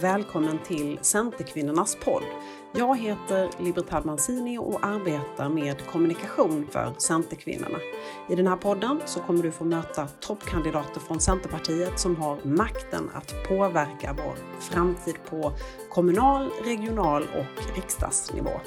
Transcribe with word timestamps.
Välkommen 0.00 0.58
till 0.58 0.98
Centerkvinnornas 1.02 1.96
podd. 2.04 2.22
Jag 2.72 2.98
heter 2.98 3.50
Libertad 3.58 4.04
Mancini 4.04 4.58
och 4.58 4.86
arbetar 4.86 5.48
med 5.48 5.86
kommunikation 5.86 6.66
för 6.70 6.94
Centerkvinnorna. 6.98 7.78
I 8.28 8.34
den 8.34 8.46
här 8.46 8.56
podden 8.56 9.00
så 9.06 9.20
kommer 9.20 9.42
du 9.42 9.52
få 9.52 9.64
möta 9.64 10.06
toppkandidater 10.06 11.00
från 11.00 11.20
Centerpartiet 11.20 12.00
som 12.00 12.16
har 12.16 12.38
makten 12.42 13.10
att 13.14 13.34
påverka 13.48 14.16
vår 14.16 14.34
framtid 14.60 15.14
på 15.30 15.52
kommunal, 15.90 16.50
regional 16.64 17.22
och 17.22 17.76
riksdagsnivå. 17.76 18.60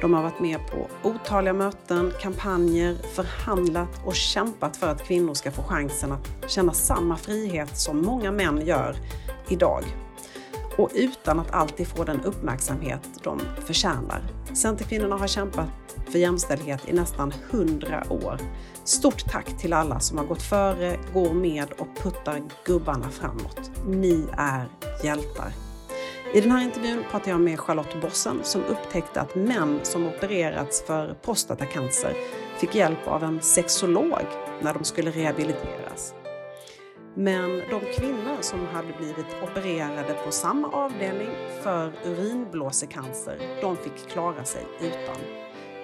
De 0.00 0.14
har 0.14 0.22
varit 0.22 0.40
med 0.40 0.58
på 0.70 1.08
otaliga 1.08 1.52
möten, 1.52 2.12
kampanjer, 2.20 2.94
förhandlat 2.94 4.06
och 4.06 4.14
kämpat 4.14 4.76
för 4.76 4.88
att 4.88 5.04
kvinnor 5.04 5.34
ska 5.34 5.50
få 5.50 5.62
chansen 5.62 6.12
att 6.12 6.50
känna 6.50 6.72
samma 6.72 7.16
frihet 7.16 7.78
som 7.78 8.02
många 8.02 8.32
män 8.32 8.66
gör 8.66 8.96
idag 9.48 9.84
och 10.78 10.90
utan 10.94 11.40
att 11.40 11.50
alltid 11.50 11.88
få 11.88 12.04
den 12.04 12.20
uppmärksamhet 12.20 13.00
de 13.22 13.40
förtjänar. 13.66 14.22
Centerkvinnorna 14.54 15.16
har 15.16 15.26
kämpat 15.26 15.68
för 16.10 16.18
jämställdhet 16.18 16.88
i 16.88 16.92
nästan 16.92 17.32
100 17.50 18.04
år. 18.10 18.38
Stort 18.84 19.30
tack 19.30 19.58
till 19.58 19.72
alla 19.72 20.00
som 20.00 20.18
har 20.18 20.24
gått 20.24 20.42
före, 20.42 20.96
går 21.14 21.32
med 21.32 21.72
och 21.78 21.88
puttar 22.02 22.42
gubbarna 22.64 23.10
framåt. 23.10 23.70
Ni 23.86 24.26
är 24.36 24.68
hjältar. 25.04 25.52
I 26.34 26.40
den 26.40 26.50
här 26.50 26.64
intervjun 26.64 27.04
pratar 27.10 27.30
jag 27.30 27.40
med 27.40 27.60
Charlotte 27.60 28.00
Bossen 28.02 28.40
som 28.42 28.64
upptäckte 28.64 29.20
att 29.20 29.34
män 29.34 29.80
som 29.82 30.06
opererats 30.06 30.82
för 30.86 31.14
prostatacancer 31.24 32.12
fick 32.58 32.74
hjälp 32.74 33.08
av 33.08 33.24
en 33.24 33.40
sexolog 33.40 34.26
när 34.60 34.74
de 34.74 34.84
skulle 34.84 35.10
rehabiliteras. 35.10 35.87
Men 37.14 37.62
de 37.70 37.80
kvinnor 37.98 38.38
som 38.40 38.66
hade 38.66 38.92
blivit 38.92 39.26
opererade 39.42 40.14
på 40.24 40.30
samma 40.30 40.68
avdelning 40.68 41.30
för 41.62 41.92
urinblåsecancer, 42.04 43.38
de 43.60 43.76
fick 43.76 44.08
klara 44.08 44.44
sig 44.44 44.66
utan. 44.80 45.16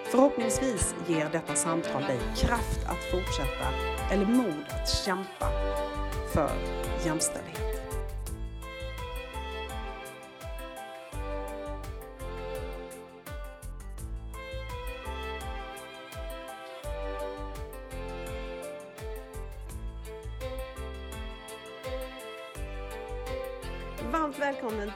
Förhoppningsvis 0.04 0.94
ger 1.06 1.28
detta 1.32 1.54
samtal 1.54 2.02
dig 2.02 2.18
kraft 2.36 2.80
att 2.86 3.04
fortsätta 3.10 3.68
eller 4.10 4.26
mod 4.26 4.64
att 4.68 4.88
kämpa 4.88 5.48
för 6.32 6.50
jämställdhet. 7.04 7.73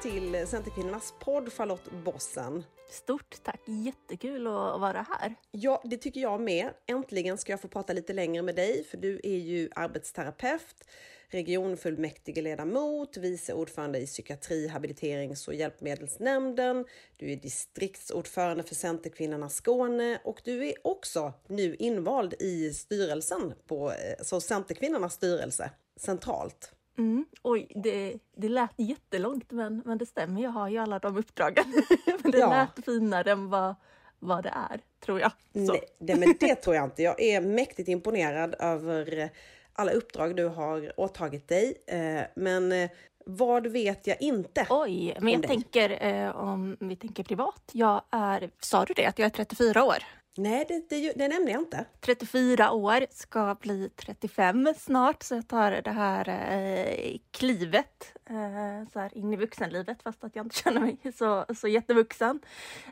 Till 0.03 0.47
Centerkvinnornas 0.47 1.15
podd 1.21 1.53
Charlotte 1.53 1.91
Bossen. 2.05 2.65
Stort 2.91 3.37
tack! 3.43 3.61
Jättekul 3.67 4.47
att 4.47 4.81
vara 4.81 5.07
här. 5.09 5.35
Ja, 5.51 5.83
det 5.85 5.97
tycker 5.97 6.21
jag 6.21 6.41
med. 6.41 6.71
Äntligen 6.87 7.39
ska 7.39 7.53
jag 7.53 7.61
få 7.61 7.69
prata 7.69 7.93
lite 7.93 8.13
längre 8.13 8.43
med 8.43 8.55
dig, 8.55 8.85
för 8.85 8.97
du 8.97 9.21
är 9.25 9.37
ju 9.37 9.69
arbetsterapeut, 9.75 10.85
regionfullmäktigeledamot, 11.29 13.17
vice 13.17 13.53
ordförande 13.53 13.99
i 13.99 14.07
psykiatri, 14.07 14.69
habiliterings 14.69 15.49
och 15.49 15.55
hjälpmedelsnämnden. 15.55 16.85
Du 17.17 17.33
är 17.33 17.37
distriktsordförande 17.37 18.63
för 18.63 18.75
Centerkvinnorna 18.75 19.49
Skåne 19.49 20.21
och 20.25 20.41
du 20.45 20.67
är 20.67 20.75
också 20.87 21.33
nu 21.47 21.75
invald 21.75 22.35
i 22.41 22.73
styrelsen 22.73 23.55
på 23.67 23.93
så 24.23 24.41
Centerkvinnornas 24.41 25.15
styrelse 25.15 25.71
centralt. 25.97 26.73
Mm. 26.99 27.27
Oj, 27.43 27.67
det, 27.75 28.19
det 28.37 28.49
lät 28.49 28.75
jättelångt 28.77 29.51
men, 29.51 29.83
men 29.85 29.99
det 29.99 30.07
stämmer, 30.07 30.43
jag 30.43 30.51
har 30.51 30.69
ju 30.69 30.79
alla 30.79 30.99
de 30.99 31.17
uppdragen. 31.17 31.65
men 32.23 32.33
det 32.33 32.39
ja. 32.39 32.51
lät 32.51 32.85
finare 32.85 33.33
än 33.33 33.51
vad, 33.51 33.75
vad 34.19 34.43
det 34.43 34.53
är, 34.71 34.81
tror 35.01 35.21
jag. 35.21 35.33
Nej, 35.53 35.81
det, 35.99 36.17
men 36.17 36.35
det 36.41 36.55
tror 36.55 36.77
jag 36.77 36.85
inte. 36.85 37.03
Jag 37.03 37.21
är 37.23 37.41
mäktigt 37.41 37.89
imponerad 37.89 38.55
över 38.59 39.31
alla 39.73 39.93
uppdrag 39.93 40.37
du 40.37 40.49
har 40.49 41.01
åtagit 41.01 41.49
dig. 41.49 41.75
Eh, 41.87 42.23
men 42.37 42.73
eh, 42.73 42.91
vad 43.27 43.67
vet 43.67 44.07
jag 44.07 44.23
inte? 44.23 44.67
Oj, 44.71 45.17
men 45.21 45.33
jag 45.33 45.43
dig? 45.43 45.49
tänker 45.49 46.07
eh, 46.07 46.37
om 46.37 46.77
vi 46.81 46.97
tänker 46.97 47.23
privat. 47.23 47.71
Jag 47.73 48.03
är, 48.11 48.51
sa 48.61 48.85
du 48.85 48.95
det, 48.95 49.07
att 49.07 49.19
jag 49.19 49.27
är 49.27 49.31
34 49.31 49.85
år? 49.85 49.97
Nej, 50.41 50.65
det, 50.69 50.89
det, 50.89 51.13
det 51.17 51.29
nämner 51.29 51.53
jag 51.53 51.61
inte. 51.61 51.85
34 52.01 52.73
år, 52.73 53.07
ska 53.11 53.57
bli 53.61 53.91
35 53.97 54.75
snart, 54.79 55.23
så 55.23 55.35
jag 55.35 55.49
tar 55.49 55.71
det 55.71 55.91
här 55.91 56.29
eh, 56.29 57.17
klivet 57.31 58.13
eh, 58.31 58.89
så 58.93 59.01
här 59.01 59.19
in 59.19 59.33
i 59.33 59.37
vuxenlivet, 59.37 60.03
fast 60.03 60.25
att 60.25 60.37
jag 60.37 60.47
inte 60.47 60.57
känner 60.63 60.81
mig 60.81 60.99
så, 61.19 61.45
så 61.55 61.69
jättevuxen. 61.69 62.41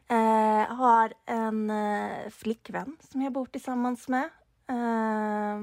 Eh, 0.09 0.77
har 0.77 1.13
en 1.27 1.71
eh, 1.71 2.31
flickvän 2.31 2.97
som 3.11 3.23
jag 3.23 3.33
bor 3.33 3.47
tillsammans 3.47 4.09
med. 4.09 4.25
Eh, 4.69 5.61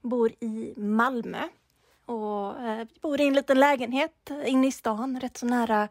bor 0.00 0.32
i 0.40 0.74
Malmö 0.76 1.48
och 2.06 2.60
eh, 2.60 2.86
bor 3.02 3.20
i 3.20 3.26
en 3.26 3.34
liten 3.34 3.60
lägenhet 3.60 4.30
eh, 4.30 4.52
inne 4.52 4.66
i 4.66 4.72
stan, 4.72 5.20
rätt 5.20 5.36
så 5.36 5.46
nära 5.46 5.88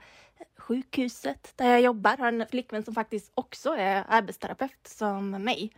sjukhuset 0.58 1.54
där 1.56 1.70
jag 1.72 1.82
jobbar. 1.82 2.18
Har 2.18 2.28
en 2.28 2.46
flickvän 2.48 2.84
som 2.84 2.94
faktiskt 2.94 3.32
också 3.36 3.70
är 3.70 4.04
arbetsterapeut 4.08 4.88
som 4.88 5.30
mig. 5.30 5.72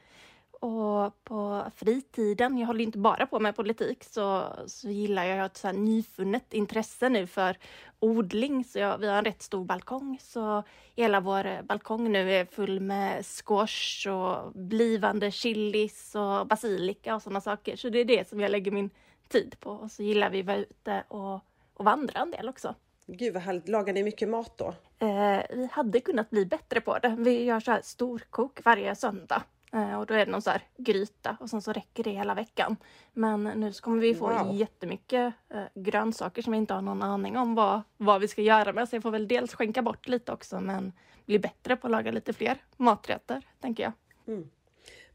Och 0.64 1.24
på 1.24 1.64
fritiden, 1.76 2.58
jag 2.58 2.68
håller 2.68 2.84
inte 2.84 2.98
bara 2.98 3.26
på 3.26 3.40
med 3.40 3.56
politik, 3.56 4.04
så, 4.04 4.46
så 4.68 4.90
gillar 4.90 5.24
jag 5.24 5.46
ett 5.46 5.58
så 5.58 5.68
här 5.68 5.74
nyfunnet 5.74 6.54
intresse 6.54 7.10
nu 7.10 7.28
för 7.28 7.58
odling. 8.00 8.64
Så 8.64 8.80
jag, 8.80 8.98
vi 8.98 9.08
har 9.08 9.18
en 9.18 9.26
rätt 9.26 9.42
stor 9.42 9.66
balkong, 9.66 10.20
så 10.22 10.64
hela 10.96 11.20
vår 11.20 11.64
balkong 11.64 12.12
nu 12.12 12.34
är 12.34 12.46
full 12.46 12.80
med 12.80 13.26
squash 13.26 14.08
och 14.08 14.52
blivande 14.52 15.32
chilis 15.32 16.16
och 16.16 16.48
basilika 16.48 17.16
och 17.16 17.22
sådana 17.22 17.42
saker. 17.42 17.76
Så 17.76 17.90
det 17.90 18.00
är 18.00 18.06
det 18.06 18.30
som 18.30 18.40
jag 18.40 18.52
lägger 18.52 18.72
min 18.72 18.90
tid 19.28 19.56
på. 19.60 19.70
Och 19.70 19.92
så 19.92 20.04
gillar 20.04 20.30
vi 20.30 20.40
att 20.40 20.46
vara 20.46 20.58
ute 20.58 21.04
och, 21.08 21.34
och 21.74 21.86
vandra 21.86 22.20
en 22.20 22.32
del 22.32 22.50
också. 22.50 22.76
Gud 23.06 23.34
vad 23.34 23.44
härligt. 23.44 23.68
Lagar 23.68 23.94
ni 23.94 24.04
mycket 24.04 24.30
mat 24.30 24.58
då? 24.58 24.76
Eh, 25.00 25.42
vi 25.50 25.70
hade 25.72 26.00
kunnat 26.00 26.30
bli 26.30 26.46
bättre 26.46 26.82
på 26.82 27.00
det. 27.00 27.16
Vi 27.20 27.44
gör 27.44 27.60
så 27.60 27.72
här 27.72 27.82
storkok 27.84 28.60
varje 28.66 28.96
söndag. 28.96 29.44
Eh, 29.74 30.00
och 30.00 30.06
då 30.06 30.14
är 30.14 30.26
det 30.26 30.32
någon 30.32 30.42
så 30.42 30.50
här 30.50 30.62
gryta 30.78 31.38
och 31.40 31.50
sen 31.50 31.62
så 31.62 31.74
räcker 31.74 32.04
det 32.04 32.10
hela 32.10 32.34
veckan. 32.34 32.78
Men 33.14 33.44
nu 33.44 33.74
så 33.74 33.84
kommer 33.84 34.02
vi 34.02 34.16
få 34.16 34.28
wow. 34.28 34.56
jättemycket 34.56 35.34
eh, 35.50 35.64
grönsaker 35.76 36.42
som 36.42 36.52
vi 36.52 36.58
inte 36.58 36.74
har 36.74 36.82
någon 36.82 37.02
aning 37.02 37.38
om 37.38 37.56
vad, 37.56 37.82
vad 37.98 38.22
vi 38.22 38.28
ska 38.28 38.42
göra 38.42 38.74
med. 38.74 38.90
Så 38.90 38.96
jag 38.96 39.04
får 39.04 39.12
väl 39.12 39.28
dels 39.28 39.54
skänka 39.54 39.82
bort 39.82 40.08
lite 40.08 40.32
också 40.32 40.60
men 40.60 40.94
bli 41.26 41.40
bättre 41.40 41.76
på 41.76 41.88
att 41.88 41.92
laga 41.92 42.12
lite 42.12 42.34
fler 42.34 42.58
maträtter, 42.78 43.42
tänker 43.62 43.84
jag. 43.84 43.94
Mm. 44.28 44.50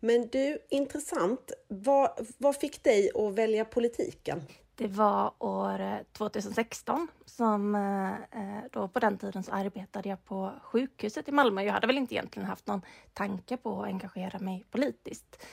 Men 0.00 0.28
du, 0.28 0.58
intressant. 0.68 1.52
Vad, 1.68 2.10
vad 2.38 2.56
fick 2.56 2.84
dig 2.84 3.10
att 3.14 3.34
välja 3.34 3.64
politiken? 3.64 4.42
Det 4.78 4.88
var 4.88 5.32
år 5.38 5.80
eh, 5.80 5.98
2016 6.12 7.08
som 7.24 7.74
eh, 7.74 8.12
eh, 8.12 8.64
då 8.72 8.88
på 8.88 9.00
den 9.00 9.18
tiden 9.18 9.42
så 9.42 9.52
arbetade 9.52 10.08
jag 10.08 10.24
på 10.24 10.52
sjukhuset 10.62 11.28
i 11.28 11.32
Malmö. 11.32 11.62
Jag 11.62 11.72
hade 11.72 11.86
väl 11.86 11.98
inte 11.98 12.14
egentligen 12.14 12.48
haft 12.48 12.66
någon 12.66 12.82
tanke 13.12 13.56
på 13.56 13.80
att 13.82 13.86
engagera 13.86 14.38
mig 14.38 14.64
politiskt. 14.70 15.44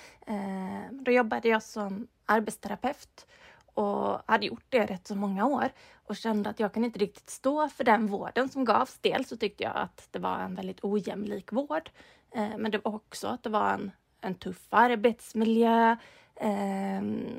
Då 0.91 1.11
jobbade 1.11 1.47
jag 1.47 1.63
som 1.63 2.07
arbetsterapeut 2.25 3.27
och 3.73 4.21
hade 4.25 4.45
gjort 4.45 4.65
det 4.69 4.85
rätt 4.85 5.07
så 5.07 5.15
många 5.15 5.45
år 5.45 5.69
och 6.07 6.15
kände 6.15 6.49
att 6.49 6.59
jag 6.59 6.73
kan 6.73 6.83
inte 6.83 6.99
riktigt 6.99 7.29
stå 7.29 7.69
för 7.69 7.83
den 7.83 8.07
vården 8.07 8.49
som 8.49 8.65
gavs. 8.65 8.97
Dels 9.01 9.29
så 9.29 9.37
tyckte 9.37 9.63
jag 9.63 9.75
att 9.75 10.07
det 10.11 10.19
var 10.19 10.39
en 10.39 10.55
väldigt 10.55 10.83
ojämlik 10.83 11.51
vård, 11.51 11.89
men 12.33 12.71
det 12.71 12.85
var 12.85 12.95
också 12.95 13.27
att 13.27 13.43
det 13.43 13.49
var 13.49 13.73
en, 13.73 13.91
en 14.21 14.35
tuff 14.35 14.67
arbetsmiljö. 14.69 15.97
Eh, 16.35 16.97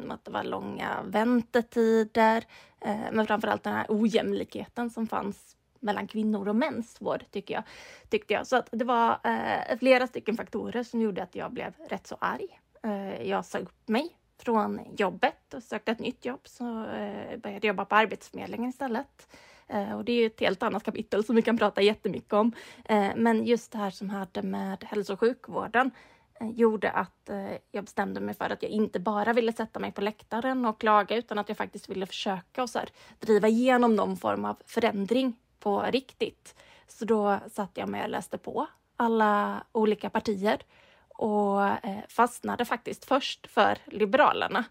att 0.08 0.24
det 0.24 0.30
var 0.30 0.44
långa 0.44 1.02
väntetider, 1.04 2.44
eh, 2.80 2.96
men 3.12 3.26
framförallt 3.26 3.62
den 3.62 3.72
här 3.74 3.86
ojämlikheten 3.88 4.90
som 4.90 5.06
fanns 5.06 5.56
mellan 5.80 6.06
kvinnor 6.06 6.48
och 6.48 6.56
mäns 6.56 7.00
vård, 7.00 7.24
tycker 7.30 7.54
jag. 7.54 7.62
Tyckte 8.08 8.34
jag. 8.34 8.46
Så 8.46 8.56
att 8.56 8.68
det 8.72 8.84
var 8.84 9.18
eh, 9.24 9.78
flera 9.78 10.06
stycken 10.06 10.36
faktorer 10.36 10.82
som 10.82 11.00
gjorde 11.00 11.22
att 11.22 11.34
jag 11.34 11.52
blev 11.52 11.72
rätt 11.88 12.06
så 12.06 12.16
arg. 12.20 12.60
Eh, 12.82 13.22
jag 13.28 13.44
sa 13.44 13.58
upp 13.58 13.88
mig 13.88 14.16
från 14.38 14.80
jobbet 14.96 15.54
och 15.54 15.62
sökte 15.62 15.92
ett 15.92 16.00
nytt 16.00 16.24
jobb, 16.24 16.40
så 16.44 16.64
eh, 16.84 17.38
började 17.38 17.50
jag 17.50 17.64
jobba 17.64 17.84
på 17.84 17.94
Arbetsförmedlingen 17.94 18.70
istället. 18.70 19.28
Eh, 19.68 19.92
och 19.92 20.04
det 20.04 20.12
är 20.12 20.26
ett 20.26 20.40
helt 20.40 20.62
annat 20.62 20.82
kapitel 20.82 21.24
som 21.24 21.36
vi 21.36 21.42
kan 21.42 21.58
prata 21.58 21.82
jättemycket 21.82 22.32
om. 22.32 22.52
Eh, 22.84 23.10
men 23.16 23.44
just 23.44 23.72
det 23.72 23.78
här 23.78 23.90
som 23.90 24.10
hade 24.10 24.42
med 24.42 24.84
hälso 24.84 25.12
och 25.12 25.20
sjukvården 25.20 25.90
Eh, 25.90 26.15
Eh, 26.40 26.50
gjorde 26.50 26.90
att 26.90 27.28
eh, 27.28 27.52
jag 27.70 27.84
bestämde 27.84 28.20
mig 28.20 28.34
för 28.34 28.50
att 28.50 28.62
jag 28.62 28.70
inte 28.70 29.00
bara 29.00 29.32
ville 29.32 29.52
sätta 29.52 29.78
mig 29.78 29.92
på 29.92 30.00
läktaren 30.00 30.66
och 30.66 30.80
klaga 30.80 31.16
utan 31.16 31.38
att 31.38 31.48
jag 31.48 31.58
faktiskt 31.58 31.88
ville 31.88 32.06
försöka 32.06 32.62
och 32.62 32.70
så 32.70 32.78
här, 32.78 32.88
driva 33.18 33.48
igenom 33.48 33.96
någon 33.96 34.16
form 34.16 34.44
av 34.44 34.56
förändring 34.66 35.36
på 35.58 35.82
riktigt. 35.82 36.54
Så 36.88 37.04
då 37.04 37.38
satt 37.52 37.70
jag 37.74 37.88
med 37.88 38.04
och 38.04 38.10
läste 38.10 38.38
på 38.38 38.66
alla 38.96 39.62
olika 39.72 40.10
partier 40.10 40.62
och 41.08 41.62
eh, 41.62 41.98
fastnade 42.08 42.64
faktiskt 42.64 43.04
först 43.04 43.46
för 43.46 43.78
Liberalerna. 43.84 44.64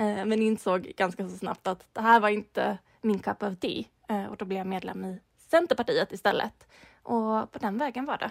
Men 0.00 0.42
insåg 0.42 0.92
ganska 0.96 1.28
så 1.28 1.36
snabbt 1.36 1.66
att 1.66 1.86
det 1.92 2.00
här 2.00 2.20
var 2.20 2.28
inte 2.28 2.78
min 3.00 3.18
cup 3.18 3.42
of 3.42 3.58
tea 3.58 3.84
och 4.30 4.36
då 4.36 4.44
blev 4.44 4.58
jag 4.58 4.66
medlem 4.66 5.04
i 5.04 5.20
Centerpartiet 5.38 6.12
istället. 6.12 6.66
Och 7.02 7.52
på 7.52 7.58
den 7.58 7.78
vägen 7.78 8.06
var 8.06 8.18
det. 8.18 8.30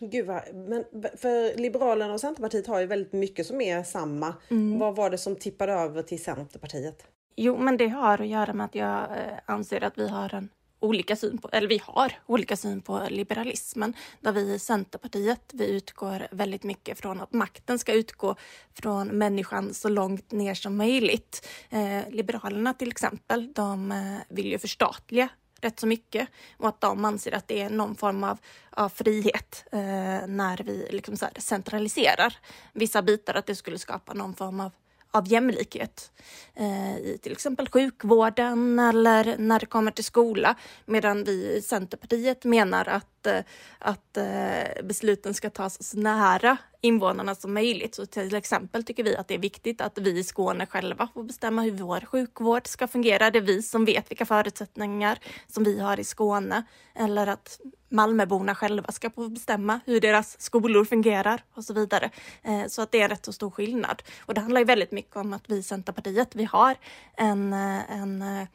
Gud 0.00 0.26
vad, 0.26 0.54
men 0.54 0.84
för 1.16 1.58
Liberalerna 1.58 2.14
och 2.14 2.20
Centerpartiet 2.20 2.66
har 2.66 2.80
ju 2.80 2.86
väldigt 2.86 3.12
mycket 3.12 3.46
som 3.46 3.60
är 3.60 3.82
samma. 3.82 4.34
Mm. 4.48 4.78
Vad 4.78 4.96
var 4.96 5.10
det 5.10 5.18
som 5.18 5.36
tippade 5.36 5.72
över 5.72 6.02
till 6.02 6.22
Centerpartiet? 6.22 7.04
Jo, 7.36 7.56
men 7.56 7.76
det 7.76 7.88
har 7.88 8.20
att 8.20 8.28
göra 8.28 8.52
med 8.52 8.64
att 8.64 8.74
jag 8.74 9.02
eh, 9.02 9.38
anser 9.46 9.84
att 9.84 9.98
vi 9.98 10.08
har 10.08 10.34
en 10.34 10.48
olika 10.80 11.16
syn 11.16 11.38
på, 11.38 11.48
eller 11.52 11.68
vi 11.68 11.80
har 11.84 12.12
olika 12.26 12.56
syn 12.56 12.82
på 12.82 13.06
liberalismen. 13.10 13.94
Där 14.20 14.32
vi 14.32 14.54
i 14.54 14.58
Centerpartiet, 14.58 15.50
vi 15.52 15.70
utgår 15.70 16.26
väldigt 16.30 16.62
mycket 16.62 16.98
från 16.98 17.20
att 17.20 17.32
makten 17.32 17.78
ska 17.78 17.92
utgå 17.92 18.36
från 18.74 19.08
människan 19.08 19.74
så 19.74 19.88
långt 19.88 20.32
ner 20.32 20.54
som 20.54 20.76
möjligt. 20.76 21.48
Eh, 21.70 22.10
Liberalerna 22.10 22.74
till 22.74 22.90
exempel, 22.90 23.52
de 23.52 23.92
eh, 23.92 24.16
vill 24.28 24.46
ju 24.46 24.58
förstatliga 24.58 25.28
rätt 25.60 25.80
så 25.80 25.86
mycket 25.86 26.28
och 26.56 26.68
att 26.68 26.80
de 26.80 27.04
anser 27.04 27.34
att 27.34 27.48
det 27.48 27.62
är 27.62 27.70
någon 27.70 27.94
form 27.94 28.24
av, 28.24 28.38
av 28.70 28.88
frihet 28.88 29.64
eh, 29.72 29.80
när 30.26 30.62
vi 30.64 30.88
liksom 30.90 31.16
så 31.16 31.26
centraliserar 31.36 32.36
vissa 32.72 33.02
bitar, 33.02 33.34
att 33.34 33.46
det 33.46 33.54
skulle 33.54 33.78
skapa 33.78 34.14
någon 34.14 34.34
form 34.34 34.60
av 34.60 34.70
av 35.10 35.28
jämlikhet 35.28 36.12
eh, 36.54 36.96
i 36.96 37.18
till 37.22 37.32
exempel 37.32 37.68
sjukvården 37.68 38.78
eller 38.78 39.36
när 39.38 39.60
det 39.60 39.66
kommer 39.66 39.90
till 39.90 40.04
skola. 40.04 40.54
Medan 40.86 41.24
vi 41.24 41.56
i 41.56 41.62
Centerpartiet 41.62 42.44
menar 42.44 42.88
att, 42.88 43.19
att, 43.20 43.26
eh, 43.26 43.44
att 43.78 44.16
eh, 44.16 44.84
besluten 44.84 45.34
ska 45.34 45.50
tas 45.50 45.82
så 45.82 45.98
nära 45.98 46.58
invånarna 46.80 47.34
som 47.34 47.54
möjligt. 47.54 47.94
Så 47.94 48.06
till 48.06 48.34
exempel 48.34 48.84
tycker 48.84 49.04
vi 49.04 49.16
att 49.16 49.28
det 49.28 49.34
är 49.34 49.38
viktigt 49.38 49.80
att 49.80 49.98
vi 49.98 50.18
i 50.18 50.24
Skåne 50.24 50.66
själva 50.66 51.08
får 51.14 51.22
bestämma 51.22 51.62
hur 51.62 51.70
vår 51.70 52.00
sjukvård 52.00 52.66
ska 52.66 52.88
fungera. 52.88 53.30
Det 53.30 53.38
är 53.38 53.42
vi 53.42 53.62
som 53.62 53.84
vet 53.84 54.10
vilka 54.10 54.26
förutsättningar 54.26 55.18
som 55.46 55.64
vi 55.64 55.80
har 55.80 56.00
i 56.00 56.04
Skåne. 56.04 56.62
Eller 56.94 57.26
att 57.26 57.60
Malmöborna 57.88 58.54
själva 58.54 58.92
ska 58.92 59.10
få 59.10 59.28
bestämma 59.28 59.80
hur 59.86 60.00
deras 60.00 60.40
skolor 60.40 60.84
fungerar 60.84 61.44
och 61.54 61.64
så 61.64 61.74
vidare. 61.74 62.10
Eh, 62.42 62.66
så 62.66 62.82
att 62.82 62.92
det 62.92 63.00
är 63.00 63.08
rätt 63.08 63.24
så 63.24 63.32
stor 63.32 63.50
skillnad. 63.50 64.02
Och 64.20 64.34
det 64.34 64.40
handlar 64.40 64.60
ju 64.60 64.64
väldigt 64.64 64.92
mycket 64.92 65.16
om 65.16 65.32
att 65.32 65.50
vi 65.50 65.56
i 65.56 65.62
Centerpartiet, 65.62 66.34
vi 66.34 66.44
har 66.44 66.76
en, 67.16 67.52
en 67.52 68.46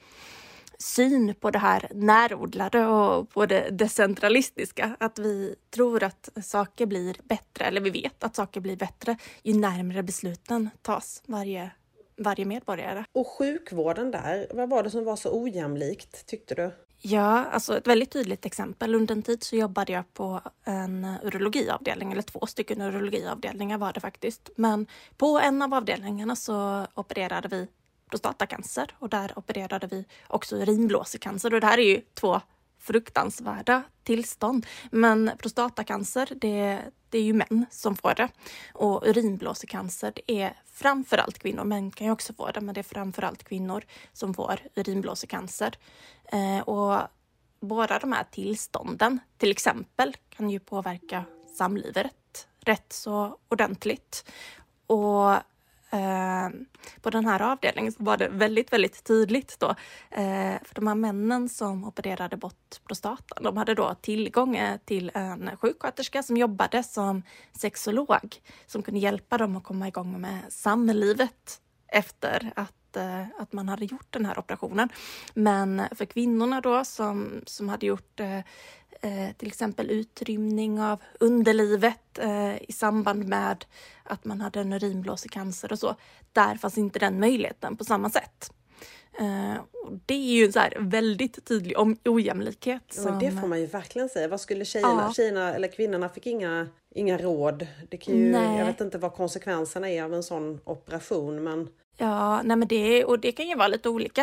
syn 0.80 1.36
på 1.40 1.52
det 1.52 1.60
här 1.60 1.92
närodlade 1.94 2.86
och 2.86 3.30
på 3.30 3.46
det 3.46 3.70
decentralistiska. 3.70 4.96
Att 5.00 5.20
vi 5.20 5.56
tror 5.70 6.04
att 6.04 6.30
saker 6.44 6.86
blir 6.86 7.16
bättre, 7.24 7.66
eller 7.66 7.82
vi 7.82 7.90
vet 7.90 8.24
att 8.24 8.36
saker 8.36 8.62
blir 8.62 8.76
bättre 8.76 9.18
ju 9.44 9.54
närmare 9.54 10.04
besluten 10.04 10.70
tas 10.82 11.24
varje, 11.26 11.72
varje 12.18 12.46
medborgare. 12.46 13.06
Och 13.12 13.28
sjukvården 13.28 14.12
där, 14.12 14.48
vad 14.54 14.70
var 14.70 14.84
det 14.84 14.90
som 14.90 15.06
var 15.06 15.16
så 15.16 15.42
ojämlikt 15.42 16.26
tyckte 16.26 16.56
du? 16.56 16.72
Ja, 17.02 17.46
alltså 17.46 17.78
ett 17.78 17.88
väldigt 17.88 18.12
tydligt 18.12 18.46
exempel. 18.46 18.96
Under 18.96 19.16
en 19.16 19.22
tid 19.24 19.44
så 19.44 19.56
jobbade 19.56 19.94
jag 19.94 20.14
på 20.14 20.42
en 20.64 21.16
urologiavdelning, 21.24 22.12
eller 22.12 22.22
två 22.22 22.46
stycken 22.46 22.82
urologiavdelningar 22.82 23.78
var 23.78 23.94
det 23.94 24.00
faktiskt. 24.00 24.50
Men 24.56 24.88
på 25.18 25.40
en 25.40 25.62
av 25.62 25.74
avdelningarna 25.74 26.36
så 26.36 26.88
opererade 26.94 27.48
vi 27.48 27.68
prostatacancer 28.10 28.96
och 29.00 29.10
där 29.10 29.40
opererade 29.40 29.88
vi 29.88 30.06
också 30.28 30.56
urinblåsecancer 30.56 31.54
och 31.54 31.62
det 31.62 31.68
här 31.68 31.78
är 31.78 31.96
ju 31.96 32.02
två 32.14 32.42
fruktansvärda 32.80 33.84
tillstånd. 34.04 34.66
Men 34.92 35.32
prostatacancer, 35.38 36.30
det, 36.36 36.82
det 37.10 37.18
är 37.18 37.24
ju 37.24 37.34
män 37.34 37.66
som 37.72 37.96
får 37.96 38.14
det. 38.16 38.30
Och 38.74 39.08
urinblåsecancer, 39.08 40.14
det 40.16 40.42
är 40.42 40.54
framförallt 40.66 41.40
kvinnor. 41.40 41.64
Män 41.64 41.92
kan 41.92 42.08
ju 42.08 42.14
också 42.14 42.34
få 42.34 42.52
det, 42.52 42.62
men 42.62 42.76
det 42.76 42.82
är 42.82 42.84
framförallt 42.84 43.44
kvinnor 43.44 43.84
som 44.14 44.34
får 44.34 44.60
urinblåsecancer. 44.76 45.78
Eh, 46.26 46.60
och 46.60 47.02
båda 47.60 48.00
de 48.00 48.12
här 48.12 48.26
tillstånden, 48.32 49.20
till 49.38 49.52
exempel, 49.52 50.16
kan 50.30 50.50
ju 50.50 50.60
påverka 50.60 51.24
samlivet 51.58 52.48
rätt 52.60 52.94
så 52.94 53.38
ordentligt. 53.48 54.32
Och 54.88 55.36
eh, 55.92 56.50
på 57.02 57.10
den 57.10 57.26
här 57.26 57.42
avdelningen 57.42 57.92
så 57.92 58.04
var 58.04 58.18
det 58.18 58.28
väldigt, 58.28 58.74
väldigt 58.74 59.04
tydligt 59.04 59.60
då. 59.60 59.70
Eh, 60.12 60.56
för 60.64 60.76
de 60.76 60.88
här 60.88 60.96
männen 60.96 61.50
som 61.50 61.84
opererade 61.84 62.38
bort 62.38 62.82
prostatan, 62.88 63.44
de 63.44 63.58
hade 63.58 63.74
då 63.74 63.96
tillgång 64.02 64.56
eh, 64.56 64.78
till 64.86 65.12
en 65.14 65.58
sjuksköterska 65.58 66.24
som 66.24 66.38
jobbade 66.38 66.84
som 66.84 67.24
sexolog 67.54 68.42
som 68.66 68.84
kunde 68.84 69.00
hjälpa 69.00 69.38
dem 69.38 69.56
att 69.56 69.64
komma 69.64 69.88
igång 69.88 70.22
med 70.22 70.40
samlivet 70.50 71.62
efter 71.88 72.52
att 72.56 72.96
eh, 72.96 73.42
att 73.42 73.54
man 73.54 73.70
hade 73.70 73.86
gjort 73.86 74.08
den 74.10 74.26
här 74.26 74.40
operationen. 74.40 74.90
Men 75.34 75.82
för 75.92 76.06
kvinnorna 76.06 76.62
då 76.62 76.86
som, 76.86 77.42
som 77.46 77.70
hade 77.70 77.86
gjort 77.86 78.20
eh, 78.20 78.40
eh, 79.02 79.26
eh, 79.26 79.36
till 79.36 79.48
exempel 79.48 79.92
utrymning 79.92 80.82
av 80.82 81.04
underlivet 81.20 82.20
eh, 82.20 82.64
i 82.64 82.72
samband 82.72 83.28
med 83.28 83.66
att 84.04 84.26
man 84.26 84.42
hade 84.42 84.60
en 84.60 84.74
urinblåsecancer 84.74 85.72
och 85.72 85.80
så. 85.80 85.96
Där 86.34 86.56
fanns 86.56 86.78
inte 86.78 87.00
den 87.00 87.20
möjligheten 87.20 87.78
på 87.78 87.84
samma 87.84 88.10
sätt. 88.10 88.52
Uh, 89.22 89.56
det 90.06 90.14
är 90.14 90.34
ju 90.38 90.46
en 90.46 90.54
så 90.54 90.62
väldigt 90.80 91.46
tydlig 91.46 91.78
om 91.78 91.98
ojämlikhet. 92.06 92.82
Som... 92.90 93.14
Ja, 93.14 93.20
det 93.20 93.32
får 93.32 93.48
man 93.48 93.60
ju 93.60 93.66
verkligen 93.66 94.10
säga. 94.10 94.28
Vad 94.28 94.42
skulle 94.42 94.66
tjejerna, 94.66 95.04
ja. 95.08 95.14
tjejerna 95.14 95.54
eller 95.56 95.68
kvinnorna 95.68 96.10
fick 96.10 96.26
inga, 96.26 96.68
inga 96.96 97.18
råd. 97.18 97.68
Det 97.90 97.98
kan 97.98 98.16
ju, 98.16 98.32
jag 98.32 98.66
vet 98.66 98.82
inte 98.82 98.98
vad 98.98 99.14
konsekvenserna 99.14 99.90
är 99.90 100.04
av 100.04 100.14
en 100.14 100.24
sån 100.24 100.60
operation 100.64 101.44
men 101.44 101.70
Ja, 101.98 102.42
nej 102.42 102.58
men 102.58 102.68
det, 102.68 103.06
och 103.06 103.20
det 103.20 103.32
kan 103.32 103.48
ju 103.48 103.56
vara 103.56 103.68
lite 103.68 103.90
olika. 103.90 104.22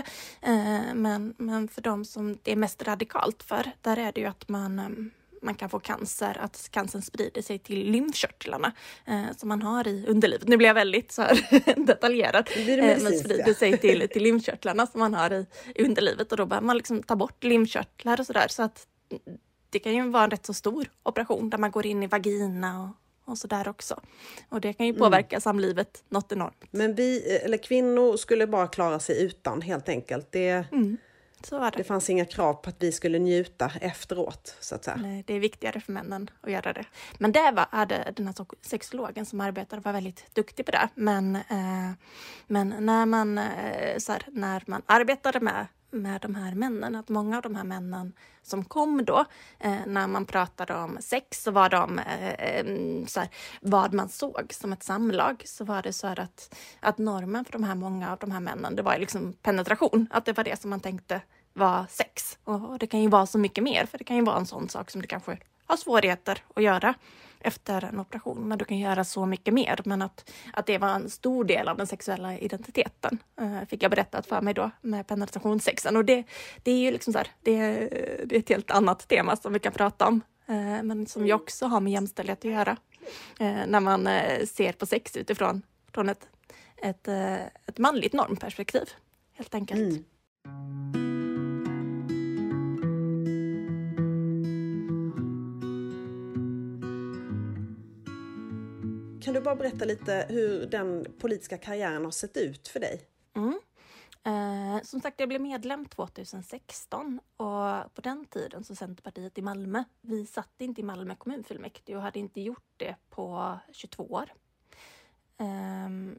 Uh, 0.49 0.95
men, 0.95 1.35
men 1.39 1.69
för 1.69 1.83
de 1.83 2.05
som 2.05 2.39
det 2.43 2.53
är 2.53 2.57
mest 2.57 2.83
radikalt 2.83 3.43
för, 3.43 3.71
där 3.81 3.97
är 3.97 4.13
det 4.13 4.21
ju 4.21 4.27
att 4.27 4.49
man 4.49 4.79
um, 4.79 5.11
man 5.43 5.55
kan 5.55 5.69
få 5.69 5.79
cancer, 5.79 6.39
att 6.41 6.69
cancern 6.71 7.03
sprider 7.03 7.43
sig 7.43 7.59
till 7.59 7.91
lymfkörtlarna 7.91 8.73
eh, 9.07 9.37
som 9.37 9.49
man 9.49 9.63
har 9.63 9.89
i 9.89 10.07
underlivet. 10.09 10.49
Nu 10.49 10.57
blir 10.57 10.69
jag 10.69 10.75
väldigt 10.75 11.13
så 11.13 11.23
här 11.23 11.37
detaljerad. 11.87 12.51
Det 12.55 12.79
eh, 12.79 13.03
men 13.03 13.19
sprider 13.19 13.55
sig 13.55 13.79
till, 13.79 14.09
till 14.09 14.23
lymfkörtlarna 14.23 14.87
som 14.87 15.01
man 15.01 15.15
har 15.15 15.33
i, 15.33 15.47
i 15.75 15.85
underlivet 15.85 16.33
och 16.33 16.39
då 16.39 16.47
behöver 16.47 16.67
man 16.67 16.77
liksom 16.77 17.03
ta 17.03 17.17
bort 17.17 17.45
lymfkörtlar 17.45 18.21
och 18.21 18.27
sådär. 18.27 18.49
Så 18.49 18.63
att 18.63 18.87
det 19.71 19.79
kan 19.79 19.95
ju 19.95 20.11
vara 20.11 20.25
en 20.25 20.31
rätt 20.31 20.47
så 20.47 20.55
stor 20.55 20.87
operation 21.03 21.51
där 21.51 21.59
man 21.59 21.71
går 21.71 21.87
in 21.87 22.03
i 22.03 22.07
vagina 22.07 22.93
och, 23.33 23.37
och 23.37 23.39
så 23.39 23.47
där 23.47 23.69
också. 23.69 24.01
Och 24.49 24.61
det 24.61 24.73
kan 24.73 24.87
ju 24.87 24.91
mm. 24.91 25.01
påverka 25.01 25.37
mm. 25.37 25.41
samlivet 25.41 26.05
något 26.09 26.33
enormt. 26.33 26.65
Men 26.71 26.95
vi, 26.95 27.39
eller 27.45 27.59
kvinnor 27.59 28.17
skulle 28.17 28.47
bara 28.47 28.67
klara 28.67 28.99
sig 28.99 29.23
utan 29.25 29.63
helt 29.63 29.89
enkelt. 29.89 30.33
Det, 30.33 30.67
mm. 30.73 30.97
Det. 31.51 31.73
det 31.77 31.85
fanns 31.85 32.11
inga 32.11 32.25
krav 32.25 32.55
på 32.55 32.71
att 32.71 32.77
vi 32.79 32.93
skulle 32.93 33.19
njuta 33.19 33.73
efteråt, 33.81 34.57
så 34.61 34.75
att 34.75 34.85
säga. 34.85 34.97
Nej, 34.97 35.25
det 35.27 35.35
är 35.35 35.41
viktigare 35.41 35.81
för 35.81 35.93
männen 35.93 36.31
att 36.41 36.51
göra 36.51 36.73
det. 36.73 36.85
Men 37.19 37.33
det 37.33 37.51
var, 37.51 37.67
hade 37.71 38.13
den 38.17 38.27
här 38.27 38.35
sexologen 38.61 39.27
som 39.27 39.41
arbetade 39.41 39.83
var 39.83 39.93
väldigt 39.93 40.35
duktig 40.35 40.67
på 40.67 40.73
det. 40.73 40.89
Men, 40.95 41.37
eh, 41.37 41.91
men 42.47 42.75
när, 42.79 43.07
man, 43.07 43.39
eh, 43.39 43.99
så 43.99 44.13
här, 44.13 44.23
när 44.29 44.63
man 44.67 44.83
arbetade 44.87 45.41
med 45.41 45.67
med 45.93 46.21
de 46.21 46.35
här 46.35 46.55
männen, 46.55 46.95
att 46.95 47.09
många 47.09 47.37
av 47.37 47.43
de 47.43 47.55
här 47.55 47.65
männen 47.65 48.13
som 48.43 48.65
kom 48.65 49.05
då, 49.05 49.25
eh, 49.59 49.79
när 49.87 50.07
man 50.07 50.27
pratade 50.27 50.75
om 50.75 50.99
sex 51.01 51.43
så 51.43 51.51
var 51.51 51.69
de 51.69 51.99
eh, 51.99 52.33
eh, 52.33 52.67
så 53.07 53.21
här, 53.21 53.29
vad 53.61 53.95
man 53.95 54.09
såg 54.09 54.47
som 54.51 54.73
ett 54.73 54.83
samlag, 54.83 55.43
så 55.47 55.65
var 55.65 55.83
det 55.83 55.93
så 55.93 56.07
här 56.07 56.21
att, 56.21 56.55
att 56.81 56.99
normen 56.99 57.45
för 57.45 57.53
de 57.53 57.65
här 57.65 57.75
många 57.75 58.13
av 58.13 58.19
de 58.19 58.31
här 58.31 58.41
männen, 58.41 58.77
det 58.77 58.83
var 58.83 58.99
liksom 58.99 59.33
penetration, 59.33 60.07
att 60.11 60.25
det 60.25 60.37
var 60.37 60.45
det 60.45 60.61
som 60.61 60.71
man 60.71 60.81
tänkte 60.81 61.21
var 61.53 61.87
sex. 61.91 62.39
Och, 62.45 62.71
och 62.71 62.79
det 62.79 62.87
kan 62.87 63.01
ju 63.01 63.09
vara 63.09 63.27
så 63.27 63.39
mycket 63.39 63.65
mer, 63.65 63.87
för 63.87 63.99
det 63.99 64.05
kan 64.05 64.17
ju 64.17 64.23
vara 64.23 64.37
en 64.37 64.47
sån 64.47 64.69
sak 64.69 64.91
som 64.91 65.01
du 65.01 65.07
kanske 65.07 65.39
har 65.67 65.77
svårigheter 65.77 66.39
att 66.55 66.63
göra 66.63 66.95
efter 67.45 67.85
en 67.85 68.01
operation. 68.01 68.49
Men 68.49 68.59
du 68.59 68.65
kan 68.65 68.79
göra 68.79 69.05
så 69.05 69.27
mycket 69.27 69.55
mer. 69.55 69.81
Men 69.85 70.03
att, 70.03 70.31
att 70.53 70.67
det 70.67 70.79
var 70.79 70.89
en 70.89 71.11
stor 71.11 71.45
del 71.45 71.69
av 71.69 71.77
den 71.77 71.87
sexuella 71.87 72.39
identiteten 72.39 73.19
eh, 73.41 73.69
fick 73.69 73.83
jag 73.83 73.91
berättat 73.91 74.27
för 74.27 74.41
mig 74.41 74.55
då 74.55 74.71
med 74.81 75.07
penetrationssexen. 75.07 75.97
Och 75.97 76.05
det, 76.05 76.25
det 76.63 76.71
är 76.71 76.79
ju 76.79 76.91
liksom 76.91 77.13
så 77.13 77.19
här, 77.19 77.29
det, 77.43 77.59
det 78.25 78.37
är 78.37 78.39
ett 78.39 78.49
helt 78.49 78.71
annat 78.71 79.09
tema 79.09 79.37
som 79.37 79.53
vi 79.53 79.59
kan 79.59 79.73
prata 79.73 80.07
om. 80.07 80.21
Eh, 80.47 80.83
men 80.83 81.07
som 81.07 81.27
ju 81.27 81.33
också 81.33 81.67
har 81.67 81.81
med 81.81 81.93
jämställdhet 81.93 82.39
att 82.39 82.51
göra. 82.51 82.77
Eh, 83.41 83.67
när 83.67 83.81
man 83.81 84.07
eh, 84.07 84.47
ser 84.47 84.73
på 84.73 84.87
sex 84.87 85.17
utifrån 85.17 85.63
från 85.93 86.09
ett, 86.09 86.29
ett, 86.77 87.09
eh, 87.09 87.35
ett 87.67 87.79
manligt 87.79 88.13
normperspektiv. 88.13 88.89
Helt 89.33 89.55
enkelt. 89.55 89.81
Mm. 89.81 91.12
Kan 99.33 99.41
du 99.41 99.45
bara 99.45 99.57
berätta 99.57 99.85
lite 99.85 100.27
hur 100.29 100.67
den 100.67 101.07
politiska 101.19 101.59
karriären 101.59 102.05
har 102.05 102.11
sett 102.11 102.37
ut 102.37 102.69
för 102.69 102.81
dig? 102.81 103.01
Mm. 103.37 103.61
Eh, 104.25 104.83
som 104.83 105.01
sagt, 105.01 105.21
jag 105.21 105.29
blev 105.29 105.41
medlem 105.41 105.87
2016 105.87 107.21
och 107.37 107.95
på 107.95 108.01
den 108.03 108.25
tiden 108.27 108.65
så 108.65 108.75
Centerpartiet 108.75 109.39
i 109.39 109.43
Malmö, 109.43 109.85
vi 110.01 110.27
satt 110.27 110.55
inte 110.59 110.81
i 110.81 110.85
Malmö 110.85 111.15
kommunfullmäktige 111.15 111.97
och 111.97 112.03
hade 112.03 112.19
inte 112.19 112.41
gjort 112.41 112.73
det 112.77 112.97
på 113.11 113.59
22 113.73 114.03
år. 114.05 114.33
Um, 115.43 116.19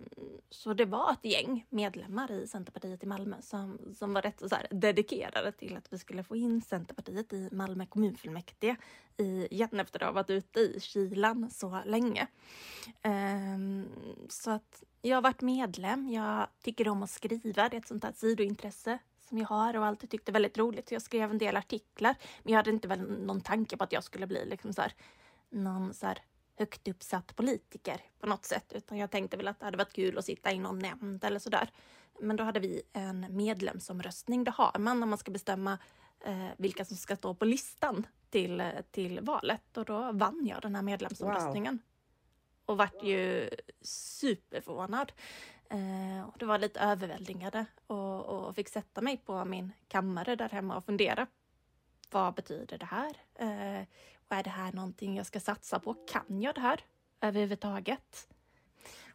så 0.50 0.74
det 0.74 0.86
var 0.86 1.13
ett 1.13 1.25
gäng 1.25 1.65
medlemmar 1.70 2.32
i 2.32 2.48
Centerpartiet 2.48 3.03
i 3.03 3.06
Malmö 3.06 3.36
som, 3.42 3.80
som 3.96 4.13
var 4.13 4.22
rätt 4.22 4.50
så 4.50 4.56
här, 4.56 4.68
dedikerade 4.72 5.51
till 5.51 5.77
att 5.77 5.94
vi 5.94 5.98
skulle 5.98 6.24
få 6.24 6.36
in 6.36 6.62
Centerpartiet 6.62 7.34
i 7.34 7.50
Malmö 7.51 7.86
kommunfullmäktige 7.86 8.75
igen 9.50 9.80
efter 9.80 10.03
att 10.03 10.08
ha 10.08 10.12
varit 10.12 10.30
ute 10.30 10.60
i 10.60 10.80
kylan 10.80 11.50
så 11.51 11.82
länge. 11.86 12.27
Um, 13.03 13.86
så 14.30 14.51
att 14.51 14.84
jag 15.01 15.18
har 15.18 15.22
varit 15.22 15.42
medlem. 15.42 16.10
Jag 16.10 16.48
tycker 16.63 16.89
om 16.89 17.03
att 17.03 17.10
skriva. 17.10 17.70
Det 17.70 17.75
är 17.75 17.80
ett 17.80 17.88
sånt 17.88 18.03
här 18.03 18.13
sidointresse 18.15 19.00
som 19.22 19.38
jag 19.38 19.48
har 19.48 19.77
och 19.77 19.86
alltid 19.86 20.10
tyckte 20.10 20.32
väldigt 20.32 20.58
roligt. 20.58 20.92
Jag 20.92 21.01
skrev 21.01 21.32
en 21.32 21.38
del 21.38 21.58
artiklar, 21.58 22.15
men 22.44 22.51
jag 22.51 22.60
hade 22.60 22.70
inte 22.70 22.88
väl 22.88 23.01
någon 23.01 23.42
tanke 23.42 23.77
på 23.77 23.84
att 23.84 23.92
jag 23.92 24.03
skulle 24.03 24.27
bli 24.27 24.46
liksom 24.46 24.74
så 24.74 24.82
här, 24.82 24.94
någon 25.50 25.94
så 25.94 26.06
här 26.08 26.20
högt 26.55 26.88
uppsatt 26.88 27.36
politiker 27.36 28.01
på 28.19 28.27
något 28.27 28.45
sätt, 28.45 28.74
utan 28.75 28.98
jag 28.98 29.12
tänkte 29.12 29.38
väl 29.38 29.48
att 29.48 29.60
det 29.60 29.65
hade 29.65 29.77
varit 29.77 29.93
kul 29.93 30.17
att 30.17 30.25
sitta 30.25 30.51
i 30.51 30.60
någon 30.60 30.79
nämnd 30.79 31.24
eller 31.24 31.39
sådär. 31.39 31.69
Men 32.19 32.36
då 32.36 32.43
hade 32.43 32.60
vi 32.60 32.81
en 32.93 33.25
medlemsomröstning. 33.29 34.43
Det 34.43 34.51
har 34.51 34.79
man 34.79 35.00
när 35.00 35.07
man 35.07 35.17
ska 35.17 35.31
bestämma 35.31 35.77
eh, 36.25 36.48
vilka 36.57 36.86
som 36.86 36.98
ska 36.98 37.15
stå 37.15 37.33
på 37.33 37.45
listan 37.45 38.07
till, 38.29 38.63
till 38.91 39.19
valet 39.22 39.77
och 39.77 39.86
då 39.86 40.12
vann 40.12 40.45
jag 40.45 40.62
den 40.62 40.75
här 40.75 40.81
medlemsomröstningen. 40.81 41.74
Wow. 41.74 41.81
Och 42.65 42.77
vart 42.77 43.03
ju 43.03 43.50
superförvånad. 43.81 45.12
Eh, 45.69 46.27
och 46.27 46.36
det 46.38 46.45
var 46.45 46.57
lite 46.57 46.79
överväldigande 46.79 47.65
och, 47.88 48.25
och 48.25 48.55
fick 48.55 48.69
sätta 48.69 49.01
mig 49.01 49.17
på 49.17 49.45
min 49.45 49.72
kammare 49.88 50.36
där 50.36 50.50
hemma 50.50 50.77
och 50.77 50.86
fundera. 50.86 51.27
Vad 52.12 52.33
betyder 52.33 52.77
det 52.77 52.86
här? 52.86 53.17
Eh, 53.36 53.88
är 54.34 54.44
det 54.44 54.50
här 54.50 54.72
någonting 54.72 55.18
jag 55.18 55.25
ska 55.25 55.40
satsa 55.40 55.80
på? 55.80 55.94
Kan 55.94 56.42
jag 56.42 56.56
det 56.56 56.62
här 56.62 56.80
överhuvudtaget? 57.22 58.28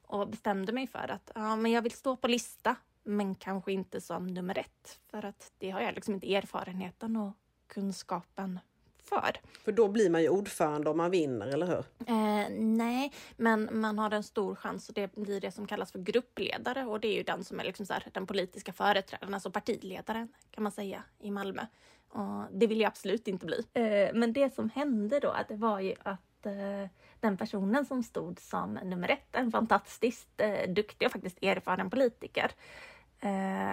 Och 0.03 0.29
bestämde 0.29 0.73
mig 0.73 0.87
för 0.87 1.11
att 1.11 1.31
ja, 1.35 1.57
men 1.57 1.73
jag 1.73 1.83
vill 1.83 1.93
stå 1.93 2.17
på 2.17 2.29
lista, 2.29 2.77
men 3.03 3.35
kanske 3.35 3.73
inte 3.73 4.01
som 4.01 4.27
nummer 4.27 4.59
ett. 4.59 5.01
För 5.11 5.25
att 5.25 5.53
det 5.59 5.71
har 5.71 5.81
jag 5.81 5.95
liksom 5.95 6.15
inte 6.15 6.35
erfarenheten 6.35 7.17
och 7.17 7.33
kunskapen 7.67 8.61
för. 9.09 9.41
För 9.65 9.73
då 9.73 9.89
blir 9.89 10.11
man 10.11 10.23
ju 10.23 10.29
ordförande 10.29 10.91
om 10.91 10.97
man 10.97 11.11
vinner, 11.11 11.47
eller 11.47 11.67
hur? 11.67 11.85
Eh, 12.07 12.49
nej, 12.59 13.13
men 13.37 13.69
man 13.73 13.99
har 13.99 14.11
en 14.11 14.23
stor 14.23 14.55
chans 14.55 14.89
och 14.89 14.95
det 14.95 15.15
blir 15.15 15.41
det 15.41 15.51
som 15.51 15.67
kallas 15.67 15.93
för 15.93 15.99
gruppledare 15.99 16.85
och 16.85 17.01
det 17.01 17.09
är 17.09 17.17
ju 17.17 17.23
den 17.23 17.45
som 17.45 17.61
är 17.61 17.65
liksom 17.65 17.87
så 17.87 17.93
här, 17.93 18.07
den 18.13 18.27
politiska 18.27 18.73
företrädaren, 18.73 19.35
alltså 19.35 19.51
partiledaren 19.51 20.29
kan 20.51 20.63
man 20.63 20.73
säga 20.73 21.05
i 21.19 21.31
Malmö. 21.31 21.67
Och 22.09 22.45
det 22.53 22.67
vill 22.67 22.81
jag 22.81 22.88
absolut 22.88 23.29
inte 23.29 23.47
bli. 23.47 23.65
Eh, 23.75 24.15
men 24.15 24.33
det 24.33 24.55
som 24.55 24.71
hände 24.71 25.21
då, 25.21 25.37
det 25.49 25.57
var 25.57 25.81
ju 25.81 25.95
att 26.03 26.47
eh, 26.47 26.91
den 27.21 27.37
personen 27.37 27.85
som 27.87 28.03
stod 28.03 28.41
som 28.41 28.75
nummer 28.75 29.09
ett, 29.09 29.37
en 29.37 29.50
fantastiskt 29.50 30.41
eh, 30.41 30.71
duktig 30.71 31.07
och 31.07 31.12
faktiskt 31.12 31.43
erfaren 31.43 31.91
politiker, 31.91 32.50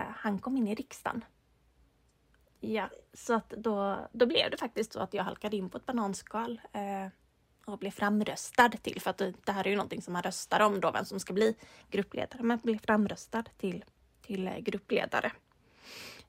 han 0.08 0.40
kom 0.40 0.58
in 0.58 0.68
i 0.68 0.76
riksdagen 0.76 1.26
Ja, 2.60 2.90
så 3.14 3.34
att 3.34 3.50
då, 3.50 4.08
då 4.12 4.26
blev 4.26 4.52
det 4.52 4.58
faktiskt 4.58 4.94
så 4.94 5.00
att 5.00 5.14
jag 5.14 5.24
halkade 5.24 5.58
in 5.58 5.70
på 5.70 5.78
ett 5.78 5.86
bananskal 5.86 6.62
och 7.66 7.78
blev 7.78 7.92
framröstad 7.92 8.70
till, 8.70 9.02
för 9.02 9.10
att 9.10 9.18
det 9.18 9.52
här 9.52 9.68
är 9.68 9.70
ju 9.70 9.76
någonting 9.76 10.02
som 10.02 10.14
man 10.14 10.22
röstar 10.22 10.60
om 10.60 10.80
då, 10.82 10.92
vem 10.92 11.06
som 11.06 11.20
ska 11.20 11.34
bli 11.34 11.56
gruppledare, 11.90 12.44
men 12.44 12.58
blev 12.58 12.80
framröstad 12.80 13.44
till, 13.58 13.86
till 14.22 14.50
gruppledare. 14.60 15.32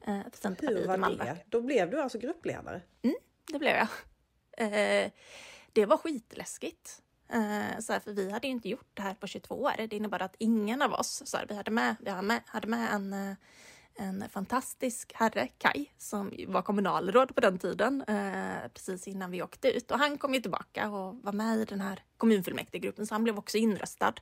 Eh, 0.00 0.22
för 0.30 0.38
Centerpartiet 0.38 0.90
Hur 0.90 0.98
var 0.98 1.16
det? 1.16 1.36
Då 1.46 1.60
blev 1.60 1.90
du 1.90 2.00
alltså 2.00 2.18
gruppledare? 2.18 2.80
Mm, 3.02 3.16
det 3.52 3.58
blev 3.58 3.76
jag. 3.76 3.88
Eh, 4.58 5.10
det 5.72 5.86
var 5.86 5.96
skitläskigt. 5.96 7.02
Uh, 7.34 7.80
så 7.80 7.92
här, 7.92 8.00
för 8.00 8.12
vi 8.12 8.30
hade 8.30 8.46
ju 8.46 8.52
inte 8.52 8.68
gjort 8.68 8.90
det 8.94 9.02
här 9.02 9.14
på 9.14 9.26
22 9.26 9.54
år. 9.54 9.72
Det 9.76 9.96
innebar 9.96 10.22
att 10.22 10.36
ingen 10.38 10.82
av 10.82 10.92
oss, 10.92 11.22
så 11.24 11.36
här, 11.36 11.46
vi 11.48 11.54
hade 11.54 11.70
med, 11.70 11.96
vi 12.00 12.10
hade 12.10 12.26
med, 12.26 12.40
hade 12.46 12.66
med 12.66 12.94
en, 12.94 13.12
uh, 13.12 13.34
en 13.98 14.28
fantastisk 14.28 15.12
herre, 15.14 15.48
Kai, 15.58 15.86
som 15.98 16.32
var 16.48 16.62
kommunalråd 16.62 17.34
på 17.34 17.40
den 17.40 17.58
tiden, 17.58 18.02
eh, 18.08 18.68
precis 18.74 19.08
innan 19.08 19.30
vi 19.30 19.42
åkte 19.42 19.76
ut. 19.76 19.90
Och 19.90 19.98
han 19.98 20.18
kom 20.18 20.34
ju 20.34 20.40
tillbaka 20.40 20.90
och 20.90 21.16
var 21.22 21.32
med 21.32 21.58
i 21.58 21.64
den 21.64 21.80
här 21.80 22.02
kommunfullmäktigegruppen, 22.16 23.06
så 23.06 23.14
han 23.14 23.24
blev 23.24 23.38
också 23.38 23.58
inröstad. 23.58 24.14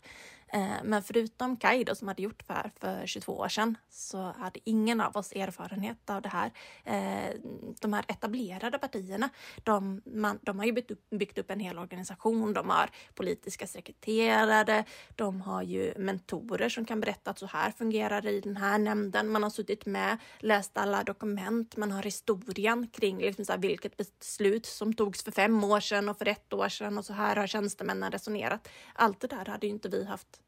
Eh, 0.55 0.85
men 0.85 1.03
förutom 1.03 1.57
Kai 1.57 1.85
då, 1.85 1.95
som 1.95 2.09
hade 2.09 2.23
gjort 2.23 2.43
det 2.47 2.55
här 2.55 2.71
för 2.81 3.07
22 3.07 3.33
år 3.33 3.49
sedan, 3.49 3.79
så 3.91 4.19
hade 4.19 4.61
ingen 4.65 5.01
av 5.01 5.17
oss 5.17 5.33
erfarenhet 5.33 6.11
av 6.11 6.23
det 6.23 6.29
här. 6.29 6.51
Eh, 6.85 7.35
de 7.81 7.93
här 7.93 8.05
etablerade 8.09 8.79
partierna, 8.79 9.29
de, 9.63 10.03
man, 10.05 10.39
de 10.43 10.59
har 10.59 10.67
ju 10.67 10.73
byggt 10.73 10.91
upp, 10.91 11.11
byggt 11.11 11.39
upp 11.39 11.51
en 11.51 11.61
hel 11.61 11.79
organisation. 11.79 12.53
De 12.53 12.71
har 12.71 12.91
politiska 13.15 13.67
sekreterare, 13.67 14.85
de 15.17 15.41
har 15.41 15.63
ju 15.63 15.95
mentorer 15.99 16.69
som 16.69 16.85
kan 16.85 17.01
berätta 17.01 17.31
att 17.31 17.39
så 17.39 17.47
här 17.47 17.71
fungerar 17.71 18.21
det 18.23 18.31
i 18.31 18.41
den 18.41 18.57
här 18.57 18.79
nämnden. 18.79 19.29
Man 19.29 19.43
har 19.43 19.51
suttit 19.65 19.87
med, 19.87 20.19
läst 20.39 20.79
alla 20.79 21.05
dokument, 21.05 21.77
man 21.77 21.93
har 21.93 22.03
historien 22.03 22.89
kring 22.89 23.19
liksom 23.19 23.45
så 23.45 23.53
här, 23.53 23.59
vilket 23.59 23.97
beslut 23.97 24.67
som 24.67 24.95
togs 24.95 25.23
för 25.23 25.33
fem 25.33 25.65
år 25.65 25.81
sedan 25.81 26.09
och 26.09 26.19
för 26.19 26.29
ett 26.29 26.53
år 26.53 26.69
sedan 26.69 26.99
och 26.99 27.05
så 27.05 27.13
här 27.13 27.37
har 27.37 27.47
tjänstemännen 27.47 28.11
resonerat. 28.11 28.69
Allt 28.95 29.21
det 29.21 29.27
där 29.27 29.45
hade 29.45 29.67
ju 29.67 29.73
inte 29.73 29.89
vi 29.89 30.05
haft 30.05 30.41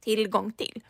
tillgång 0.00 0.52
till. 0.52 0.82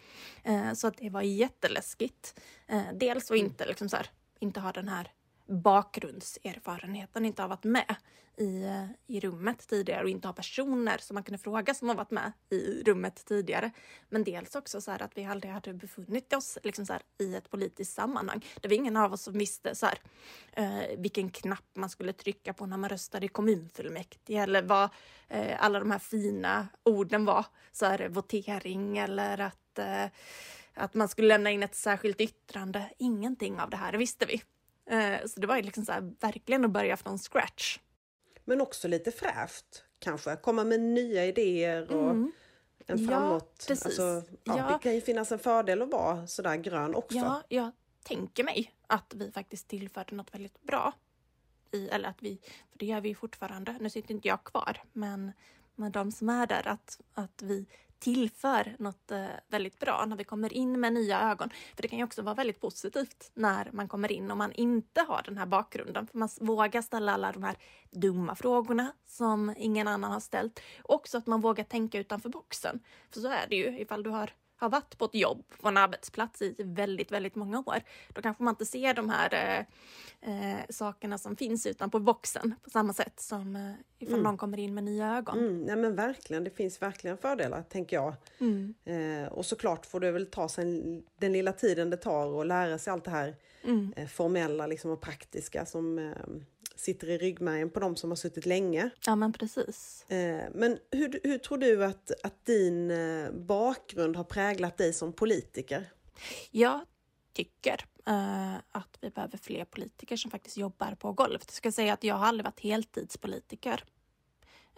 Eh, 0.45 0.73
så 0.73 0.87
att 0.87 0.97
det 0.97 1.11
var 1.11 1.23
jätteläskigt. 1.23 2.41
Eh, 2.67 2.83
dels 2.95 3.31
att 3.31 3.37
inte, 3.37 3.67
liksom 3.67 3.89
så 3.89 3.97
här, 3.97 4.11
inte 4.41 4.61
ha 4.61 4.73
den 4.73 4.89
här 4.89 5.11
bakgrundserfarenheten, 5.47 7.25
inte 7.25 7.43
ha 7.43 7.49
varit 7.49 7.65
med 7.65 7.97
i, 8.37 8.65
eh, 8.65 8.87
i 9.07 9.21
rummet 9.21 9.69
tidigare 9.69 10.03
och 10.03 10.09
inte 10.09 10.29
ha 10.29 10.33
personer 10.33 10.99
som 10.99 11.15
man 11.15 11.23
kunde 11.23 11.39
fråga 11.39 11.75
som 11.75 11.89
har 11.89 11.95
varit 11.95 12.11
med 12.11 12.33
i 12.51 12.83
rummet 12.83 13.25
tidigare. 13.25 13.71
Men 14.09 14.25
dels 14.25 14.55
också 14.55 14.81
så 14.81 14.91
här 14.91 15.03
att 15.03 15.19
vi 15.19 15.25
aldrig 15.25 15.53
hade 15.53 15.75
befunnit 15.75 16.33
oss 16.33 16.59
liksom 16.63 16.87
så 16.87 16.93
här, 16.93 17.03
i 17.19 17.35
ett 17.35 17.51
politiskt 17.51 17.95
sammanhang. 17.95 18.45
Det 18.61 18.69
var 18.69 18.75
ingen 18.75 18.97
av 18.97 19.13
oss 19.13 19.23
som 19.23 19.39
visste 19.39 19.75
så 19.75 19.87
här, 19.87 19.99
eh, 20.53 20.99
vilken 20.99 21.31
knapp 21.31 21.71
man 21.75 21.91
skulle 21.91 22.13
trycka 22.13 22.53
på 22.53 22.67
när 22.67 22.77
man 22.77 22.91
röstade 22.91 23.27
i 23.27 23.29
kommunfullmäktige 23.29 24.43
eller 24.43 24.63
vad 24.63 24.89
eh, 25.29 25.65
alla 25.65 25.79
de 25.79 25.91
här 25.91 25.99
fina 25.99 26.69
orden 26.83 27.25
var. 27.25 27.47
Så 27.73 27.87
här, 27.87 28.09
votering 28.09 28.99
eller 28.99 29.41
att 29.41 29.79
eh, 29.79 30.07
att 30.79 30.95
man 30.95 31.09
skulle 31.09 31.29
lämna 31.29 31.51
in 31.51 31.63
ett 31.63 31.75
särskilt 31.75 32.21
yttrande. 32.21 32.91
Ingenting 32.99 33.61
av 33.61 33.71
det 33.71 33.77
här 33.77 33.93
visste 33.93 34.27
vi. 34.27 34.43
Eh, 34.87 35.27
så 35.27 35.41
det 35.41 35.47
var 35.47 35.57
ju 35.57 35.63
liksom 35.63 35.85
så 35.85 35.93
här, 35.93 36.13
verkligen 36.21 36.65
att 36.65 36.71
börja 36.71 36.97
från 36.97 37.19
scratch. 37.19 37.79
Men 38.45 38.61
också 38.61 38.89
lite 38.89 39.13
fräscht 39.13 39.85
kanske, 39.99 40.37
komma 40.37 40.65
med 40.65 40.81
nya 40.81 41.27
idéer 41.27 41.93
och 41.93 42.11
mm. 42.11 42.33
en 42.87 43.09
framåt. 43.09 43.57
Ja, 43.59 43.65
precis. 43.69 43.87
Alltså, 43.87 44.23
ja, 44.45 44.59
ja. 44.59 44.73
Det 44.73 44.79
kan 44.83 44.95
ju 44.95 45.01
finnas 45.01 45.33
en 45.33 45.39
fördel 45.39 45.83
att 45.83 45.91
vara 45.91 46.27
sådär 46.27 46.57
grön 46.57 46.95
också. 46.95 47.17
Ja, 47.17 47.43
jag 47.49 47.71
tänker 48.03 48.45
mig 48.45 48.75
att 48.87 49.15
vi 49.17 49.31
faktiskt 49.31 49.69
tillförde 49.69 50.15
något 50.15 50.35
väldigt 50.35 50.63
bra. 50.63 50.93
I, 51.71 51.89
eller 51.89 52.09
att 52.09 52.23
vi, 52.23 52.39
för 52.71 52.79
det 52.79 52.87
gör 52.87 53.01
vi 53.01 53.15
fortfarande, 53.15 53.77
nu 53.81 53.91
sitter 53.91 54.15
inte 54.15 54.29
jag 54.29 54.45
kvar, 54.45 54.83
men, 54.93 55.33
men 55.75 55.93
de 55.93 56.13
som 56.13 56.29
är 56.29 56.47
där, 56.47 56.69
att, 56.69 57.01
att 57.15 57.43
vi 57.43 57.67
tillför 57.99 58.77
något 58.79 59.11
eh, 59.11 59.27
väldigt 59.49 59.79
bra 59.79 60.05
när 60.09 60.17
vi 60.17 60.25
kommer 60.25 60.53
in 60.53 60.81
med 60.81 60.93
nya 60.93 61.31
ögon. 61.31 61.51
För 61.75 61.83
det 61.83 61.89
kan 61.89 61.99
ju 61.99 62.05
också 62.05 62.23
vara 62.23 62.35
väldigt 62.35 62.61
positivt 62.61 63.31
när 63.35 63.71
man 63.73 63.89
kommer 63.89 64.13
in 64.13 64.31
och 64.31 64.37
man 64.37 64.53
inte 64.53 65.01
har 65.01 65.23
den 65.25 65.39
här 65.39 65.47
bakgrunden. 65.47 66.07
För 66.07 66.19
man 66.19 66.29
vågar 66.41 66.83
ställa 66.83 67.13
alla 67.13 67.33
de 67.33 67.43
här 67.43 67.57
dumma 67.91 68.35
frågorna 68.35 68.93
som 69.07 69.55
ingen 69.57 69.89
annan 69.89 70.13
har 70.13 70.21
ställt. 70.21 70.61
Också 70.83 71.19
att 71.19 71.27
man 71.27 71.41
vågar 71.41 71.65
tänka 71.65 71.99
utanför 71.99 72.29
boxen. 72.29 72.81
För 73.11 73.21
så 73.21 73.29
är 73.29 73.47
det 73.49 73.57
ju 73.57 73.81
ifall 73.81 74.03
du 74.03 74.11
har 74.11 74.31
har 74.57 74.69
varit 74.69 74.99
på 74.99 75.05
ett 75.05 75.15
jobb 75.15 75.45
på 75.61 75.69
en 75.69 75.77
arbetsplats 75.77 76.43
i 76.43 76.55
väldigt, 76.59 77.13
väldigt 77.13 77.35
många 77.35 77.59
år. 77.59 77.81
Då 78.13 78.23
kanske 78.23 78.43
man 78.43 78.53
inte 78.53 78.67
ser 78.67 78.95
de 78.95 79.11
här 79.11 79.35
eh, 80.23 80.55
eh, 80.55 80.61
sakerna 80.71 81.19
som 81.19 81.37
finns 81.37 81.67
utanpå 81.67 81.99
boxen 81.99 82.55
på 82.63 82.71
samma 82.71 82.93
sätt 82.93 83.21
som 83.21 83.57
eh, 83.57 83.73
ifall 83.99 84.15
mm. 84.15 84.25
någon 84.25 84.37
kommer 84.37 84.59
in 84.59 84.75
med 84.75 84.85
nya 84.85 85.17
ögon. 85.17 85.39
Mm, 85.39 85.69
ja 85.69 85.77
men 85.77 85.97
verkligen, 85.97 86.45
det 86.45 86.51
finns 86.51 86.83
verkligen 86.83 87.19
fördelar 87.19 87.63
tänker 87.63 87.97
jag. 87.97 88.15
Mm. 88.39 88.75
Eh, 88.85 89.33
och 89.33 89.47
såklart 89.47 89.87
får 89.87 90.01
det 90.01 90.13
väl 90.13 90.27
ta 90.27 90.49
sig 90.49 90.83
den 91.19 91.33
lilla 91.33 91.53
tiden 91.53 91.91
det 91.91 91.97
tar 91.97 92.41
att 92.41 92.47
lära 92.47 92.79
sig 92.79 92.93
allt 92.93 93.05
det 93.05 93.11
här 93.11 93.37
mm. 93.65 93.93
eh, 93.97 94.07
formella 94.07 94.67
liksom, 94.67 94.91
och 94.91 95.01
praktiska 95.01 95.67
som 95.67 95.99
eh, 95.99 96.13
sitter 96.77 97.11
i 97.11 97.19
ryggmärgen 97.19 97.71
på 97.71 97.81
de 97.81 97.97
som 97.97 98.11
har 98.11 98.17
suttit 98.17 98.47
länge. 98.47 98.91
Ja 99.07 99.17
men 99.17 99.33
precis. 99.33 100.05
Eh, 100.11 100.45
men 100.55 100.79
hur, 100.91 101.21
hur 101.23 101.39
tror 101.39 101.59
du 101.59 101.85
att, 101.85 102.11
att 102.23 102.47
din 102.47 102.91
eh, 102.91 103.31
bakgrund 103.33 104.17
har 104.17 104.25
präglat 104.25 104.77
dig 104.77 104.93
som 104.93 105.13
politiker? 105.13 105.93
Jag 106.51 106.81
tycker 107.33 107.85
uh, 108.09 108.55
att 108.55 108.99
vi 109.01 109.11
behöver 109.11 109.39
fler 109.39 109.65
politiker 109.65 110.17
som 110.17 110.31
faktiskt 110.31 110.57
jobbar 110.57 110.95
på 110.95 111.13
golvet. 111.13 111.45
Jag 111.47 111.55
ska 111.55 111.73
säga 111.73 111.93
att 111.93 112.05
jag 112.05 112.15
har 112.15 112.27
aldrig 112.27 112.45
varit 112.45 112.61
heltidspolitiker 112.61 113.85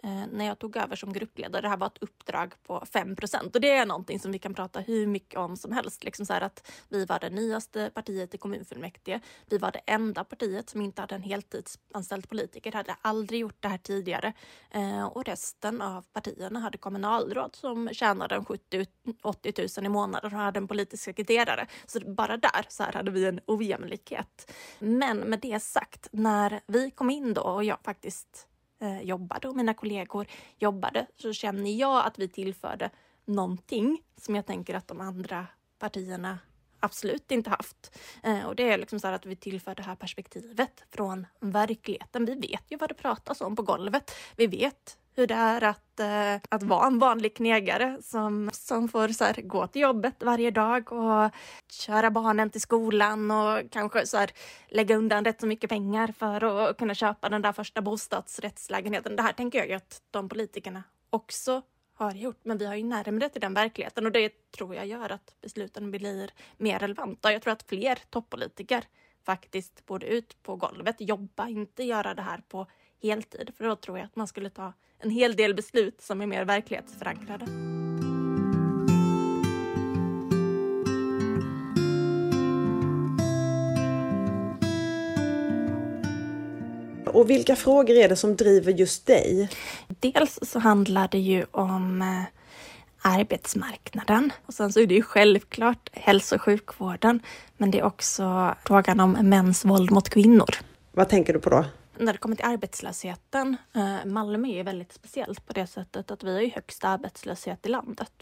eh, 0.03 0.27
när 0.31 0.45
jag 0.45 0.59
tog 0.59 0.77
över 0.77 0.95
som 0.95 1.13
gruppledare. 1.13 1.61
Det 1.61 1.69
här 1.69 1.77
var 1.77 1.87
ett 1.87 1.97
uppdrag 2.03 2.53
på 2.63 2.79
5% 2.79 3.55
och 3.55 3.61
det 3.61 3.71
är 3.71 3.85
någonting 3.85 4.19
som 4.19 4.31
vi 4.31 4.39
kan 4.39 4.53
prata 4.53 4.79
hur 4.79 5.07
mycket 5.07 5.39
om 5.39 5.57
som 5.57 5.71
helst. 5.71 6.03
Liksom 6.03 6.25
så 6.25 6.33
att 6.33 6.71
vi 6.89 7.05
var 7.05 7.19
det 7.19 7.29
nyaste 7.29 7.91
partiet 7.93 8.33
i 8.33 8.37
kommunfullmäktige. 8.37 9.19
Vi 9.45 9.57
var 9.57 9.71
det 9.71 9.81
enda 9.85 10.23
partiet 10.23 10.69
som 10.69 10.81
inte 10.81 11.01
hade 11.01 11.15
en 11.15 11.23
heltidsanställd 11.23 12.29
politiker. 12.29 12.71
Hade 12.71 12.95
aldrig 13.01 13.39
gjort 13.39 13.57
det 13.59 13.67
här 13.67 13.77
tidigare 13.77 14.33
eh, 14.71 15.05
och 15.05 15.25
resten 15.25 15.81
av 15.81 16.05
partierna 16.13 16.59
hade 16.59 16.77
kommunalråd 16.77 17.55
som 17.55 17.89
tjänade 17.93 18.39
70-80 18.39 19.79
000 19.79 19.85
i 19.85 19.89
månaden 19.89 20.33
och 20.33 20.39
hade 20.39 20.57
en 20.57 20.67
politisk 20.67 21.03
sekreterare. 21.03 21.67
Så 21.85 21.99
bara 21.99 22.37
där 22.37 22.65
så 22.67 22.83
här 22.83 22.93
hade 22.93 23.11
vi 23.11 23.25
en 23.25 23.39
ojämlikhet. 23.45 24.53
Men 24.79 25.17
med 25.17 25.39
det 25.39 25.59
sagt, 25.59 26.07
när 26.11 26.61
vi 26.67 26.91
kom 26.91 27.09
in 27.09 27.33
då 27.33 27.41
och 27.41 27.63
jag 27.63 27.77
faktiskt 27.83 28.48
eh, 28.79 29.01
jobbade 29.01 29.47
och 29.47 29.55
mina 29.55 29.73
kollegor 29.73 30.27
jobbade 30.57 31.05
så 31.15 31.33
känner 31.33 31.71
jag 31.71 32.05
att 32.05 32.19
vi 32.19 32.27
tillförde 32.27 32.89
någonting 33.25 34.01
som 34.17 34.35
jag 34.35 34.45
tänker 34.45 34.75
att 34.75 34.87
de 34.87 35.01
andra 35.01 35.47
partierna 35.79 36.39
absolut 36.79 37.31
inte 37.31 37.49
haft. 37.49 37.97
Eh, 38.23 38.45
och 38.45 38.55
det 38.55 38.69
är 38.69 38.77
liksom 38.77 38.99
så 38.99 39.07
att 39.07 39.25
vi 39.25 39.35
tillför 39.35 39.75
det 39.75 39.83
här 39.83 39.95
perspektivet 39.95 40.83
från 40.91 41.27
verkligheten. 41.39 42.25
Vi 42.25 42.35
vet 42.35 42.63
ju 42.69 42.77
vad 42.77 42.89
det 42.89 42.93
pratas 42.93 43.41
om 43.41 43.55
på 43.55 43.61
golvet. 43.61 44.11
Vi 44.35 44.47
vet 44.47 44.97
hur 45.19 45.27
det 45.27 45.33
är 45.33 45.63
att, 45.63 45.99
eh, 45.99 46.35
att 46.49 46.63
vara 46.63 46.87
en 46.87 46.99
vanlig 46.99 47.35
knegare 47.35 47.97
som, 48.01 48.49
som 48.53 48.87
får 48.87 49.07
så 49.07 49.23
här, 49.23 49.41
gå 49.41 49.67
till 49.67 49.81
jobbet 49.81 50.23
varje 50.23 50.51
dag 50.51 50.91
och 50.91 51.31
köra 51.71 52.11
barnen 52.11 52.49
till 52.49 52.61
skolan 52.61 53.31
och 53.31 53.71
kanske 53.71 54.05
så 54.05 54.17
här, 54.17 54.31
lägga 54.69 54.95
undan 54.95 55.25
rätt 55.25 55.39
så 55.39 55.47
mycket 55.47 55.69
pengar 55.69 56.07
för 56.07 56.43
att 56.43 56.77
kunna 56.77 56.93
köpa 56.93 57.29
den 57.29 57.41
där 57.41 57.51
första 57.51 57.81
bostadsrättslägenheten. 57.81 59.15
Det 59.15 59.21
här 59.23 59.33
tänker 59.33 59.59
jag 59.59 59.67
ju 59.67 59.73
att 59.73 60.01
de 60.11 60.29
politikerna 60.29 60.83
också 61.09 61.61
har 61.93 62.11
gjort, 62.11 62.39
men 62.43 62.57
vi 62.57 62.65
har 62.65 62.75
ju 62.75 62.83
närmare 62.83 63.29
till 63.29 63.41
den 63.41 63.53
verkligheten 63.53 64.05
och 64.05 64.11
det 64.11 64.51
tror 64.51 64.75
jag 64.75 64.87
gör 64.87 65.11
att 65.11 65.35
besluten 65.41 65.91
blir 65.91 66.31
mer 66.57 66.79
relevanta. 66.79 67.31
Jag 67.31 67.41
tror 67.41 67.53
att 67.53 67.63
fler 67.63 67.99
toppolitiker 68.09 68.83
faktiskt 69.25 69.85
borde 69.85 70.05
ut 70.05 70.43
på 70.43 70.55
golvet, 70.55 70.95
jobba, 70.99 71.47
inte 71.47 71.83
göra 71.83 72.13
det 72.13 72.21
här 72.21 72.41
på 72.49 72.67
heltid, 73.01 73.51
för 73.57 73.63
då 73.63 73.75
tror 73.75 73.97
jag 73.97 74.05
att 74.05 74.15
man 74.15 74.27
skulle 74.27 74.49
ta 74.49 74.73
en 74.99 75.09
hel 75.09 75.35
del 75.35 75.55
beslut 75.55 76.01
som 76.01 76.21
är 76.21 76.25
mer 76.25 76.45
verklighetsförankrade. 76.45 77.45
Och 87.13 87.29
vilka 87.29 87.55
frågor 87.55 87.95
är 87.95 88.09
det 88.09 88.15
som 88.15 88.35
driver 88.35 88.71
just 88.71 89.05
dig? 89.05 89.49
Dels 89.87 90.39
så 90.41 90.59
handlar 90.59 91.07
det 91.07 91.19
ju 91.19 91.45
om 91.51 92.01
eh, 92.01 92.23
arbetsmarknaden. 93.01 94.31
Och 94.45 94.53
sen 94.53 94.73
så 94.73 94.79
är 94.79 94.87
det 94.87 94.95
ju 94.95 95.01
självklart 95.01 95.89
hälso 95.93 96.35
och 96.35 96.41
sjukvården, 96.41 97.19
men 97.57 97.71
det 97.71 97.79
är 97.79 97.83
också 97.83 98.55
frågan 98.65 98.99
om 98.99 99.11
mäns 99.11 99.65
våld 99.65 99.91
mot 99.91 100.09
kvinnor. 100.09 100.49
Vad 100.91 101.09
tänker 101.09 101.33
du 101.33 101.39
på 101.39 101.49
då? 101.49 101.65
När 101.99 102.13
det 102.13 102.19
kommer 102.19 102.35
till 102.35 102.45
arbetslösheten, 102.45 103.57
eh, 103.73 104.05
Malmö 104.05 104.47
är 104.47 104.63
väldigt 104.63 104.93
speciellt 104.93 105.45
på 105.45 105.53
det 105.53 105.67
sättet 105.67 106.11
att 106.11 106.23
vi 106.23 106.33
har 106.33 106.41
ju 106.41 106.49
högst 106.49 106.83
arbetslöshet 106.83 107.65
i 107.65 107.69
landet. 107.69 108.13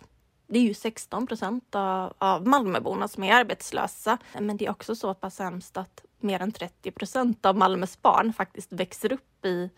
Det 0.48 0.60
är 0.60 0.64
ju 0.64 0.74
16 0.74 1.28
procent 1.28 1.76
av, 1.76 2.14
av 2.18 2.48
Malmöborna 2.48 3.08
som 3.08 3.24
är 3.24 3.34
arbetslösa, 3.34 4.18
men 4.40 4.58
det 4.58 4.66
är 4.66 4.72
också 4.72 4.96
så 4.96 5.14
pass 5.14 5.40
hemskt 5.40 5.78
att 5.78 6.06
mer 6.20 6.42
än 6.42 6.52
30 6.52 6.92
procent 6.92 7.46
av 7.46 7.58
Malmös 7.58 8.02
barn 8.02 8.34
faktiskt 8.34 8.74
växer 8.74 9.14
upp 9.14 9.46
i, 9.46 9.70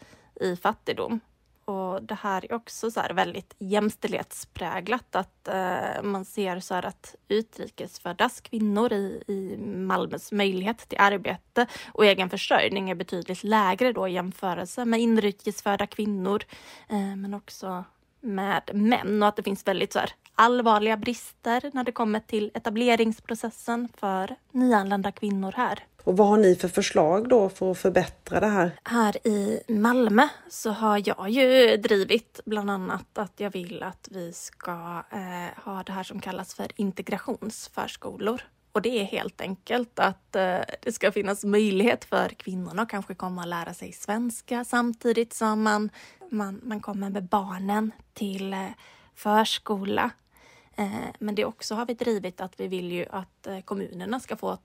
i 0.41 0.55
fattigdom. 0.55 1.19
Och 1.69 2.03
det 2.03 2.15
här 2.15 2.45
är 2.49 2.53
också 2.53 2.91
så 2.91 3.01
väldigt 3.13 3.55
jämställdhetspräglat, 3.59 5.15
att 5.15 5.47
eh, 5.47 6.03
man 6.03 6.25
ser 6.25 6.59
så 6.59 6.75
att 6.75 7.15
utrikesföddas 7.27 8.41
kvinnor 8.41 8.93
i, 8.93 9.23
i 9.27 9.57
Malmös 9.57 10.31
möjlighet 10.31 10.77
till 10.77 10.97
arbete 11.01 11.65
och 11.93 12.05
egen 12.05 12.29
försörjning 12.29 12.89
är 12.89 12.95
betydligt 12.95 13.43
lägre 13.43 13.93
då 13.93 14.07
i 14.07 14.11
jämförelse 14.11 14.85
med 14.85 14.99
inrikesfödda 14.99 15.87
kvinnor, 15.87 16.43
eh, 16.89 17.15
men 17.15 17.33
också 17.33 17.83
med 18.21 18.69
män. 18.73 19.23
Och 19.23 19.29
att 19.29 19.35
det 19.35 19.43
finns 19.43 19.67
väldigt 19.67 19.93
så 19.93 19.99
här, 19.99 20.11
allvarliga 20.39 20.97
brister 20.97 21.71
när 21.73 21.83
det 21.83 21.91
kommer 21.91 22.19
till 22.19 22.51
etableringsprocessen 22.53 23.87
för 23.97 24.35
nyanlända 24.51 25.11
kvinnor 25.11 25.53
här. 25.57 25.83
Och 26.03 26.17
vad 26.17 26.27
har 26.27 26.37
ni 26.37 26.55
för 26.55 26.67
förslag 26.67 27.29
då 27.29 27.49
för 27.49 27.71
att 27.71 27.77
förbättra 27.77 28.39
det 28.39 28.47
här? 28.47 28.71
Här 28.83 29.27
i 29.27 29.59
Malmö 29.67 30.27
så 30.49 30.71
har 30.71 31.01
jag 31.05 31.29
ju 31.29 31.77
drivit 31.77 32.39
bland 32.45 32.71
annat 32.71 33.17
att 33.17 33.33
jag 33.39 33.51
vill 33.51 33.83
att 33.83 34.07
vi 34.11 34.33
ska 34.33 35.03
eh, 35.11 35.63
ha 35.63 35.83
det 35.83 35.91
här 35.91 36.03
som 36.03 36.21
kallas 36.21 36.53
för 36.53 36.67
integrationsförskolor. 36.75 38.41
Och 38.71 38.81
det 38.81 38.99
är 38.99 39.03
helt 39.03 39.41
enkelt 39.41 39.99
att 39.99 40.35
eh, 40.35 40.59
det 40.81 40.91
ska 40.91 41.11
finnas 41.11 41.43
möjlighet 41.43 42.05
för 42.05 42.29
kvinnorna 42.29 42.81
att 42.81 42.89
kanske 42.89 43.15
komma 43.15 43.41
och 43.41 43.47
lära 43.47 43.73
sig 43.73 43.91
svenska 43.91 44.65
samtidigt 44.65 45.33
som 45.33 45.63
man, 45.63 45.89
man, 46.31 46.61
man 46.63 46.79
kommer 46.79 47.09
med 47.09 47.23
barnen 47.23 47.91
till 48.13 48.53
eh, 48.53 48.67
förskola. 49.15 50.11
Eh, 50.79 51.09
men 51.19 51.35
det 51.35 51.45
också 51.45 51.75
har 51.75 51.85
vi 51.85 51.93
drivit 51.93 52.41
att 52.41 52.59
vi 52.59 52.67
vill 52.67 52.91
ju 52.91 53.05
att 53.09 53.47
eh, 53.47 53.59
kommunerna 53.59 54.19
ska 54.19 54.35
få 54.35 54.57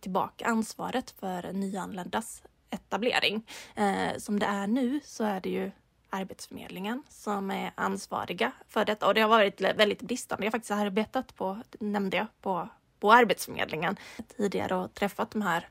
tillbaka 0.00 0.46
ansvaret 0.46 1.10
för 1.10 1.52
nyanländas 1.52 2.42
etablering. 2.70 3.46
Eh, 3.74 4.18
som 4.18 4.38
det 4.38 4.46
är 4.46 4.66
nu 4.66 5.00
så 5.04 5.24
är 5.24 5.40
det 5.40 5.50
ju 5.50 5.70
Arbetsförmedlingen 6.10 7.02
som 7.08 7.50
är 7.50 7.72
ansvariga 7.74 8.52
för 8.68 8.84
detta 8.84 9.06
och 9.06 9.14
det 9.14 9.20
har 9.20 9.28
varit 9.28 9.60
väldigt 9.60 10.02
bristande. 10.02 10.44
Jag 10.44 10.50
har 10.50 10.58
faktiskt 10.58 10.70
arbetat 10.70 11.34
på, 11.34 11.58
nämnde 11.80 12.16
jag, 12.16 12.26
på, 12.40 12.68
på 13.00 13.12
Arbetsförmedlingen 13.12 13.96
tidigare 14.36 14.74
och 14.74 14.94
träffat 14.94 15.30
de 15.30 15.42
här 15.42 15.68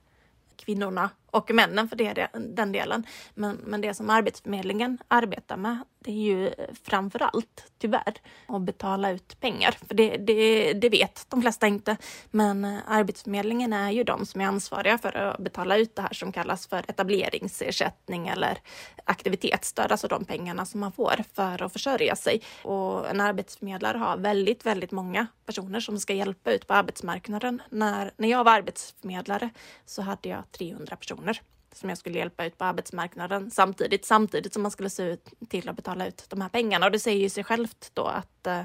kvinnorna 0.56 1.10
och 1.32 1.52
männen 1.52 1.90
för 1.90 1.96
det, 1.96 2.28
den 2.34 2.72
delen. 2.72 3.06
Men, 3.34 3.56
men 3.56 3.82
det 3.82 3.94
som 3.94 4.10
Arbetsförmedlingen 4.10 4.98
arbetar 5.08 5.58
med, 5.58 5.78
det 6.00 6.12
är 6.12 6.16
ju 6.16 6.52
framför 6.84 7.24
allt, 7.24 7.72
tyvärr, 7.80 8.14
att 8.48 8.62
betala 8.62 9.12
ut 9.12 9.40
pengar. 9.40 9.72
För 9.88 9.96
det, 9.96 10.18
det, 10.18 10.74
det 10.74 10.90
vet 10.90 11.26
de 11.30 11.42
flesta 11.42 11.68
inte. 11.68 11.98
Men 12.32 12.80
Arbetsförmedlingen 12.88 13.74
är 13.74 13.92
ju 13.92 14.04
de 14.04 14.26
som 14.26 14.42
är 14.42 14.46
ansvariga 14.46 14.98
för 14.98 15.18
att 15.18 15.38
betala 15.38 15.78
ut 15.78 15.96
det 15.96 16.02
här 16.02 16.14
som 16.14 16.32
kallas 16.32 16.68
för 16.68 16.80
etableringsersättning 16.88 18.28
eller 18.28 18.58
aktivitetsstöd, 19.04 19.92
alltså 19.92 20.08
de 20.08 20.26
pengarna 20.26 20.66
som 20.66 20.80
man 20.80 20.92
får 20.92 21.24
för 21.34 21.64
att 21.64 21.74
försörja 21.74 22.16
sig. 22.16 22.42
Och 22.64 23.10
en 23.10 23.22
arbetsförmedlare 23.22 23.98
har 23.98 24.18
väldigt, 24.18 24.66
väldigt 24.66 24.92
många 24.92 25.28
personer 25.46 25.80
som 25.80 26.00
ska 26.00 26.14
hjälpa 26.14 26.52
ut 26.52 26.68
på 26.68 26.74
arbetsmarknaden. 26.74 27.62
När, 27.70 28.12
när 28.18 28.30
jag 28.30 28.44
var 28.44 28.52
arbetsförmedlare 28.52 29.50
så 29.86 30.02
hade 30.02 30.30
jag 30.30 30.52
300 30.52 30.96
personer 30.96 31.17
personer 31.18 31.42
som 31.74 31.90
jag 31.90 31.98
skulle 31.98 32.18
hjälpa 32.18 32.46
ut 32.46 32.58
på 32.58 32.66
arbetsmarknaden 32.66 33.52
samtidigt, 33.52 34.06
samtidigt 34.06 34.54
som 34.54 34.62
man 34.62 34.72
skulle 34.72 34.90
se 34.90 35.04
ut 35.04 35.34
till 35.50 35.70
att 35.70 35.76
betala 35.76 36.08
ut 36.08 36.26
de 36.30 36.42
här 36.42 36.50
pengarna. 36.50 36.86
Och 36.86 36.92
det 36.92 37.00
säger 37.00 37.22
ju 37.22 37.30
sig 37.30 37.44
självt 37.44 37.92
då 37.94 38.06
att, 38.06 38.48
eh, 38.48 38.62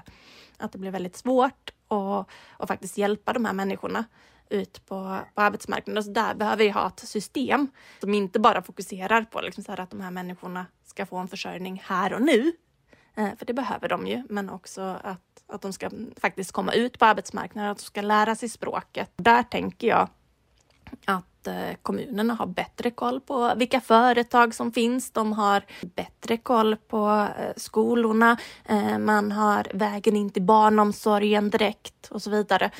att 0.58 0.72
det 0.72 0.78
blir 0.78 0.90
väldigt 0.90 1.16
svårt 1.16 1.70
att, 1.88 2.28
att 2.56 2.68
faktiskt 2.68 2.98
hjälpa 2.98 3.32
de 3.32 3.44
här 3.44 3.52
människorna 3.52 4.04
ut 4.48 4.86
på, 4.86 5.18
på 5.34 5.40
arbetsmarknaden. 5.40 6.04
Så 6.04 6.10
där 6.10 6.34
behöver 6.34 6.64
vi 6.64 6.70
ha 6.70 6.86
ett 6.86 6.98
system 7.00 7.68
som 8.00 8.14
inte 8.14 8.38
bara 8.38 8.62
fokuserar 8.62 9.22
på 9.22 9.40
liksom 9.40 9.64
så 9.64 9.72
att 9.72 9.90
de 9.90 10.00
här 10.00 10.10
människorna 10.10 10.66
ska 10.84 11.06
få 11.06 11.16
en 11.16 11.28
försörjning 11.28 11.82
här 11.84 12.12
och 12.12 12.22
nu, 12.22 12.52
eh, 13.14 13.28
för 13.38 13.46
det 13.46 13.54
behöver 13.54 13.88
de 13.88 14.06
ju, 14.06 14.22
men 14.28 14.50
också 14.50 14.80
att, 15.02 15.44
att 15.46 15.62
de 15.62 15.72
ska 15.72 15.90
faktiskt 16.20 16.52
komma 16.52 16.72
ut 16.72 16.98
på 16.98 17.04
arbetsmarknaden, 17.04 17.70
att 17.70 17.78
de 17.78 17.84
ska 17.84 18.00
lära 18.00 18.34
sig 18.34 18.48
språket. 18.48 19.12
Där 19.16 19.42
tänker 19.42 19.86
jag 19.86 20.08
att 21.06 21.31
Eh, 21.46 21.74
kommunerna 21.82 22.34
har 22.34 22.46
bättre 22.46 22.90
koll 22.90 23.20
på 23.20 23.52
vilka 23.56 23.80
företag 23.80 24.54
som 24.54 24.72
finns. 24.72 25.10
De 25.10 25.32
har 25.32 25.62
bättre 25.80 26.36
koll 26.36 26.76
på 26.76 27.28
eh, 27.38 27.52
skolorna. 27.56 28.36
Eh, 28.64 28.98
man 28.98 29.32
har 29.32 29.66
vägen 29.74 30.16
in 30.16 30.30
till 30.30 30.42
barnomsorgen 30.42 31.50
direkt 31.50 32.08
och 32.10 32.22
så 32.22 32.30
vidare. 32.30 32.70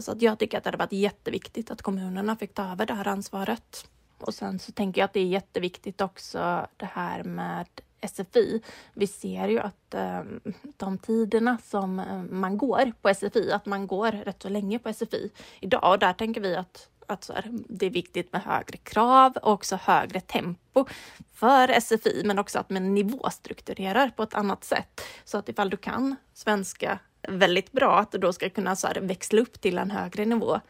Så 0.00 0.12
att 0.12 0.22
jag 0.22 0.38
tycker 0.38 0.58
att 0.58 0.64
det 0.64 0.68
hade 0.68 0.78
varit 0.78 0.92
jätteviktigt 0.92 1.70
att 1.70 1.82
kommunerna 1.82 2.36
fick 2.36 2.54
ta 2.54 2.72
över 2.72 2.86
det 2.86 2.94
här 2.94 3.08
ansvaret. 3.08 3.86
Och 4.18 4.34
sen 4.34 4.58
så 4.58 4.72
tänker 4.72 5.00
jag 5.00 5.04
att 5.04 5.12
det 5.12 5.20
är 5.20 5.26
jätteviktigt 5.26 6.00
också 6.00 6.66
det 6.76 6.88
här 6.92 7.24
med 7.24 7.66
SFI. 8.08 8.62
Vi 8.94 9.06
ser 9.06 9.48
ju 9.48 9.58
att 9.58 9.94
ehm, 9.94 10.40
de 10.76 10.98
tiderna 10.98 11.58
som 11.64 12.02
man 12.30 12.58
går 12.58 12.92
på 13.02 13.14
SFI, 13.14 13.52
att 13.52 13.66
man 13.66 13.86
går 13.86 14.12
rätt 14.12 14.42
så 14.42 14.48
länge 14.48 14.78
på 14.78 14.92
SFI 14.92 15.30
idag 15.60 15.92
och 15.92 15.98
där 15.98 16.12
tänker 16.12 16.40
vi 16.40 16.56
att 16.56 16.89
att 17.10 17.24
så 17.24 17.32
här, 17.32 17.44
det 17.52 17.86
är 17.86 17.90
viktigt 17.90 18.32
med 18.32 18.42
högre 18.42 18.76
krav 18.76 19.36
och 19.36 19.52
också 19.52 19.78
högre 19.82 20.20
tempo 20.20 20.86
för 21.34 21.80
SFI, 21.80 22.22
men 22.24 22.38
också 22.38 22.58
att 22.58 22.70
man 22.70 22.94
nivåstrukturerar 22.94 24.08
på 24.08 24.22
ett 24.22 24.34
annat 24.34 24.64
sätt. 24.64 25.00
Så 25.24 25.38
att 25.38 25.48
ifall 25.48 25.70
du 25.70 25.76
kan 25.76 26.16
svenska 26.34 26.98
väldigt 27.28 27.72
bra, 27.72 27.98
att 27.98 28.12
du 28.12 28.18
då 28.18 28.32
ska 28.32 28.50
kunna 28.50 28.76
så 28.76 28.86
här, 28.86 29.00
växla 29.00 29.40
upp 29.40 29.60
till 29.60 29.78
en 29.78 29.90
högre 29.90 30.24
nivå 30.24 30.60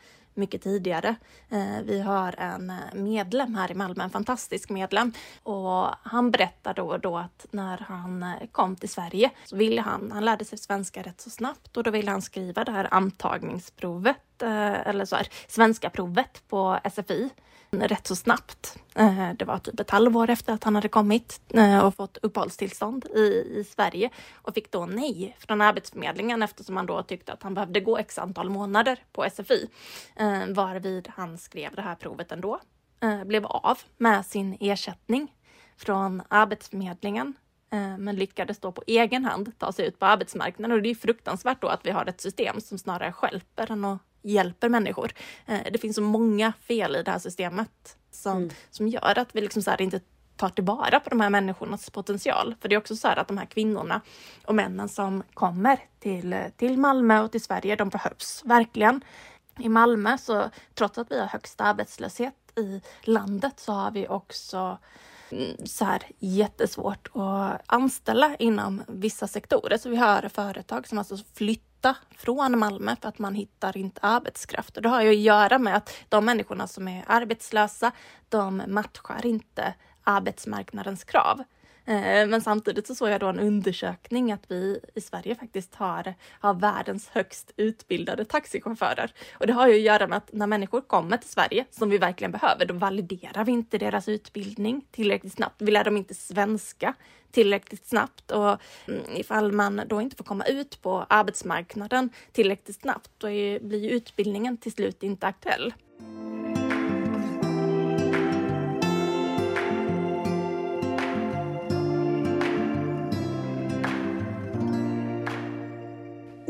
mycket 0.41 0.63
tidigare. 0.63 1.15
Eh, 1.51 1.83
vi 1.85 2.01
har 2.01 2.35
en 2.39 2.71
eh, 2.71 2.77
medlem 2.95 3.55
här 3.55 3.71
i 3.71 3.75
Malmö, 3.75 4.05
en 4.05 4.11
fantastisk 4.11 4.71
medlem. 4.71 5.13
Och 5.43 5.87
han 6.03 6.31
berättar 6.31 6.75
då 6.75 6.87
och 6.87 7.01
då 7.01 7.19
att 7.19 7.47
när 7.51 7.79
han 7.89 8.23
eh, 8.23 8.47
kom 8.53 8.77
till 8.77 8.89
Sverige 8.89 9.31
så 9.45 9.57
ville 9.57 9.81
han, 9.81 10.13
han 10.13 10.25
lärde 10.25 10.45
sig 10.45 10.59
svenska 10.59 11.03
rätt 11.03 11.21
så 11.21 11.31
snabbt 11.31 11.77
och 11.77 11.83
då 11.83 11.91
ville 11.91 12.11
han 12.11 12.23
skriva 12.23 12.65
det 12.65 12.73
här 12.73 12.89
antagningsprovet, 12.91 14.17
eller 14.43 15.05
så 15.05 15.17
här, 15.17 15.29
svenska 15.49 15.91
provet 15.91 16.43
på 16.49 16.79
SFI 16.93 17.31
rätt 17.71 18.07
så 18.07 18.17
snabbt. 18.17 18.79
Eh, 18.95 19.31
det 19.37 19.45
var 19.45 19.59
typ 19.59 19.81
ett 19.81 19.91
halvår 19.91 20.31
efter 20.31 20.53
att 20.53 20.65
han 20.65 20.75
hade 20.75 20.89
kommit 20.89 21.41
eh, 21.55 21.87
och 21.87 21.95
fått 21.95 22.19
uppehållstillstånd 22.23 23.07
i, 23.15 23.21
i 23.57 23.65
Sverige 23.65 24.11
och 24.35 24.55
fick 24.55 24.71
då 24.71 24.87
nej 24.87 25.37
från 25.39 25.61
Arbetsförmedlingen 25.61 26.43
eftersom 26.43 26.77
han 26.77 26.87
då 26.87 27.03
tyckte 27.03 27.33
att 27.33 27.43
han 27.43 27.55
behövde 27.55 27.81
gå 27.81 27.99
x 27.99 28.19
antal 28.19 28.51
månader 28.51 28.99
på 29.13 29.31
SFI. 29.31 29.69
Eh, 30.17 30.47
varvid 30.49 31.09
han 31.17 31.39
skrev 31.39 31.75
det 31.75 31.83
här 31.83 31.95
provet 31.95 32.33
ändå. 32.33 32.61
Blev 33.27 33.47
av 33.47 33.79
med 33.97 34.27
sin 34.27 34.57
ersättning 34.61 35.35
från 35.77 36.23
Arbetsförmedlingen 36.29 37.35
men 37.99 38.17
lyckades 38.17 38.59
då 38.59 38.73
på 38.73 38.83
egen 38.87 39.25
hand 39.25 39.59
ta 39.59 39.73
sig 39.73 39.87
ut 39.87 39.99
på 39.99 40.07
arbetsmarknaden. 40.07 40.77
Och 40.77 40.83
det 40.83 40.91
är 40.91 40.95
fruktansvärt 40.95 41.61
då 41.61 41.69
att 41.69 41.87
vi 41.87 41.91
har 41.91 42.07
ett 42.07 42.21
system 42.21 42.61
som 42.61 42.79
snarare 42.79 43.13
skälper 43.13 43.73
än 43.73 43.85
att 43.85 43.99
hjälper 44.23 44.69
människor. 44.69 45.13
Eh, 45.47 45.61
det 45.73 45.79
finns 45.79 45.97
så 45.97 46.03
många 46.03 46.53
fel 46.61 46.97
i 46.97 47.03
det 47.03 47.11
här 47.11 47.19
systemet 47.19 47.97
som, 48.11 48.37
mm. 48.37 48.51
som 48.71 48.89
gör 48.89 49.19
att 49.19 49.29
vi 49.33 49.41
liksom 49.41 49.63
så 49.63 49.77
inte 49.79 50.01
tar 50.37 50.49
tillvara 50.49 51.01
på 51.01 51.11
de 51.11 51.21
här 51.21 51.31
människornas 51.31 51.91
potential. 51.91 52.55
För 52.61 52.69
det 52.69 52.75
är 52.75 52.79
också 52.79 52.97
så 52.97 53.09
här 53.09 53.17
att 53.17 53.29
de 53.29 53.39
här 53.39 53.47
kvinnorna 53.47 54.01
och 54.47 54.55
männen 54.55 54.89
som 54.89 55.23
kommer 55.35 55.79
till, 55.99 56.37
till 56.57 56.79
Malmö 56.79 57.21
och 57.21 57.33
till 57.33 57.43
Sverige, 57.43 57.77
de 57.77 57.89
behövs 57.89 58.43
verkligen. 58.45 59.01
I 59.59 59.69
Malmö, 59.69 60.19
så 60.19 60.51
trots 60.75 60.99
att 60.99 61.11
vi 61.11 61.21
har 61.21 61.27
högst 61.27 61.61
arbetslöshet 61.61 62.35
i 62.57 62.81
landet, 63.03 63.61
så 63.61 63.73
har 63.73 63.91
vi 63.91 64.09
också 64.09 64.79
mm, 65.31 65.67
så 65.67 65.85
här 65.85 66.03
jättesvårt 66.19 67.09
att 67.15 67.63
anställa 67.67 68.37
inom 68.37 68.83
vissa 68.89 69.27
sektorer. 69.27 69.79
Så 69.79 69.89
vi 69.89 69.97
har 69.97 70.29
företag 70.29 70.89
som 70.89 70.99
alltså 70.99 71.17
flyttar 71.35 71.70
flytta 71.81 71.97
från 72.17 72.59
Malmö 72.59 72.97
för 73.03 73.09
att 73.09 73.19
man 73.19 73.35
hittar 73.35 73.77
inte 73.77 74.01
arbetskraft. 74.01 74.77
Och 74.77 74.83
det 74.83 74.89
har 74.89 75.03
ju 75.03 75.11
att 75.11 75.17
göra 75.17 75.59
med 75.59 75.77
att 75.77 75.91
de 76.09 76.25
människorna 76.25 76.67
som 76.67 76.89
är 76.89 77.05
arbetslösa, 77.07 77.93
de 78.29 78.63
matchar 78.67 79.27
inte 79.27 79.75
arbetsmarknadens 80.05 81.05
krav. 81.05 81.43
Eh, 81.91 82.27
men 82.27 82.41
samtidigt 82.41 82.87
så 82.87 82.95
såg 82.95 83.09
jag 83.09 83.21
då 83.21 83.27
en 83.27 83.41
undersökning 83.41 84.33
att 84.33 84.51
vi 84.51 84.81
i 84.95 85.01
Sverige 85.01 85.35
faktiskt 85.35 85.75
har, 85.75 86.15
har 86.31 86.55
världens 86.55 87.09
högst 87.09 87.53
utbildade 87.57 88.25
taxichaufförer. 88.25 89.13
Och 89.33 89.47
det 89.47 89.53
har 89.53 89.69
ju 89.69 89.75
att 89.75 89.81
göra 89.81 90.07
med 90.07 90.17
att 90.17 90.33
när 90.33 90.47
människor 90.47 90.81
kommer 90.81 91.17
till 91.17 91.31
Sverige, 91.31 91.65
som 91.71 91.91
vi 91.91 91.99
verkligen 91.99 92.33
behöver, 92.33 92.67
då 92.67 92.75
validerar 92.75 93.45
vi 93.45 93.53
inte 93.53 93.79
deras 93.79 94.09
utbildning 94.09 94.85
tillräckligt 94.91 95.33
snabbt. 95.33 95.63
Vi 95.63 95.71
lär 95.71 95.85
dem 95.85 95.97
inte 95.97 96.15
svenska 96.15 96.95
tillräckligt 97.31 97.87
snabbt 97.87 98.31
och 98.31 98.57
mm, 98.89 99.03
ifall 99.15 99.53
man 99.53 99.83
då 99.87 100.01
inte 100.01 100.17
får 100.17 100.25
komma 100.25 100.45
ut 100.45 100.83
på 100.83 101.07
arbetsmarknaden 101.09 102.11
tillräckligt 102.33 102.81
snabbt, 102.81 103.11
då 103.19 103.31
är, 103.31 103.61
blir 103.61 103.91
utbildningen 103.91 104.57
till 104.57 104.73
slut 104.73 105.03
inte 105.03 105.27
aktuell. 105.27 105.75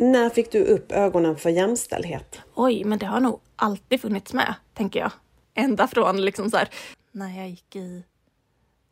När 0.00 0.30
fick 0.30 0.52
du 0.52 0.64
upp 0.64 0.92
ögonen 0.92 1.36
för 1.36 1.50
jämställdhet? 1.50 2.40
Oj, 2.54 2.84
men 2.84 2.98
det 2.98 3.06
har 3.06 3.20
nog 3.20 3.40
alltid 3.56 4.00
funnits 4.00 4.32
med, 4.32 4.54
tänker 4.74 5.00
jag. 5.00 5.12
Ända 5.54 5.86
från 5.86 6.24
liksom 6.24 6.50
så 6.50 6.56
här, 6.56 6.68
när 7.12 7.38
jag 7.38 7.48
gick 7.48 7.76
i, 7.76 8.04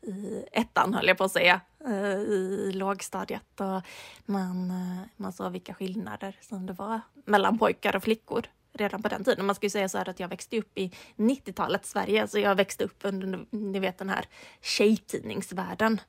i 0.07 0.44
ettan, 0.53 0.94
höll 0.94 1.09
jag 1.09 1.18
på 1.18 1.25
att 1.25 1.33
säga, 1.33 1.61
eh, 1.87 2.18
i 2.18 2.73
lågstadiet 2.75 3.61
och 3.61 3.83
man, 4.27 4.71
eh, 4.71 5.07
man 5.16 5.33
såg 5.33 5.53
vilka 5.53 5.75
skillnader 5.75 6.37
som 6.40 6.66
det 6.66 6.73
var 6.73 7.01
mellan 7.25 7.59
pojkar 7.59 7.97
och 7.97 8.03
flickor 8.03 8.47
redan 8.73 9.03
på 9.03 9.09
den 9.09 9.25
tiden. 9.25 9.47
Man 9.47 9.55
ska 9.55 9.66
ju 9.66 9.71
säga 9.71 9.88
så 9.88 9.99
här 9.99 10.09
att 10.09 10.21
jag 10.21 10.29
växte 10.29 10.59
upp 10.59 10.79
i 10.79 10.92
90-talets 11.16 11.90
Sverige, 11.90 12.29
så 12.29 12.38
jag 12.38 12.55
växte 12.55 12.85
upp 12.85 13.01
under, 13.03 13.47
ni 13.51 13.79
vet 13.79 13.99
den 13.99 14.11
här 14.11 14.25
tjejtidningsvärlden. 14.61 16.01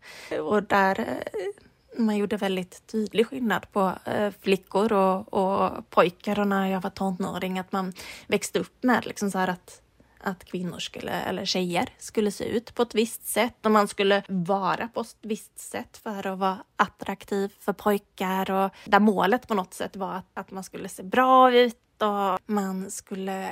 Och 0.41 0.63
där 0.63 0.99
eh, 0.99 1.68
man 1.97 2.17
gjorde 2.17 2.37
väldigt 2.37 2.87
tydlig 2.87 3.27
skillnad 3.27 3.71
på 3.71 3.93
eh, 4.05 4.33
flickor 4.41 4.93
och, 4.93 5.33
och 5.33 5.89
pojkar. 5.89 6.39
Och 6.39 6.47
när 6.47 6.67
jag 6.67 6.81
var 6.81 6.89
tonåring 6.89 7.59
att 7.59 7.71
man 7.71 7.93
växte 8.27 8.59
upp 8.59 8.83
med 8.83 9.05
liksom 9.05 9.31
så 9.31 9.37
här 9.37 9.47
att 9.47 9.81
att 10.21 10.45
kvinnor 10.45 10.79
skulle, 10.79 11.11
eller 11.11 11.45
tjejer 11.45 11.89
skulle 11.97 12.31
se 12.31 12.43
ut 12.43 12.75
på 12.75 12.81
ett 12.81 12.95
visst 12.95 13.25
sätt. 13.25 13.65
Och 13.65 13.71
man 13.71 13.87
skulle 13.87 14.23
vara 14.27 14.87
på 14.87 15.01
ett 15.01 15.15
visst 15.21 15.59
sätt 15.59 15.97
för 15.97 16.27
att 16.27 16.39
vara 16.39 16.57
attraktiv 16.75 17.53
för 17.59 17.73
pojkar. 17.73 18.51
Och 18.51 18.71
där 18.85 18.99
målet 18.99 19.47
på 19.47 19.53
något 19.53 19.73
sätt 19.73 19.95
var 19.95 20.13
att, 20.13 20.25
att 20.33 20.51
man 20.51 20.63
skulle 20.63 20.89
se 20.89 21.03
bra 21.03 21.55
ut. 21.55 21.75
Och 22.01 22.39
man 22.45 22.91
skulle 22.91 23.49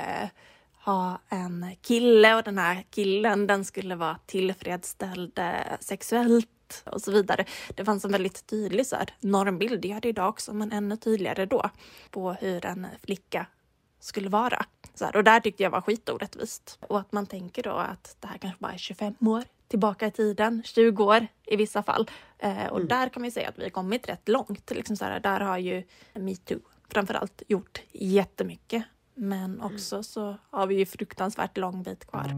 ha 0.84 1.20
en 1.28 1.76
kille. 1.82 2.34
Och 2.34 2.42
den 2.42 2.58
här 2.58 2.84
killen 2.90 3.46
den 3.46 3.64
skulle 3.64 3.94
vara 3.94 4.18
tillfredsställd 4.26 5.38
eh, 5.38 5.78
sexuellt 5.80 6.50
och 6.86 7.00
så 7.00 7.12
vidare. 7.12 7.44
Det 7.74 7.84
fanns 7.84 8.04
en 8.04 8.12
väldigt 8.12 8.46
tydlig 8.46 8.86
så 8.86 8.96
här, 8.96 9.14
normbild, 9.20 9.80
det 9.80 9.88
gör 9.88 10.00
det 10.00 10.08
idag 10.08 10.28
också, 10.28 10.54
men 10.54 10.72
ännu 10.72 10.96
tydligare 10.96 11.46
då, 11.46 11.70
på 12.10 12.32
hur 12.32 12.66
en 12.66 12.86
flicka 13.02 13.46
skulle 14.00 14.28
vara. 14.28 14.64
Så 14.94 15.04
här, 15.04 15.16
och 15.16 15.24
där 15.24 15.40
tyckte 15.40 15.62
jag 15.62 15.70
var 15.70 15.80
skitorättvist. 15.80 16.78
Och 16.80 17.00
att 17.00 17.12
man 17.12 17.26
tänker 17.26 17.62
då 17.62 17.70
att 17.70 18.16
det 18.20 18.26
här 18.26 18.38
kanske 18.38 18.60
bara 18.60 18.72
är 18.72 18.78
25 18.78 19.14
år 19.20 19.44
tillbaka 19.68 20.06
i 20.06 20.10
tiden, 20.10 20.62
20 20.64 21.04
år 21.04 21.26
i 21.46 21.56
vissa 21.56 21.82
fall. 21.82 22.10
Eh, 22.38 22.66
och 22.66 22.76
mm. 22.76 22.88
där 22.88 23.08
kan 23.08 23.22
man 23.22 23.30
säga 23.30 23.48
att 23.48 23.58
vi 23.58 23.62
har 23.62 23.70
kommit 23.70 24.08
rätt 24.08 24.28
långt. 24.28 24.70
Liksom 24.70 24.96
så 24.96 25.04
här, 25.04 25.20
där 25.20 25.40
har 25.40 25.58
ju 25.58 25.84
metoo 26.14 26.60
framförallt 26.88 27.42
gjort 27.48 27.82
jättemycket. 27.92 28.84
Men 29.14 29.44
mm. 29.44 29.74
också 29.74 29.96
mm. 29.96 30.04
så 30.04 30.36
har 30.50 30.66
vi 30.66 30.74
ju 30.74 30.86
fruktansvärt 30.86 31.56
lång 31.56 31.82
bit 31.82 32.06
kvar. 32.06 32.32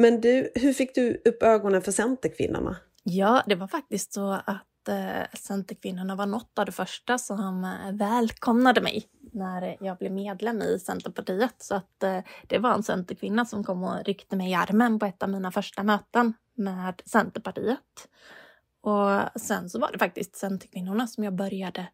Men 0.00 0.20
du, 0.20 0.50
hur 0.54 0.72
fick 0.72 0.94
du 0.94 1.22
upp 1.24 1.42
ögonen 1.42 1.82
för 1.82 1.92
Centerkvinnorna? 1.92 2.76
Ja, 3.02 3.42
det 3.46 3.54
var 3.54 3.66
faktiskt 3.66 4.12
så 4.12 4.32
att 4.32 4.88
eh, 4.88 5.38
Centerkvinnorna 5.38 6.16
var 6.16 6.26
något 6.26 6.58
av 6.58 6.66
det 6.66 6.72
första 6.72 7.18
som 7.18 7.64
eh, 7.64 7.92
välkomnade 7.92 8.80
mig 8.80 9.04
när 9.32 9.76
jag 9.80 9.98
blev 9.98 10.12
medlem 10.12 10.62
i 10.62 10.78
Centerpartiet. 10.78 11.54
Så 11.58 11.74
att 11.74 12.02
eh, 12.02 12.18
det 12.48 12.58
var 12.58 12.74
en 12.74 12.82
Centerkvinna 12.82 13.44
som 13.44 13.64
kom 13.64 13.84
och 13.84 14.04
ryckte 14.04 14.36
mig 14.36 14.50
i 14.50 14.54
armen 14.54 14.98
på 14.98 15.06
ett 15.06 15.22
av 15.22 15.28
mina 15.28 15.52
första 15.52 15.82
möten 15.82 16.34
med 16.56 17.02
Centerpartiet. 17.06 18.08
Och 18.80 19.40
sen 19.40 19.70
så 19.70 19.78
var 19.78 19.92
det 19.92 19.98
faktiskt 19.98 20.36
Centerkvinnorna 20.36 21.06
som 21.06 21.24
jag 21.24 21.34
började 21.34 21.86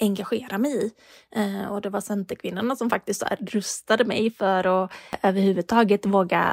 engagera 0.00 0.58
mig 0.58 0.86
i. 0.86 0.92
Eh, 1.30 1.72
och 1.72 1.80
det 1.80 1.90
var 1.90 2.00
Centerkvinnorna 2.00 2.76
som 2.76 2.90
faktiskt 2.90 3.22
rustade 3.40 4.04
mig 4.04 4.30
för 4.30 4.84
att 4.84 4.90
överhuvudtaget 5.22 6.06
våga 6.06 6.44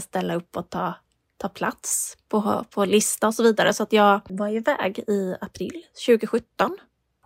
ställa 0.00 0.34
upp 0.34 0.56
och 0.56 0.70
ta, 0.70 0.94
ta 1.36 1.48
plats 1.48 2.16
på, 2.28 2.64
på 2.70 2.84
lista 2.84 3.26
och 3.26 3.34
så 3.34 3.42
vidare. 3.42 3.72
Så 3.72 3.82
att 3.82 3.92
jag 3.92 4.20
var 4.28 4.48
iväg 4.48 4.98
i 4.98 5.36
april 5.40 5.86
2017 6.06 6.76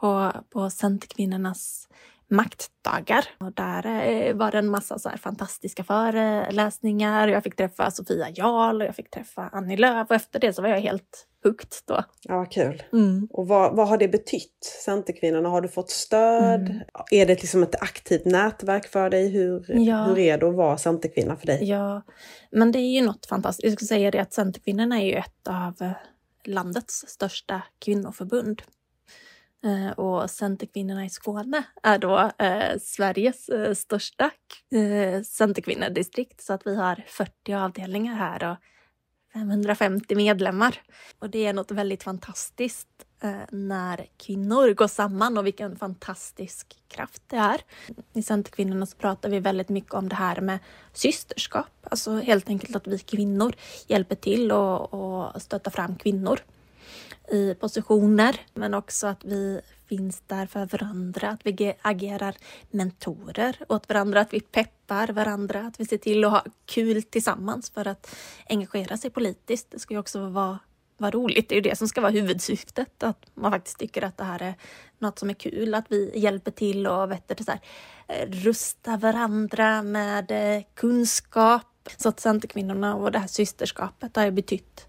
på, 0.01 0.33
på 0.51 0.71
Centerkvinnornas 0.71 1.89
maktdagar. 2.31 3.25
Och 3.39 3.53
där 3.53 3.87
eh, 3.87 4.35
var 4.35 4.51
det 4.51 4.59
en 4.59 4.69
massa 4.71 4.99
så 4.99 5.11
fantastiska 5.11 5.85
föreläsningar. 5.85 7.29
Jag 7.29 7.43
fick 7.43 7.57
träffa 7.57 7.91
Sofia 7.91 8.31
Jarl 8.31 8.81
och 8.81 8.89
jag 8.89 8.97
fick 8.97 9.11
träffa 9.11 9.49
Annie 9.53 9.77
Lööf 9.77 10.11
och 10.11 10.17
efter 10.17 10.41
det 10.41 10.53
så 10.53 10.63
var 10.63 10.69
jag 10.69 10.81
helt 10.81 11.27
hooked 11.45 11.73
då. 11.87 12.05
Ja, 12.23 12.37
vad 12.37 12.51
kul. 12.51 12.83
Mm. 12.93 13.29
Och 13.31 13.49
vad, 13.49 13.77
vad 13.77 13.89
har 13.89 13.99
det 13.99 14.09
betytt, 14.09 14.65
Centerkvinnorna? 14.85 15.49
Har 15.49 15.61
du 15.61 15.69
fått 15.69 15.91
stöd? 15.91 16.61
Mm. 16.61 16.83
Är 17.11 17.27
det 17.27 17.41
liksom 17.41 17.63
ett 17.63 17.83
aktivt 17.83 18.25
nätverk 18.25 18.89
för 18.89 19.11
dig? 19.11 19.29
Hur, 19.29 19.65
ja. 19.69 20.05
hur 20.05 20.19
är 20.19 20.39
det 20.39 20.49
att 20.49 20.55
vara 20.55 20.79
Centerkvinna 20.79 21.37
för 21.37 21.47
dig? 21.47 21.65
Ja, 21.65 22.03
men 22.51 22.73
det 22.73 22.79
är 22.79 22.93
ju 23.01 23.07
något 23.07 23.27
fantastiskt. 23.27 23.65
Jag 23.65 23.73
ska 23.73 23.87
säga 23.87 24.11
det 24.11 24.19
att 24.19 24.33
Centerkvinnorna 24.33 25.01
är 25.01 25.07
ju 25.07 25.15
ett 25.15 25.49
av 25.49 25.93
landets 26.45 27.05
största 27.09 27.63
kvinnoförbund. 27.79 28.63
Eh, 29.65 29.91
och 29.91 30.31
Centerkvinnorna 30.31 31.05
i 31.05 31.11
Skåne 31.11 31.63
är 31.83 31.99
då 31.99 32.31
eh, 32.39 32.79
Sveriges 32.81 33.49
eh, 33.49 33.75
största 33.75 34.31
eh, 34.75 35.23
Centerkvinnodistrikt 35.23 36.41
så 36.41 36.53
att 36.53 36.67
vi 36.67 36.77
har 36.77 37.05
40 37.07 37.55
avdelningar 37.55 38.15
här 38.15 38.51
och 38.51 38.57
550 39.33 40.15
medlemmar. 40.15 40.83
Och 41.19 41.31
det 41.31 41.47
är 41.47 41.53
något 41.53 41.71
väldigt 41.71 42.03
fantastiskt 42.03 42.89
eh, 43.23 43.37
när 43.51 44.07
kvinnor 44.17 44.75
går 44.75 44.87
samman 44.87 45.39
och 45.39 45.47
vilken 45.47 45.77
fantastisk 45.77 46.77
kraft 46.89 47.23
det 47.27 47.37
är. 47.37 47.61
I 48.13 48.23
Centerkvinnorna 48.23 48.87
så 48.87 48.97
pratar 48.97 49.29
vi 49.29 49.41
väldigt 49.41 49.69
mycket 49.69 49.95
om 49.95 50.09
det 50.09 50.17
här 50.17 50.41
med 50.41 50.59
systerskap, 50.93 51.71
alltså 51.83 52.17
helt 52.17 52.49
enkelt 52.49 52.77
att 52.77 52.87
vi 52.87 52.99
kvinnor 52.99 53.55
hjälper 53.87 54.15
till 54.15 54.53
och, 54.53 54.95
och 54.95 55.43
stöttar 55.43 55.71
fram 55.71 55.97
kvinnor 55.97 56.41
i 57.31 57.55
positioner, 57.55 58.41
men 58.55 58.75
också 58.75 59.07
att 59.07 59.25
vi 59.25 59.61
finns 59.89 60.23
där 60.27 60.47
för 60.47 60.67
varandra, 60.67 61.29
att 61.29 61.41
vi 61.47 61.75
agerar 61.83 62.37
mentorer 62.71 63.57
åt 63.69 63.89
varandra, 63.89 64.21
att 64.21 64.33
vi 64.33 64.41
peppar 64.41 65.09
varandra, 65.09 65.61
att 65.61 65.81
vi 65.81 65.87
ser 65.87 65.99
till 65.99 66.25
att 66.25 66.31
ha 66.31 66.45
kul 66.67 67.03
tillsammans 67.03 67.71
för 67.71 67.89
att 67.89 68.17
engagera 68.49 68.97
sig 68.97 69.11
politiskt. 69.11 69.71
Det 69.71 69.79
ska 69.79 69.95
ju 69.95 70.01
också 70.01 70.29
vara, 70.29 70.59
vara 70.97 71.11
roligt, 71.11 71.49
det 71.49 71.55
är 71.55 71.57
ju 71.57 71.71
det 71.71 71.79
som 71.79 71.89
ska 71.89 72.01
vara 72.01 72.13
huvudsyftet, 72.13 73.03
att 73.03 73.27
man 73.35 73.53
faktiskt 73.53 73.79
tycker 73.79 74.03
att 74.03 74.17
det 74.17 74.25
här 74.25 74.43
är 74.43 74.55
något 74.99 75.19
som 75.19 75.31
är 75.31 75.35
kul, 75.35 75.75
att 75.75 75.87
vi 75.89 76.19
hjälper 76.19 76.51
till 76.51 76.87
och 76.87 77.11
vet 77.11 77.37
du, 77.39 77.45
så 77.45 77.51
här, 77.51 77.61
rusta 78.27 78.97
varandra 78.97 79.83
med 79.83 80.31
eh, 80.31 80.63
kunskap. 80.75 81.65
Så 81.97 82.09
att 82.09 82.21
Centerkvinnorna 82.21 82.95
och 82.97 83.13
det 83.13 83.19
här 83.19 83.27
systerskapet 83.27 84.17
har 84.17 84.25
ju 84.25 84.31
betytt 84.31 84.88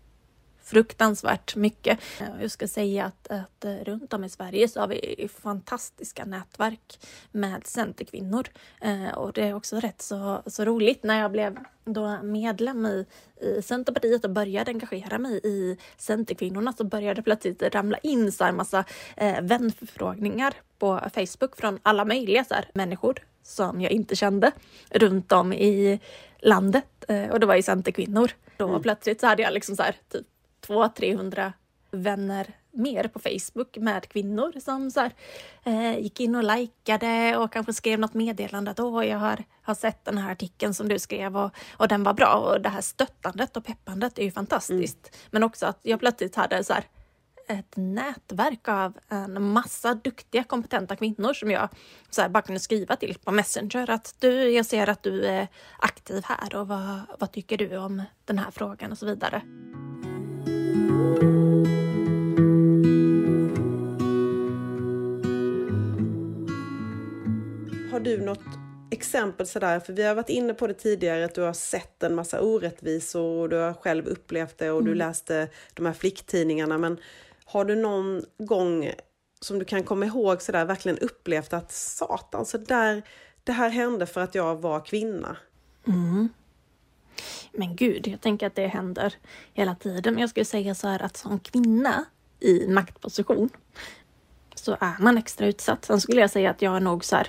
fruktansvärt 0.69 1.55
mycket. 1.55 1.99
Jag 2.41 2.51
ska 2.51 2.67
säga 2.67 3.05
att, 3.05 3.27
att 3.27 3.65
runt 3.85 4.13
om 4.13 4.23
i 4.23 4.29
Sverige 4.29 4.67
så 4.67 4.79
har 4.79 4.87
vi 4.87 5.29
fantastiska 5.41 6.25
nätverk 6.25 6.99
med 7.31 7.67
centerkvinnor 7.67 8.47
eh, 8.81 9.17
och 9.17 9.33
det 9.33 9.43
är 9.43 9.55
också 9.55 9.79
rätt 9.79 10.01
så, 10.01 10.41
så 10.45 10.65
roligt 10.65 11.03
när 11.03 11.21
jag 11.21 11.31
blev 11.31 11.57
då 11.85 12.19
medlem 12.23 12.85
i, 12.85 13.05
i 13.41 13.61
Centerpartiet 13.61 14.25
och 14.25 14.31
började 14.31 14.71
engagera 14.71 15.17
mig 15.17 15.39
i 15.43 15.77
Centerkvinnorna 15.97 16.73
så 16.73 16.83
började 16.83 17.21
plötsligt 17.21 17.63
ramla 17.63 17.97
in 17.97 18.31
så 18.31 18.43
här 18.43 18.51
massa 18.51 18.83
eh, 19.17 19.41
vänförfrågningar 19.41 20.53
på 20.79 20.99
Facebook 21.13 21.57
från 21.57 21.79
alla 21.83 22.05
möjliga 22.05 22.43
så 22.43 22.53
här, 22.53 22.65
människor 22.73 23.19
som 23.43 23.81
jag 23.81 23.91
inte 23.91 24.15
kände 24.15 24.51
runt 24.89 25.31
om 25.31 25.53
i 25.53 25.99
landet 26.39 27.05
eh, 27.07 27.29
och 27.29 27.39
det 27.39 27.45
var 27.45 27.55
ju 27.55 27.63
Centerkvinnor. 27.63 28.31
Då 28.57 28.67
mm. 28.67 28.81
plötsligt 28.81 29.19
så 29.19 29.27
hade 29.27 29.41
jag 29.41 29.53
liksom 29.53 29.75
så 29.75 29.83
här, 29.83 29.95
typ 30.09 30.27
200-300 30.67 31.53
vänner 31.91 32.55
mer 32.71 33.07
på 33.07 33.19
Facebook 33.19 33.77
med 33.77 34.09
kvinnor 34.09 34.59
som 34.59 34.91
så 34.91 34.99
här, 34.99 35.13
eh, 35.63 35.99
gick 35.99 36.19
in 36.19 36.35
och 36.35 36.43
likade 36.43 37.37
och 37.37 37.51
kanske 37.51 37.73
skrev 37.73 37.99
något 37.99 38.13
meddelande 38.13 38.71
att 38.71 38.79
åh, 38.79 39.05
jag 39.05 39.17
har, 39.17 39.43
har 39.61 39.75
sett 39.75 40.05
den 40.05 40.17
här 40.17 40.31
artikeln 40.31 40.73
som 40.73 40.87
du 40.87 40.99
skrev 40.99 41.37
och, 41.37 41.51
och 41.77 41.87
den 41.87 42.03
var 42.03 42.13
bra. 42.13 42.33
Och 42.33 42.61
det 42.61 42.69
här 42.69 42.81
stöttandet 42.81 43.57
och 43.57 43.65
peppandet 43.65 44.19
är 44.19 44.23
ju 44.23 44.31
fantastiskt. 44.31 44.99
Mm. 45.03 45.27
Men 45.31 45.43
också 45.43 45.65
att 45.65 45.79
jag 45.81 45.99
plötsligt 45.99 46.35
hade 46.35 46.63
så 46.63 46.73
här, 46.73 46.83
ett 47.47 47.73
nätverk 47.75 48.67
av 48.67 48.93
en 49.09 49.51
massa 49.51 49.93
duktiga, 49.93 50.43
kompetenta 50.43 50.95
kvinnor 50.95 51.33
som 51.33 51.51
jag 51.51 51.69
så 52.09 52.21
här, 52.21 52.29
bara 52.29 52.41
kunde 52.41 52.59
skriva 52.59 52.95
till 52.95 53.17
på 53.23 53.31
Messenger 53.31 53.89
att 53.89 54.15
du, 54.19 54.49
jag 54.49 54.65
ser 54.65 54.89
att 54.89 55.03
du 55.03 55.25
är 55.25 55.47
aktiv 55.79 56.23
här 56.25 56.55
och 56.55 56.67
vad, 56.67 57.01
vad 57.19 57.31
tycker 57.31 57.57
du 57.57 57.77
om 57.77 58.03
den 58.25 58.39
här 58.39 58.51
frågan 58.51 58.91
och 58.91 58.97
så 58.97 59.05
vidare. 59.05 59.41
Har 67.91 67.99
du 67.99 68.17
något 68.21 68.39
exempel 68.91 69.47
sådär, 69.47 69.79
för 69.79 69.93
vi 69.93 70.03
har 70.03 70.15
varit 70.15 70.29
inne 70.29 70.53
på 70.53 70.67
det 70.67 70.73
tidigare, 70.73 71.25
att 71.25 71.35
du 71.35 71.41
har 71.41 71.53
sett 71.53 72.03
en 72.03 72.15
massa 72.15 72.41
orättvisor 72.41 73.21
och 73.21 73.49
du 73.49 73.55
har 73.55 73.73
själv 73.73 74.07
upplevt 74.07 74.57
det 74.57 74.71
och 74.71 74.79
mm. 74.79 74.91
du 74.91 74.95
läste 74.95 75.49
de 75.73 75.85
här 75.85 75.93
flicktidningarna. 75.93 76.77
Men 76.77 76.97
har 77.45 77.65
du 77.65 77.75
någon 77.75 78.23
gång 78.37 78.91
som 79.41 79.59
du 79.59 79.65
kan 79.65 79.83
komma 79.83 80.05
ihåg 80.05 80.41
sådär 80.41 80.65
verkligen 80.65 80.97
upplevt 80.97 81.53
att 81.53 81.71
satan, 81.71 82.45
så 82.45 82.57
där, 82.57 83.01
det 83.43 83.51
här 83.51 83.69
hände 83.69 84.05
för 84.05 84.21
att 84.21 84.35
jag 84.35 84.61
var 84.61 84.85
kvinna? 84.85 85.37
Mm. 85.87 86.29
Men 87.51 87.75
gud, 87.75 88.07
jag 88.07 88.21
tänker 88.21 88.47
att 88.47 88.55
det 88.55 88.67
händer 88.67 89.13
hela 89.53 89.75
tiden. 89.75 90.13
Men 90.13 90.21
jag 90.21 90.29
skulle 90.29 90.45
säga 90.45 90.75
så 90.75 90.87
här 90.87 91.01
att 91.01 91.17
som 91.17 91.39
kvinna 91.39 92.05
i 92.39 92.67
maktposition 92.67 93.49
så 94.55 94.77
är 94.79 95.01
man 95.01 95.17
extra 95.17 95.47
utsatt. 95.47 95.85
Sen 95.85 96.01
skulle 96.01 96.21
jag 96.21 96.29
säga 96.29 96.49
att 96.49 96.61
jag 96.61 96.75
är 96.75 96.79
nog 96.79 97.05
så 97.05 97.15
här, 97.15 97.27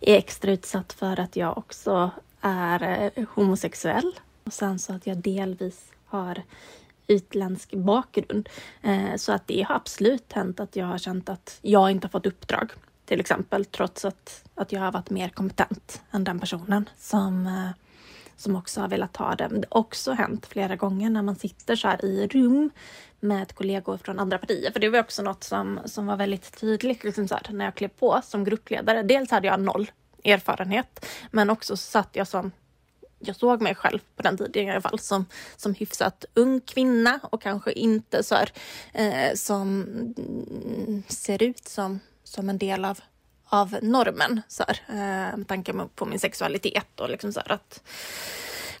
är 0.00 0.16
extra 0.16 0.52
utsatt 0.52 0.92
för 0.92 1.20
att 1.20 1.36
jag 1.36 1.58
också 1.58 2.10
är 2.40 3.10
eh, 3.14 3.24
homosexuell. 3.34 4.18
Och 4.44 4.52
sen 4.52 4.78
så 4.78 4.92
att 4.92 5.06
jag 5.06 5.16
delvis 5.16 5.92
har 6.04 6.42
utländsk 7.06 7.74
bakgrund. 7.74 8.48
Eh, 8.82 9.16
så 9.16 9.32
att 9.32 9.46
det 9.46 9.62
har 9.62 9.74
absolut 9.74 10.32
hänt 10.32 10.60
att 10.60 10.76
jag 10.76 10.86
har 10.86 10.98
känt 10.98 11.28
att 11.28 11.58
jag 11.62 11.90
inte 11.90 12.06
har 12.06 12.10
fått 12.10 12.26
uppdrag 12.26 12.72
till 13.04 13.20
exempel, 13.20 13.64
trots 13.64 14.04
att, 14.04 14.44
att 14.54 14.72
jag 14.72 14.80
har 14.80 14.92
varit 14.92 15.10
mer 15.10 15.28
kompetent 15.28 16.02
än 16.10 16.24
den 16.24 16.40
personen 16.40 16.88
som 16.98 17.46
eh, 17.46 17.70
som 18.42 18.56
också 18.56 18.80
har 18.80 18.88
velat 18.88 19.16
ha 19.16 19.34
det. 19.34 19.48
Det 19.48 19.66
har 19.70 19.80
också 19.80 20.12
hänt 20.12 20.46
flera 20.46 20.76
gånger 20.76 21.10
när 21.10 21.22
man 21.22 21.36
sitter 21.36 21.76
så 21.76 21.88
här 21.88 22.04
i 22.04 22.26
rum 22.26 22.70
med 23.20 23.54
kollegor 23.54 23.96
från 23.96 24.18
andra 24.18 24.38
partier. 24.38 24.70
För 24.70 24.80
det 24.80 24.88
var 24.88 25.00
också 25.00 25.22
något 25.22 25.44
som, 25.44 25.80
som 25.84 26.06
var 26.06 26.16
väldigt 26.16 26.60
tydligt 26.60 27.04
liksom 27.04 27.28
så 27.28 27.34
här, 27.34 27.52
när 27.52 27.64
jag 27.64 27.74
klev 27.74 27.88
på 27.88 28.20
som 28.24 28.44
gruppledare. 28.44 29.02
Dels 29.02 29.30
hade 29.30 29.46
jag 29.46 29.60
noll 29.60 29.90
erfarenhet, 30.24 31.06
men 31.30 31.50
också 31.50 31.76
satt 31.76 32.08
jag 32.12 32.28
som 32.28 32.52
jag 33.18 33.36
såg 33.36 33.62
mig 33.62 33.74
själv 33.74 33.98
på 34.16 34.22
den 34.22 34.36
tiden 34.36 34.68
i 34.68 34.70
alla 34.70 34.80
fall 34.80 34.98
som, 34.98 35.26
som 35.56 35.74
hyfsat 35.74 36.24
ung 36.34 36.60
kvinna 36.60 37.20
och 37.22 37.42
kanske 37.42 37.72
inte 37.72 38.22
så 38.22 38.34
här, 38.34 38.52
eh, 38.92 39.34
som 39.34 39.82
mm, 39.82 41.02
ser 41.08 41.42
ut 41.42 41.68
som, 41.68 42.00
som 42.24 42.48
en 42.48 42.58
del 42.58 42.84
av 42.84 43.00
av 43.52 43.76
normen 43.82 44.42
så 44.48 44.64
här, 44.68 44.80
eh, 44.88 45.36
med 45.36 45.48
tanke 45.48 45.72
på 45.94 46.06
min 46.06 46.18
sexualitet 46.18 47.00
och 47.00 47.10
liksom 47.10 47.32
så 47.32 47.40
här, 47.40 47.52
att, 47.52 47.82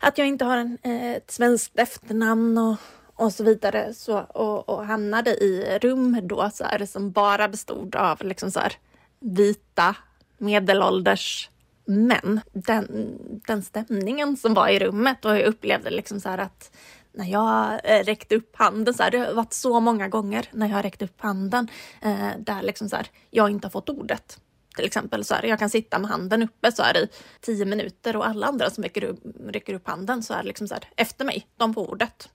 att 0.00 0.18
jag 0.18 0.26
inte 0.26 0.44
har 0.44 0.56
en, 0.56 0.78
eh, 0.82 1.12
ett 1.12 1.30
svenskt 1.30 1.78
efternamn 1.78 2.58
och, 2.58 2.76
och 3.14 3.32
så 3.32 3.44
vidare. 3.44 3.94
Så, 3.94 4.18
och, 4.18 4.68
och 4.68 4.86
hamnade 4.86 5.30
i 5.30 5.78
rum 5.82 6.20
då 6.22 6.50
så 6.54 6.64
här, 6.64 6.86
som 6.86 7.10
bara 7.10 7.48
bestod 7.48 7.96
av 7.96 8.22
liksom 8.22 8.50
så 8.50 8.60
här, 8.60 8.72
vita 9.20 9.96
medelålders 10.38 11.50
män. 11.84 12.40
Den, 12.52 13.18
den 13.46 13.62
stämningen 13.62 14.36
som 14.36 14.54
var 14.54 14.68
i 14.68 14.78
rummet 14.78 15.24
och 15.24 15.36
jag 15.36 15.46
upplevde 15.46 15.90
liksom 15.90 16.20
så 16.20 16.28
här 16.28 16.38
att 16.38 16.76
när 17.12 17.26
jag 17.26 17.80
eh, 17.84 18.04
räckte 18.04 18.36
upp 18.36 18.56
handen, 18.56 18.94
så 18.94 19.02
här, 19.02 19.10
det 19.10 19.18
har 19.18 19.34
varit 19.34 19.52
så 19.52 19.80
många 19.80 20.08
gånger 20.08 20.48
när 20.52 20.68
jag 20.68 20.74
har 20.74 20.82
räckt 20.82 21.02
upp 21.02 21.20
handen 21.20 21.68
eh, 22.02 22.28
där 22.38 22.62
liksom 22.62 22.88
så 22.88 22.96
här, 22.96 23.06
jag 23.30 23.50
inte 23.50 23.66
har 23.66 23.70
fått 23.70 23.88
ordet 23.88 24.38
till 24.76 24.84
exempel. 24.84 25.24
Så 25.24 25.34
här, 25.34 25.42
jag 25.42 25.58
kan 25.58 25.70
sitta 25.70 25.98
med 25.98 26.10
handen 26.10 26.42
uppe 26.42 26.72
så 26.72 26.82
här 26.82 26.96
i 26.96 27.08
tio 27.40 27.64
minuter 27.64 28.16
och 28.16 28.26
alla 28.26 28.46
andra 28.46 28.70
som 28.70 28.84
räcker 28.84 29.04
upp, 29.04 29.20
räcker 29.46 29.74
upp 29.74 29.88
handen 29.88 30.22
så 30.22 30.34
är 30.34 30.42
liksom 30.42 30.68
så 30.68 30.74
här, 30.74 30.84
efter 30.96 31.24
mig, 31.24 31.46
de 31.56 31.74
på 31.74 31.90
ordet. 31.90 32.28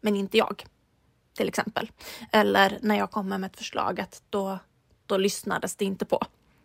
Men 0.00 0.16
inte 0.16 0.38
jag, 0.38 0.66
till 1.36 1.48
exempel. 1.48 1.90
Eller 2.32 2.78
när 2.82 2.98
jag 2.98 3.10
kommer 3.10 3.38
med 3.38 3.50
ett 3.50 3.56
förslag 3.56 4.00
att 4.00 4.22
då, 4.30 4.58
då 5.06 5.16
lyssnades 5.16 5.76
det 5.76 5.84
inte 5.84 6.04
på. 6.04 6.20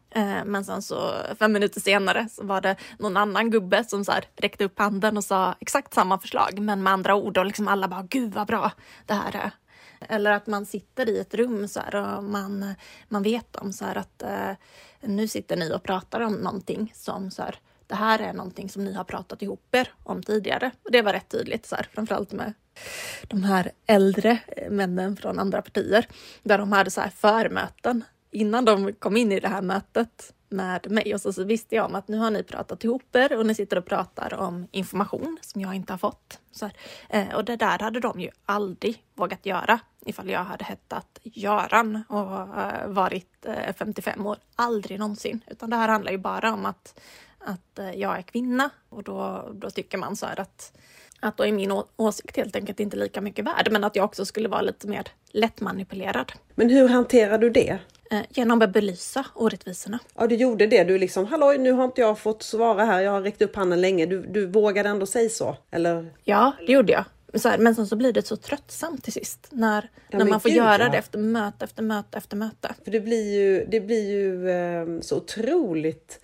Eh, 0.09 0.45
men 0.45 0.65
sen 0.65 0.81
så 0.81 1.13
fem 1.39 1.51
minuter 1.51 1.81
senare 1.81 2.29
så 2.31 2.45
var 2.45 2.61
det 2.61 2.75
någon 2.99 3.17
annan 3.17 3.51
gubbe 3.51 3.83
som 3.83 4.05
så 4.05 4.11
här 4.11 4.25
räckte 4.35 4.63
upp 4.63 4.79
handen 4.79 5.17
och 5.17 5.23
sa 5.23 5.55
exakt 5.59 5.93
samma 5.93 6.19
förslag 6.19 6.59
men 6.59 6.83
med 6.83 6.93
andra 6.93 7.15
ord 7.15 7.37
och 7.37 7.45
liksom 7.45 7.67
alla 7.67 7.87
bara 7.87 8.03
gud 8.03 8.33
vad 8.33 8.47
bra 8.47 8.71
det 9.05 9.13
här 9.13 9.35
är. 9.35 9.51
Eller 10.09 10.31
att 10.31 10.47
man 10.47 10.65
sitter 10.65 11.09
i 11.09 11.19
ett 11.19 11.33
rum 11.33 11.67
så 11.67 11.79
här 11.79 11.95
och 11.95 12.23
man, 12.23 12.75
man 13.07 13.23
vet 13.23 13.55
om 13.55 13.73
så 13.73 13.85
här 13.85 13.97
att 13.97 14.23
eh, 14.23 14.51
nu 15.01 15.27
sitter 15.27 15.57
ni 15.57 15.73
och 15.73 15.83
pratar 15.83 16.21
om 16.21 16.33
någonting 16.33 16.91
som 16.95 17.31
så 17.31 17.41
här, 17.41 17.55
det 17.87 17.95
här 17.95 18.19
är 18.19 18.33
någonting 18.33 18.69
som 18.69 18.83
ni 18.83 18.93
har 18.93 19.03
pratat 19.03 19.41
ihop 19.41 19.75
er 19.75 19.93
om 20.03 20.23
tidigare. 20.23 20.71
Och 20.83 20.91
det 20.91 21.01
var 21.01 21.13
rätt 21.13 21.29
tydligt, 21.29 21.65
så 21.65 21.75
här, 21.75 21.87
framförallt 21.93 22.31
med 22.31 22.53
de 23.23 23.43
här 23.43 23.71
äldre 23.85 24.39
eh, 24.47 24.71
männen 24.71 25.15
från 25.15 25.39
andra 25.39 25.61
partier, 25.61 26.07
där 26.43 26.57
de 26.57 26.71
hade 26.71 26.91
så 26.91 27.01
här 27.01 27.09
förmöten 27.09 28.03
innan 28.31 28.65
de 28.65 28.93
kom 28.93 29.17
in 29.17 29.31
i 29.31 29.39
det 29.39 29.47
här 29.47 29.61
mötet 29.61 30.33
med 30.51 30.91
mig 30.91 31.13
och 31.13 31.21
så, 31.21 31.33
så 31.33 31.43
visste 31.43 31.75
jag 31.75 31.85
om 31.85 31.95
att 31.95 32.07
nu 32.07 32.17
har 32.17 32.31
ni 32.31 32.43
pratat 32.43 32.83
ihop 32.83 33.15
er 33.15 33.37
och 33.37 33.45
ni 33.45 33.55
sitter 33.55 33.77
och 33.77 33.85
pratar 33.85 34.33
om 34.33 34.67
information 34.71 35.37
som 35.41 35.61
jag 35.61 35.75
inte 35.75 35.93
har 35.93 35.97
fått. 35.97 36.39
Så 36.51 36.69
eh, 37.09 37.33
och 37.33 37.45
det 37.45 37.55
där 37.55 37.79
hade 37.79 37.99
de 37.99 38.19
ju 38.19 38.29
aldrig 38.45 39.03
vågat 39.15 39.45
göra 39.45 39.79
ifall 40.05 40.29
jag 40.29 40.43
hade 40.43 40.65
hettat 40.65 41.19
Göran 41.23 42.03
och 42.09 42.59
eh, 42.59 42.87
varit 42.87 43.45
eh, 43.45 43.73
55 43.75 44.27
år. 44.27 44.37
Aldrig 44.55 44.99
någonsin, 44.99 45.43
utan 45.47 45.69
det 45.69 45.75
här 45.75 45.89
handlar 45.89 46.11
ju 46.11 46.17
bara 46.17 46.53
om 46.53 46.65
att, 46.65 46.99
att 47.39 47.79
eh, 47.79 47.91
jag 47.91 48.17
är 48.17 48.21
kvinna 48.21 48.69
och 48.89 49.03
då, 49.03 49.49
då 49.53 49.69
tycker 49.69 49.97
man 49.97 50.15
så 50.15 50.25
här 50.25 50.39
att 50.39 50.77
att 51.21 51.37
då 51.37 51.43
är 51.43 51.51
min 51.51 51.81
åsikt 51.97 52.37
helt 52.37 52.55
enkelt 52.55 52.79
inte 52.79 52.97
lika 52.97 53.21
mycket 53.21 53.45
värd, 53.45 53.67
men 53.71 53.83
att 53.83 53.95
jag 53.95 54.05
också 54.05 54.25
skulle 54.25 54.49
vara 54.49 54.61
lite 54.61 54.87
mer 54.87 55.03
lättmanipulerad. 55.31 56.31
Men 56.55 56.69
hur 56.69 56.87
hanterar 56.87 57.37
du 57.37 57.49
det? 57.49 57.77
Eh, 58.11 58.21
genom 58.29 58.61
att 58.61 58.73
belysa 58.73 59.25
orättvisorna. 59.35 59.99
Ja, 60.15 60.27
du 60.27 60.35
gjorde 60.35 60.67
det. 60.67 60.83
Du 60.83 60.97
liksom, 60.97 61.25
halloj, 61.25 61.57
nu 61.57 61.71
har 61.71 61.83
inte 61.83 62.01
jag 62.01 62.19
fått 62.19 62.43
svara 62.43 62.85
här. 62.85 63.01
Jag 63.01 63.11
har 63.11 63.21
räckt 63.21 63.41
upp 63.41 63.55
handen 63.55 63.81
länge. 63.81 64.05
Du, 64.05 64.21
du 64.21 64.45
vågade 64.45 64.89
ändå 64.89 65.05
säga 65.05 65.29
så, 65.29 65.57
eller? 65.71 66.13
Ja, 66.23 66.51
det 66.67 66.71
gjorde 66.71 66.91
jag. 66.91 67.05
Så 67.33 67.49
här, 67.49 67.57
men 67.57 67.75
sen 67.75 67.87
så 67.87 67.95
blir 67.95 68.13
det 68.13 68.27
så 68.27 68.35
tröttsamt 68.35 69.03
till 69.03 69.13
sist 69.13 69.47
när, 69.49 69.89
Ja, 70.09 70.17
när 70.17 70.25
man 70.25 70.39
får 70.39 70.49
gud, 70.49 70.57
göra 70.57 70.83
ja. 70.83 70.89
det 70.89 70.97
efter 70.97 71.19
möte 71.19 71.65
efter 71.65 71.83
möte 71.83 72.17
efter 72.17 72.37
möte. 72.37 72.73
För 72.83 72.91
det 72.91 72.99
blir 72.99 73.33
ju, 73.33 73.65
det 73.65 73.79
blir 73.79 74.09
ju 74.09 74.49
eh, 74.49 75.01
så 75.01 75.17
otroligt 75.17 76.19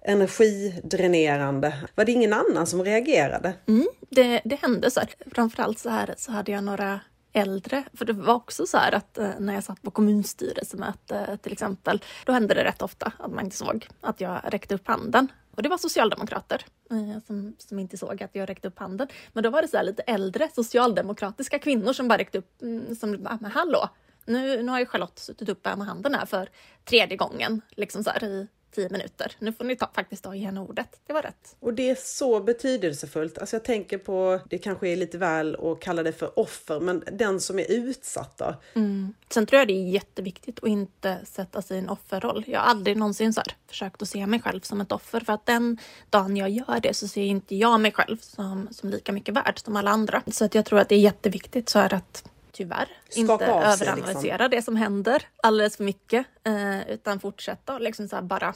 energidränerande. 0.00 1.74
Var 1.94 2.04
det 2.04 2.12
ingen 2.12 2.32
annan 2.32 2.66
som 2.66 2.84
reagerade? 2.84 3.54
Mm, 3.66 3.88
det, 4.10 4.40
det 4.44 4.56
hände 4.56 4.90
så 4.90 5.00
här. 5.00 5.10
Framförallt 5.34 5.78
så 5.78 5.88
här 5.88 6.14
så 6.18 6.32
hade 6.32 6.52
jag 6.52 6.64
några 6.64 7.00
äldre, 7.32 7.84
för 7.94 8.04
det 8.04 8.12
var 8.12 8.34
också 8.34 8.66
så 8.66 8.78
här 8.78 8.92
att 8.92 9.18
eh, 9.18 9.30
när 9.38 9.54
jag 9.54 9.64
satt 9.64 9.82
på 9.82 9.90
kommunstyrelsemöte 9.90 11.38
till 11.42 11.52
exempel, 11.52 12.02
då 12.24 12.32
hände 12.32 12.54
det 12.54 12.64
rätt 12.64 12.82
ofta 12.82 13.12
att 13.18 13.32
man 13.32 13.44
inte 13.44 13.56
såg 13.56 13.88
att 14.00 14.20
jag 14.20 14.40
räckte 14.44 14.74
upp 14.74 14.86
handen. 14.88 15.28
Och 15.56 15.62
det 15.62 15.68
var 15.68 15.78
socialdemokrater 15.78 16.64
eh, 16.90 17.22
som, 17.26 17.56
som 17.58 17.78
inte 17.78 17.96
såg 17.96 18.22
att 18.22 18.34
jag 18.34 18.48
räckte 18.48 18.68
upp 18.68 18.78
handen. 18.78 19.08
Men 19.32 19.42
då 19.42 19.50
var 19.50 19.62
det 19.62 19.68
så 19.68 19.76
här 19.76 19.84
lite 19.84 20.02
äldre 20.02 20.48
socialdemokratiska 20.54 21.58
kvinnor 21.58 21.92
som 21.92 22.08
bara 22.08 22.18
räckte 22.18 22.38
upp, 22.38 22.62
mm, 22.62 22.96
som 22.96 23.22
bara, 23.22 23.38
men 23.40 23.50
hallå, 23.50 23.88
nu, 24.24 24.62
nu 24.62 24.72
har 24.72 24.78
ju 24.78 24.86
Charlotte 24.86 25.18
suttit 25.18 25.48
uppe 25.48 25.76
med 25.76 25.86
handen 25.86 26.14
här 26.14 26.26
för 26.26 26.48
tredje 26.84 27.16
gången, 27.16 27.60
liksom 27.70 28.04
så 28.04 28.10
här 28.10 28.24
i 28.24 28.48
tio 28.70 28.88
minuter. 28.90 29.32
Nu 29.38 29.52
får 29.52 29.64
ni 29.64 29.76
ta, 29.76 29.90
faktiskt 29.94 30.24
ta 30.24 30.34
igen 30.34 30.58
ordet. 30.58 31.00
Det 31.06 31.12
var 31.12 31.22
rätt. 31.22 31.56
Och 31.60 31.74
det 31.74 31.90
är 31.90 31.94
så 31.94 32.40
betydelsefullt. 32.40 33.38
Alltså 33.38 33.56
jag 33.56 33.64
tänker 33.64 33.98
på, 33.98 34.40
det 34.50 34.58
kanske 34.58 34.88
är 34.88 34.96
lite 34.96 35.18
väl 35.18 35.56
att 35.62 35.80
kalla 35.80 36.02
det 36.02 36.12
för 36.12 36.38
offer, 36.38 36.80
men 36.80 37.04
den 37.12 37.40
som 37.40 37.58
är 37.58 37.72
utsatt 37.72 38.38
då? 38.38 38.54
Mm. 38.74 39.14
Sen 39.30 39.46
tror 39.46 39.58
jag 39.58 39.68
det 39.68 39.74
är 39.74 39.90
jätteviktigt 39.90 40.58
att 40.62 40.68
inte 40.68 41.18
sätta 41.24 41.62
sig 41.62 41.76
i 41.76 41.80
en 41.80 41.88
offerroll. 41.88 42.44
Jag 42.46 42.60
har 42.60 42.66
aldrig 42.66 42.96
någonsin 42.96 43.32
så 43.32 43.40
här 43.40 43.56
försökt 43.66 44.02
att 44.02 44.08
se 44.08 44.26
mig 44.26 44.40
själv 44.40 44.60
som 44.60 44.80
ett 44.80 44.92
offer 44.92 45.20
för 45.20 45.32
att 45.32 45.46
den 45.46 45.78
dagen 46.10 46.36
jag 46.36 46.50
gör 46.50 46.80
det 46.82 46.94
så 46.94 47.08
ser 47.08 47.22
inte 47.22 47.56
jag 47.56 47.80
mig 47.80 47.92
själv 47.92 48.16
som, 48.20 48.68
som 48.70 48.90
lika 48.90 49.12
mycket 49.12 49.34
värd 49.34 49.58
som 49.64 49.76
alla 49.76 49.90
andra. 49.90 50.22
Så 50.26 50.44
att 50.44 50.54
jag 50.54 50.64
tror 50.64 50.78
att 50.78 50.88
det 50.88 50.94
är 50.94 51.00
jätteviktigt 51.00 51.68
så 51.68 51.78
här 51.78 51.94
att 51.94 52.24
tyvärr 52.58 52.88
Skaka 53.08 53.22
inte 53.22 53.36
sig, 53.46 53.54
liksom. 53.54 53.86
överanalysera 53.86 54.48
det 54.48 54.62
som 54.62 54.76
händer 54.76 55.22
alldeles 55.42 55.76
för 55.76 55.84
mycket 55.84 56.26
eh, 56.44 56.88
utan 56.88 57.20
fortsätta 57.20 57.74
och 57.74 57.80
liksom 57.80 58.08
så 58.08 58.22
bara 58.22 58.54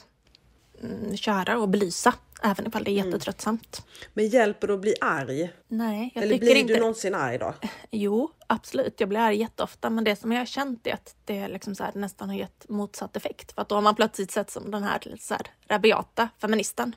mm, 0.82 1.16
köra 1.16 1.58
och 1.58 1.68
belysa 1.68 2.14
även 2.42 2.66
ifall 2.66 2.84
det 2.84 2.90
är 2.90 3.04
jättetröttsamt. 3.04 3.86
Men 4.14 4.28
hjälper 4.28 4.68
det 4.68 4.74
att 4.74 4.80
bli 4.80 4.94
arg? 5.00 5.50
Nej, 5.68 6.12
jag 6.14 6.24
Eller 6.24 6.34
tycker 6.34 6.46
blir 6.46 6.56
inte 6.56 6.74
du 6.74 6.80
någonsin 6.80 7.14
arg 7.14 7.38
då? 7.38 7.54
Jo, 7.90 8.30
absolut. 8.46 9.00
Jag 9.00 9.08
blir 9.08 9.18
arg 9.18 9.36
jätteofta, 9.36 9.90
men 9.90 10.04
det 10.04 10.16
som 10.16 10.32
jag 10.32 10.40
har 10.40 10.46
känt 10.46 10.86
är 10.86 10.94
att 10.94 11.16
det 11.24 11.48
liksom 11.48 11.74
så 11.74 11.84
här, 11.84 11.92
nästan 11.94 12.28
har 12.28 12.36
gett 12.36 12.68
motsatt 12.68 13.16
effekt. 13.16 13.52
För 13.52 13.62
att 13.62 13.68
då 13.68 13.74
har 13.74 13.82
man 13.82 13.94
plötsligt 13.94 14.30
sett 14.30 14.50
som 14.50 14.70
den 14.70 14.82
här, 14.82 15.16
så 15.20 15.34
här 15.34 15.46
rabiata 15.68 16.28
feministen. 16.38 16.96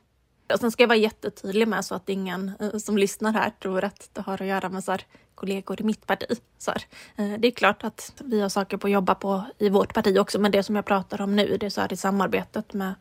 Och 0.54 0.60
sen 0.60 0.72
ska 0.72 0.84
jag 0.84 0.88
vara 0.88 0.98
jättetydlig 0.98 1.68
med 1.68 1.86
så 1.86 1.96
att 1.96 2.10
ingen 2.10 2.52
eh, 2.60 2.78
som 2.78 2.98
lyssnar 2.98 3.34
här 3.34 3.50
tror 3.62 3.84
att 3.84 4.10
det 4.13 4.22
har 4.22 4.41
att 4.41 4.48
göra 4.48 4.70
med 4.70 4.84
så 4.84 4.91
här, 4.91 5.06
kollegor 5.36 5.82
i 5.82 5.84
mitt 5.84 6.08
parti. 6.08 6.26
Så 6.58 6.71
här. 6.71 6.84
Eh, 7.15 7.39
Det 7.39 7.48
är 7.48 7.52
klart 7.52 7.84
att 7.84 8.13
vi 8.26 8.41
har 8.41 8.50
saker 8.50 8.78
på 8.78 8.88
att 8.88 8.93
jobba 8.93 9.15
på 9.15 9.43
i 9.58 9.69
vårt 9.69 9.93
parti 9.93 10.17
också, 10.17 10.39
men 10.39 10.52
det 10.52 10.63
som 10.63 10.76
jag 10.76 10.86
pratar 10.86 11.21
om 11.21 11.36
nu, 11.36 11.58
det 11.58 11.65
är 11.65 11.69
så 11.69 11.82
här 11.82 11.93
i 11.93 11.98
samarbetet 11.98 12.74
med, 12.74 12.93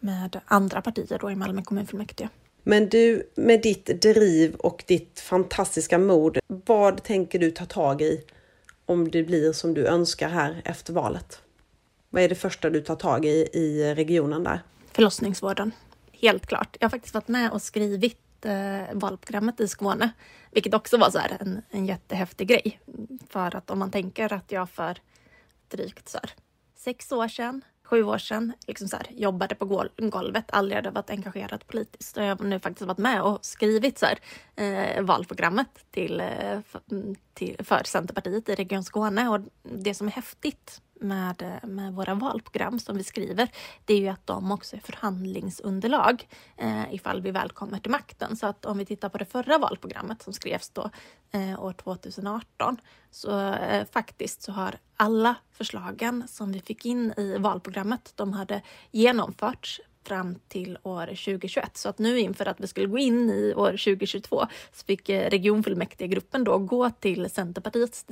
med 0.00 0.40
andra 0.46 0.82
partier 0.82 1.18
då 1.20 1.30
i 1.30 1.34
Malmö 1.34 1.62
kommunfullmäktige. 1.62 2.28
Men 2.62 2.88
du, 2.88 3.30
med 3.34 3.62
ditt 3.62 4.02
driv 4.02 4.54
och 4.54 4.84
ditt 4.86 5.20
fantastiska 5.20 5.98
mod, 5.98 6.38
vad 6.46 7.02
tänker 7.02 7.38
du 7.38 7.50
ta 7.50 7.64
tag 7.64 8.02
i 8.02 8.24
om 8.86 9.10
det 9.10 9.22
blir 9.22 9.52
som 9.52 9.74
du 9.74 9.86
önskar 9.86 10.28
här 10.28 10.62
efter 10.64 10.92
valet? 10.92 11.40
Vad 12.10 12.22
är 12.22 12.28
det 12.28 12.34
första 12.34 12.70
du 12.70 12.80
tar 12.80 12.96
tag 12.96 13.24
i 13.24 13.48
i 13.52 13.94
regionen 13.94 14.44
där? 14.44 14.60
förlossningsvården. 14.92 15.72
Helt 16.12 16.46
klart. 16.46 16.76
Jag 16.80 16.84
har 16.86 16.90
faktiskt 16.90 17.14
varit 17.14 17.28
med 17.28 17.50
och 17.50 17.62
skrivit 17.62 18.18
eh, 18.46 18.94
valprogrammet 18.94 19.60
i 19.60 19.68
Skåne, 19.68 20.10
vilket 20.50 20.74
också 20.74 20.98
var 20.98 21.10
så 21.10 21.18
här 21.18 21.36
en, 21.40 21.62
en 21.70 21.86
jättehäftig 21.86 22.48
grej. 22.48 22.80
För 23.28 23.56
att 23.56 23.70
om 23.70 23.78
man 23.78 23.90
tänker 23.90 24.32
att 24.32 24.52
jag 24.52 24.70
för 24.70 24.98
drygt 25.68 26.08
så 26.08 26.18
här, 26.18 26.30
sex 26.76 27.12
år 27.12 27.28
sedan, 27.28 27.64
sju 27.84 28.02
år 28.02 28.18
sedan, 28.18 28.52
liksom 28.66 28.88
så 28.88 28.96
här, 28.96 29.06
jobbade 29.10 29.54
på 29.54 29.64
gol- 29.64 29.90
golvet, 29.96 30.44
aldrig 30.48 30.76
hade 30.76 30.90
varit 30.90 31.10
engagerad 31.10 31.66
politiskt. 31.66 32.16
Och 32.16 32.22
jag 32.22 32.36
har 32.38 32.44
nu 32.44 32.60
faktiskt 32.60 32.86
varit 32.86 32.98
med 32.98 33.22
och 33.22 33.44
skrivit 33.44 33.98
så 33.98 34.06
här, 34.06 34.18
eh, 34.56 35.02
valprogrammet 35.02 35.86
till, 35.90 36.20
eh, 36.20 36.60
till, 37.34 37.56
för 37.64 37.82
Centerpartiet 37.84 38.48
i 38.48 38.54
Region 38.54 38.84
Skåne. 38.84 39.28
Och 39.28 39.40
det 39.62 39.94
som 39.94 40.06
är 40.06 40.12
häftigt 40.12 40.80
med, 41.00 41.42
eh, 41.42 41.68
med 41.68 41.92
våra 41.92 42.14
valprogram 42.14 42.78
som 42.78 42.96
vi 42.96 43.04
skriver, 43.04 43.48
det 43.84 43.94
är 43.94 43.98
ju 43.98 44.08
att 44.08 44.26
de 44.26 44.52
också 44.52 44.76
är 44.76 44.80
förhandlingsunderlag 44.80 46.28
eh, 46.56 46.94
ifall 46.94 47.20
vi 47.20 47.30
väl 47.30 47.50
kommer 47.50 47.78
till 47.78 47.90
makten. 47.90 48.36
Så 48.36 48.46
att 48.46 48.64
om 48.64 48.78
vi 48.78 48.84
tittar 48.84 49.08
på 49.08 49.18
det 49.18 49.24
förra 49.24 49.58
valprogrammet 49.58 50.22
som 50.22 50.32
skrevs 50.32 50.70
då 50.70 50.90
eh, 51.30 51.64
år 51.64 51.72
2018, 51.72 52.76
så 53.10 53.40
eh, 53.52 53.86
faktiskt 53.92 54.42
så 54.42 54.52
har 54.52 54.78
alla 54.96 55.34
förslagen 55.52 56.28
som 56.28 56.52
vi 56.52 56.60
fick 56.60 56.86
in 56.86 57.12
i 57.16 57.38
valprogrammet, 57.38 58.12
de 58.16 58.32
hade 58.32 58.62
genomförts 58.90 59.80
fram 60.06 60.34
till 60.48 60.78
år 60.82 61.06
2021. 61.06 61.76
Så 61.76 61.88
att 61.88 61.98
nu 61.98 62.18
inför 62.20 62.46
att 62.46 62.60
vi 62.60 62.66
skulle 62.66 62.86
gå 62.86 62.98
in 62.98 63.30
i 63.30 63.54
år 63.56 63.70
2022 63.70 64.46
så 64.72 64.84
fick 64.84 65.08
eh, 65.08 65.30
regionfullmäktigegruppen 65.30 66.44
då 66.44 66.58
gå 66.58 66.90
till 66.90 67.30
Centerpartiets 67.30 68.04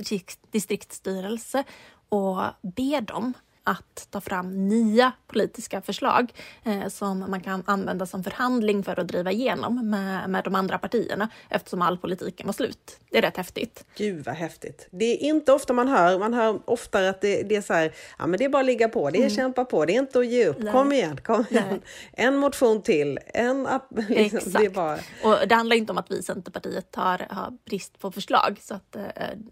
distriktsstyrelse 0.51 1.63
och 2.09 2.41
be 2.61 3.01
dem 3.01 3.33
att 3.65 4.07
ta 4.11 4.21
fram 4.21 4.67
nya 4.67 5.11
politiska 5.27 5.81
förslag 5.81 6.33
eh, 6.63 6.87
som 6.87 7.19
man 7.19 7.41
kan 7.41 7.63
använda 7.65 8.05
som 8.05 8.23
förhandling 8.23 8.83
för 8.83 8.99
att 8.99 9.07
driva 9.07 9.31
igenom 9.31 9.89
med, 9.89 10.29
med 10.29 10.43
de 10.43 10.55
andra 10.55 10.77
partierna 10.77 11.29
eftersom 11.49 11.81
all 11.81 11.97
politiken 11.97 12.45
var 12.45 12.53
slut. 12.53 12.99
Det 13.11 13.17
är 13.17 13.21
rätt 13.21 13.37
häftigt. 13.37 13.85
Gud 13.97 14.25
vad 14.25 14.35
häftigt! 14.35 14.87
Det 14.91 15.05
är 15.05 15.29
inte 15.29 15.51
ofta 15.53 15.73
man 15.73 15.87
hör, 15.87 16.19
man 16.19 16.33
hör 16.33 16.59
oftare 16.65 17.09
att 17.09 17.21
det, 17.21 17.43
det 17.43 17.55
är 17.55 17.61
så 17.61 17.73
här, 17.73 17.93
ja 18.19 18.27
men 18.27 18.37
det 18.39 18.45
är 18.45 18.49
bara 18.49 18.59
att 18.59 18.65
ligga 18.65 18.89
på, 18.89 19.09
det 19.09 19.23
är 19.23 19.29
kämpa 19.29 19.65
på, 19.65 19.85
det 19.85 19.95
är 19.95 19.99
inte 19.99 20.19
att 20.19 20.27
ge 20.27 20.47
upp, 20.47 20.57
Nej. 20.59 20.73
kom 20.73 20.91
igen, 20.91 21.17
kom 21.23 21.45
igen. 21.49 21.63
Nej. 21.69 21.79
En 22.13 22.37
motion 22.37 22.81
till, 22.81 23.19
en 23.33 23.67
app, 23.67 23.87
liksom, 24.09 24.37
Exakt. 24.37 24.57
det 24.59 24.65
är 24.65 24.69
bara... 24.69 24.97
Och 25.23 25.47
det 25.47 25.55
handlar 25.55 25.75
inte 25.75 25.91
om 25.91 25.97
att 25.97 26.11
vi 26.11 26.17
i 26.17 26.23
Centerpartiet 26.23 26.95
har, 26.95 27.25
har 27.29 27.53
brist 27.65 27.99
på 27.99 28.11
förslag 28.11 28.57
så 28.61 28.75
att 28.75 28.95
eh, 28.95 29.01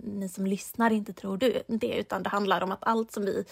ni 0.03 0.29
som 0.29 0.45
lyssnar 0.47 0.91
inte 0.93 1.13
tror 1.13 1.37
du- 1.37 1.63
det 1.67 1.95
utan 1.99 2.23
det 2.23 2.29
handlar 2.29 2.61
om 2.61 2.71
att 2.71 2.79
allt 2.81 3.11
som 3.11 3.25
vi 3.25 3.45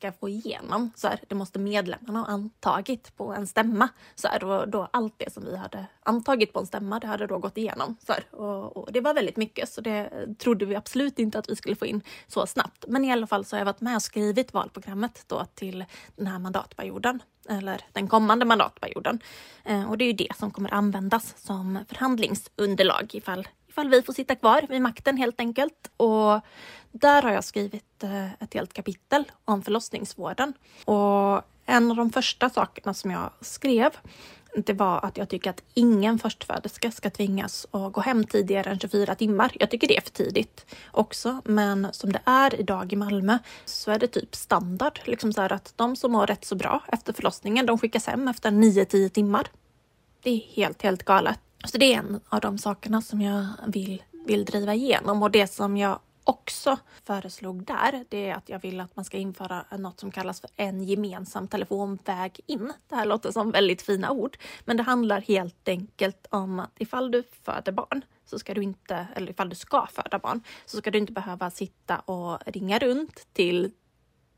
ska 0.00 0.12
få 0.12 0.28
igenom 0.28 0.90
så 0.94 1.08
här, 1.08 1.20
det 1.28 1.34
måste 1.34 1.58
medlemmarna 1.58 2.18
ha 2.18 2.26
antagit 2.26 3.16
på 3.16 3.32
en 3.32 3.46
stämma. 3.46 3.88
Så 4.14 4.28
här, 4.28 4.44
och 4.44 4.68
då 4.68 4.88
allt 4.90 5.14
det 5.16 5.32
som 5.32 5.44
vi 5.44 5.56
hade 5.56 5.86
antagit 6.02 6.52
på 6.52 6.60
en 6.60 6.66
stämma 6.66 7.00
det 7.00 7.06
hade 7.06 7.26
då 7.26 7.38
gått 7.38 7.58
igenom. 7.58 7.96
Så 8.06 8.12
här, 8.12 8.24
och, 8.30 8.76
och 8.76 8.92
det 8.92 9.00
var 9.00 9.14
väldigt 9.14 9.36
mycket 9.36 9.68
så 9.68 9.80
det 9.80 10.10
trodde 10.38 10.64
vi 10.66 10.74
absolut 10.74 11.18
inte 11.18 11.38
att 11.38 11.48
vi 11.48 11.56
skulle 11.56 11.76
få 11.76 11.86
in 11.86 12.02
så 12.26 12.46
snabbt. 12.46 12.84
Men 12.88 13.04
i 13.04 13.12
alla 13.12 13.26
fall 13.26 13.44
så 13.44 13.56
har 13.56 13.60
jag 13.60 13.66
varit 13.66 13.80
med 13.80 13.96
och 13.96 14.02
skrivit 14.02 14.54
valprogrammet 14.54 15.24
då 15.26 15.44
till 15.54 15.84
den 16.16 16.26
här 16.26 16.38
mandatperioden 16.38 17.22
eller 17.48 17.80
den 17.92 18.08
kommande 18.08 18.44
mandatperioden. 18.44 19.20
Eh, 19.64 19.90
och 19.90 19.98
det 19.98 20.04
är 20.04 20.06
ju 20.06 20.12
det 20.12 20.36
som 20.36 20.50
kommer 20.50 20.74
användas 20.74 21.34
som 21.36 21.78
förhandlingsunderlag 21.88 23.10
ifall, 23.12 23.48
ifall 23.70 23.88
vi 23.88 24.02
får 24.02 24.12
sitta 24.12 24.34
kvar 24.34 24.66
vid 24.68 24.82
makten 24.82 25.16
helt 25.16 25.40
enkelt. 25.40 25.90
Och 25.96 26.40
där 26.92 27.22
har 27.22 27.30
jag 27.30 27.44
skrivit 27.44 28.02
eh, 28.02 28.32
ett 28.32 28.54
helt 28.54 28.72
kapitel 28.72 29.24
om 29.44 29.62
förlossningsvården. 29.62 30.52
Och 30.84 31.42
en 31.66 31.90
av 31.90 31.96
de 31.96 32.10
första 32.10 32.50
sakerna 32.50 32.94
som 32.94 33.10
jag 33.10 33.30
skrev 33.40 33.90
det 34.56 34.72
var 34.72 35.04
att 35.04 35.16
jag 35.16 35.28
tycker 35.28 35.50
att 35.50 35.62
ingen 35.74 36.18
förstföderska 36.18 36.90
ska 36.90 37.10
tvingas 37.10 37.66
att 37.70 37.92
gå 37.92 38.00
hem 38.00 38.24
tidigare 38.24 38.70
än 38.70 38.78
24 38.78 39.14
timmar. 39.14 39.52
Jag 39.54 39.70
tycker 39.70 39.88
det 39.88 39.96
är 39.96 40.00
för 40.00 40.10
tidigt 40.10 40.66
också, 40.90 41.40
men 41.44 41.88
som 41.92 42.12
det 42.12 42.20
är 42.24 42.60
idag 42.60 42.92
i 42.92 42.96
Malmö 42.96 43.38
så 43.64 43.90
är 43.90 43.98
det 43.98 44.06
typ 44.06 44.34
standard. 44.34 45.00
Liksom 45.04 45.32
så 45.32 45.40
här 45.40 45.52
att 45.52 45.72
de 45.76 45.96
som 45.96 46.12
mår 46.12 46.26
rätt 46.26 46.44
så 46.44 46.54
bra 46.54 46.82
efter 46.88 47.12
förlossningen, 47.12 47.66
de 47.66 47.78
skickas 47.78 48.06
hem 48.06 48.28
efter 48.28 48.50
9-10 48.50 49.08
timmar. 49.08 49.46
Det 50.22 50.30
är 50.30 50.36
helt, 50.54 50.82
helt 50.82 51.02
galet. 51.02 51.40
Så 51.64 51.78
det 51.78 51.94
är 51.94 51.98
en 51.98 52.20
av 52.28 52.40
de 52.40 52.58
sakerna 52.58 53.02
som 53.02 53.20
jag 53.20 53.46
vill, 53.66 54.02
vill 54.26 54.44
driva 54.44 54.74
igenom 54.74 55.22
och 55.22 55.30
det 55.30 55.46
som 55.46 55.76
jag 55.76 55.98
också 56.24 56.78
föreslog 57.04 57.64
där, 57.64 58.04
det 58.08 58.28
är 58.28 58.34
att 58.34 58.48
jag 58.48 58.62
vill 58.62 58.80
att 58.80 58.96
man 58.96 59.04
ska 59.04 59.16
införa 59.16 59.64
något 59.78 60.00
som 60.00 60.10
kallas 60.10 60.40
för 60.40 60.50
en 60.56 60.82
gemensam 60.82 61.48
telefonväg 61.48 62.40
in. 62.46 62.72
Det 62.88 62.94
här 62.94 63.06
låter 63.06 63.32
som 63.32 63.50
väldigt 63.50 63.82
fina 63.82 64.10
ord, 64.10 64.36
men 64.64 64.76
det 64.76 64.82
handlar 64.82 65.20
helt 65.20 65.68
enkelt 65.68 66.26
om 66.30 66.60
att 66.60 66.72
ifall 66.78 67.10
du 67.10 67.22
föder 67.42 67.72
barn 67.72 68.04
så 68.24 68.38
ska 68.38 68.54
du 68.54 68.62
inte, 68.62 69.06
eller 69.16 69.30
ifall 69.30 69.48
du 69.48 69.56
ska 69.56 69.86
föda 69.86 70.18
barn, 70.18 70.42
så 70.66 70.76
ska 70.76 70.90
du 70.90 70.98
inte 70.98 71.12
behöva 71.12 71.50
sitta 71.50 71.98
och 71.98 72.38
ringa 72.46 72.78
runt 72.78 73.26
till 73.32 73.72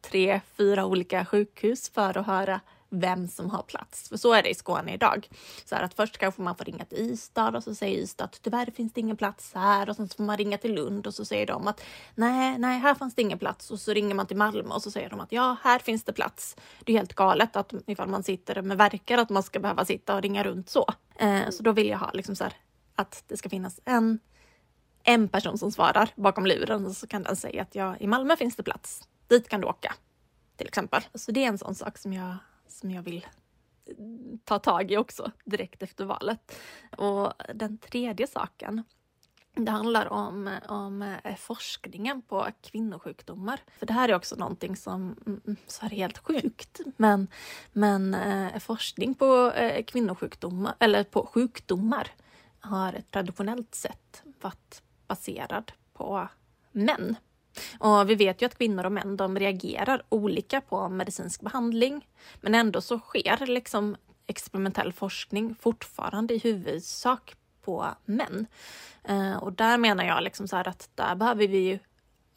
tre, 0.00 0.40
fyra 0.56 0.86
olika 0.86 1.24
sjukhus 1.24 1.90
för 1.90 2.18
att 2.18 2.26
höra 2.26 2.60
vem 2.92 3.28
som 3.28 3.50
har 3.50 3.62
plats. 3.62 4.08
För 4.08 4.16
så 4.16 4.32
är 4.32 4.42
det 4.42 4.48
i 4.48 4.54
Skåne 4.54 4.94
idag. 4.94 5.28
Så 5.64 5.74
här 5.74 5.82
att 5.82 5.94
först 5.94 6.18
kanske 6.18 6.42
man 6.42 6.56
får 6.56 6.64
ringa 6.64 6.84
till 6.84 6.98
Ystad 6.98 7.56
och 7.56 7.64
så 7.64 7.74
säger 7.74 7.98
Ystad 7.98 8.24
att 8.24 8.42
tyvärr 8.42 8.70
finns 8.70 8.92
det 8.92 9.00
ingen 9.00 9.16
plats 9.16 9.54
här 9.54 9.90
och 9.90 9.96
sen 9.96 10.08
så 10.08 10.16
får 10.16 10.24
man 10.24 10.36
ringa 10.36 10.58
till 10.58 10.74
Lund 10.74 11.06
och 11.06 11.14
så 11.14 11.24
säger 11.24 11.46
de 11.46 11.66
att 11.68 11.80
nej, 12.14 12.58
nej, 12.58 12.78
här 12.78 12.94
fanns 12.94 13.14
det 13.14 13.22
ingen 13.22 13.38
plats 13.38 13.70
och 13.70 13.80
så 13.80 13.92
ringer 13.92 14.14
man 14.14 14.26
till 14.26 14.36
Malmö 14.36 14.74
och 14.74 14.82
så 14.82 14.90
säger 14.90 15.10
de 15.10 15.20
att 15.20 15.32
ja, 15.32 15.56
här 15.62 15.78
finns 15.78 16.04
det 16.04 16.12
plats. 16.12 16.56
Det 16.84 16.92
är 16.92 16.96
helt 16.96 17.14
galet 17.14 17.56
att 17.56 17.72
ifall 17.86 18.08
man 18.08 18.22
sitter 18.22 18.62
med 18.62 18.78
verkar 18.78 19.18
att 19.18 19.30
man 19.30 19.42
ska 19.42 19.60
behöva 19.60 19.84
sitta 19.84 20.14
och 20.14 20.22
ringa 20.22 20.44
runt 20.44 20.70
så. 20.70 20.86
Eh, 21.18 21.50
så 21.50 21.62
då 21.62 21.72
vill 21.72 21.88
jag 21.88 21.98
ha 21.98 22.10
liksom 22.12 22.36
så 22.36 22.44
här 22.44 22.52
att 22.96 23.24
det 23.26 23.36
ska 23.36 23.48
finnas 23.48 23.80
en 23.84 24.18
en 25.04 25.28
person 25.28 25.58
som 25.58 25.72
svarar 25.72 26.10
bakom 26.16 26.46
luren 26.46 26.86
och 26.86 26.96
så 26.96 27.06
kan 27.06 27.22
den 27.22 27.36
säga 27.36 27.62
att 27.62 27.74
ja, 27.74 27.96
i 27.96 28.06
Malmö 28.06 28.36
finns 28.36 28.56
det 28.56 28.62
plats. 28.62 29.08
Dit 29.28 29.48
kan 29.48 29.60
du 29.60 29.66
åka. 29.66 29.94
Till 30.56 30.66
exempel. 30.66 31.02
Så 31.14 31.32
det 31.32 31.44
är 31.44 31.48
en 31.48 31.58
sån 31.58 31.74
sak 31.74 31.98
som 31.98 32.12
jag, 32.12 32.36
som 32.82 32.90
jag 32.90 33.02
vill 33.02 33.26
ta 34.44 34.58
tag 34.58 34.90
i 34.90 34.96
också 34.96 35.30
direkt 35.44 35.82
efter 35.82 36.04
valet. 36.04 36.60
Och 36.96 37.32
den 37.54 37.78
tredje 37.78 38.26
saken 38.26 38.82
det 39.54 39.70
handlar 39.70 40.12
om, 40.12 40.58
om 40.68 41.02
eh, 41.02 41.36
forskningen 41.36 42.22
på 42.22 42.48
kvinnosjukdomar. 42.62 43.60
För 43.78 43.86
det 43.86 43.92
här 43.92 44.08
är 44.08 44.14
också 44.14 44.36
någonting 44.36 44.76
som 44.76 45.16
mm, 45.26 45.40
mm, 45.46 45.56
så 45.66 45.86
är 45.86 45.90
helt 45.90 46.18
sjukt. 46.18 46.80
Men, 46.96 47.28
men 47.72 48.14
eh, 48.14 48.58
forskning 48.58 49.14
på 49.14 49.52
eh, 49.52 49.84
kvinnosjukdomar, 49.84 50.74
eller 50.78 51.04
på 51.04 51.26
sjukdomar, 51.26 52.10
har 52.60 53.02
traditionellt 53.10 53.74
sett 53.74 54.22
varit 54.40 54.82
baserad 55.06 55.72
på 55.92 56.28
män. 56.72 57.16
Och 57.78 58.10
vi 58.10 58.14
vet 58.14 58.42
ju 58.42 58.46
att 58.46 58.58
kvinnor 58.58 58.84
och 58.86 58.92
män 58.92 59.16
de 59.16 59.38
reagerar 59.38 60.02
olika 60.08 60.60
på 60.60 60.88
medicinsk 60.88 61.40
behandling. 61.40 62.06
Men 62.40 62.54
ändå 62.54 62.80
så 62.80 62.98
sker 62.98 63.46
liksom 63.46 63.96
experimentell 64.26 64.92
forskning 64.92 65.54
fortfarande 65.60 66.34
i 66.34 66.38
huvudsak 66.38 67.34
på 67.64 67.86
män. 68.04 68.46
Eh, 69.04 69.36
och 69.36 69.52
där 69.52 69.78
menar 69.78 70.04
jag 70.04 70.22
liksom 70.22 70.48
så 70.48 70.56
att 70.56 70.90
där 70.94 71.14
behöver 71.14 71.48
vi 71.48 71.58
ju 71.58 71.78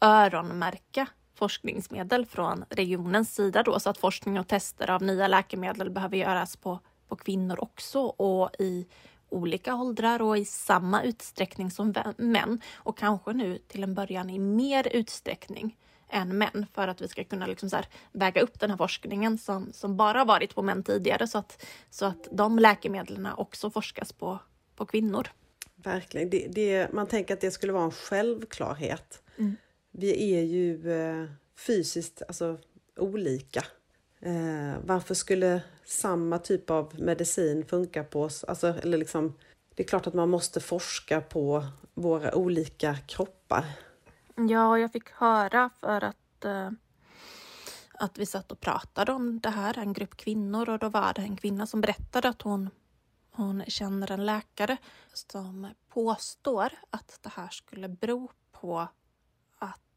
öronmärka 0.00 1.06
forskningsmedel 1.34 2.26
från 2.26 2.64
regionens 2.70 3.34
sida 3.34 3.62
då 3.62 3.80
så 3.80 3.90
att 3.90 3.98
forskning 3.98 4.38
och 4.38 4.48
tester 4.48 4.90
av 4.90 5.02
nya 5.02 5.28
läkemedel 5.28 5.90
behöver 5.90 6.16
göras 6.16 6.56
på, 6.56 6.80
på 7.08 7.16
kvinnor 7.16 7.62
också 7.62 8.00
och 8.00 8.50
i 8.58 8.86
olika 9.28 9.74
åldrar 9.74 10.22
och 10.22 10.38
i 10.38 10.44
samma 10.44 11.02
utsträckning 11.02 11.70
som 11.70 11.94
män 12.16 12.60
och 12.74 12.98
kanske 12.98 13.32
nu 13.32 13.58
till 13.58 13.82
en 13.82 13.94
början 13.94 14.30
i 14.30 14.38
mer 14.38 14.88
utsträckning 14.92 15.76
än 16.08 16.38
män 16.38 16.66
för 16.72 16.88
att 16.88 17.00
vi 17.00 17.08
ska 17.08 17.24
kunna 17.24 17.46
liksom 17.46 17.70
så 17.70 17.76
väga 18.12 18.40
upp 18.40 18.60
den 18.60 18.70
här 18.70 18.76
forskningen 18.76 19.38
som, 19.38 19.72
som 19.72 19.96
bara 19.96 20.24
varit 20.24 20.54
på 20.54 20.62
män 20.62 20.82
tidigare 20.82 21.26
så 21.26 21.38
att, 21.38 21.64
så 21.90 22.04
att 22.06 22.28
de 22.30 22.58
läkemedlen 22.58 23.28
också 23.36 23.70
forskas 23.70 24.12
på, 24.12 24.38
på 24.76 24.86
kvinnor. 24.86 25.28
Verkligen. 25.74 26.30
Det, 26.30 26.48
det, 26.48 26.92
man 26.92 27.06
tänker 27.06 27.34
att 27.34 27.40
det 27.40 27.50
skulle 27.50 27.72
vara 27.72 27.84
en 27.84 27.90
självklarhet. 27.90 29.22
Mm. 29.38 29.56
Vi 29.90 30.34
är 30.34 30.42
ju 30.42 30.92
eh, 30.92 31.26
fysiskt 31.58 32.22
alltså, 32.28 32.58
olika. 32.96 33.64
Eh, 34.26 34.78
varför 34.84 35.14
skulle 35.14 35.62
samma 35.84 36.38
typ 36.38 36.70
av 36.70 37.00
medicin 37.00 37.66
funka 37.66 38.04
på 38.04 38.22
oss? 38.22 38.44
Alltså, 38.44 38.66
eller 38.66 38.98
liksom, 38.98 39.34
det 39.74 39.82
är 39.82 39.86
klart 39.86 40.06
att 40.06 40.14
man 40.14 40.28
måste 40.28 40.60
forska 40.60 41.20
på 41.20 41.66
våra 41.94 42.34
olika 42.34 42.96
kroppar. 43.06 43.64
Ja, 44.34 44.78
jag 44.78 44.92
fick 44.92 45.10
höra 45.10 45.70
för 45.80 46.04
att, 46.04 46.44
eh, 46.44 46.70
att 47.94 48.18
vi 48.18 48.26
satt 48.26 48.52
och 48.52 48.60
pratade 48.60 49.12
om 49.12 49.40
det 49.40 49.50
här, 49.50 49.78
en 49.78 49.92
grupp 49.92 50.16
kvinnor, 50.16 50.68
och 50.68 50.78
då 50.78 50.88
var 50.88 51.12
det 51.14 51.22
en 51.22 51.36
kvinna 51.36 51.66
som 51.66 51.80
berättade 51.80 52.28
att 52.28 52.42
hon 52.42 52.70
hon 53.36 53.62
känner 53.66 54.10
en 54.10 54.26
läkare 54.26 54.76
som 55.12 55.68
påstår 55.88 56.72
att 56.90 57.18
det 57.22 57.30
här 57.34 57.48
skulle 57.48 57.88
bero 57.88 58.30
på 58.52 58.88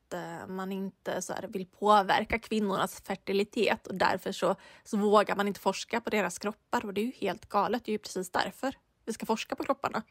att 0.09 0.13
eh, 0.13 0.47
man 0.47 0.71
inte 0.71 1.21
så 1.21 1.33
här, 1.33 1.47
vill 1.47 1.65
påverka 1.65 2.39
kvinnornas 2.39 3.01
fertilitet 3.01 3.87
och 3.87 3.95
därför 3.95 4.31
så, 4.31 4.55
så 4.83 4.97
vågar 4.97 5.35
man 5.35 5.47
inte 5.47 5.59
forska 5.59 6.01
på 6.01 6.09
deras 6.09 6.39
kroppar 6.39 6.85
och 6.85 6.93
det 6.93 7.01
är 7.01 7.05
ju 7.05 7.11
helt 7.11 7.49
galet. 7.49 7.85
Det 7.85 7.91
är 7.91 7.93
ju 7.93 7.99
precis 7.99 8.31
därför 8.31 8.75
vi 9.05 9.13
ska 9.13 9.25
forska 9.25 9.55
på 9.55 9.63
kropparna. 9.63 10.03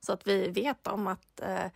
Så 0.00 0.12
att 0.12 0.26
vi 0.26 0.48
vet 0.48 0.86
om 0.86 1.06
att 1.06 1.40
eh, 1.40 1.66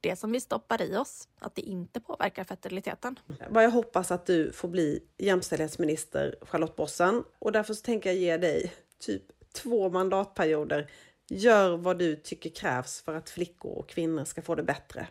det 0.00 0.16
som 0.16 0.32
vi 0.32 0.40
stoppar 0.40 0.82
i 0.82 0.96
oss, 0.96 1.28
att 1.38 1.54
det 1.54 1.62
inte 1.62 2.00
påverkar 2.00 2.44
fertiliteten. 2.44 3.18
Vad 3.50 3.64
jag 3.64 3.70
hoppas 3.70 4.10
att 4.10 4.26
du 4.26 4.52
får 4.52 4.68
bli 4.68 5.02
jämställdhetsminister 5.18 6.36
Charlotte 6.42 6.76
Bossen 6.76 7.24
och 7.38 7.52
därför 7.52 7.74
så 7.74 7.82
tänker 7.82 8.10
jag 8.10 8.18
ge 8.18 8.36
dig 8.36 8.72
typ 8.98 9.22
två 9.52 9.90
mandatperioder. 9.90 10.90
Gör 11.30 11.76
vad 11.76 11.98
du 11.98 12.16
tycker 12.16 12.50
krävs 12.50 13.02
för 13.02 13.14
att 13.14 13.30
flickor 13.30 13.78
och 13.78 13.88
kvinnor 13.88 14.24
ska 14.24 14.42
få 14.42 14.54
det 14.54 14.62
bättre. 14.62 15.08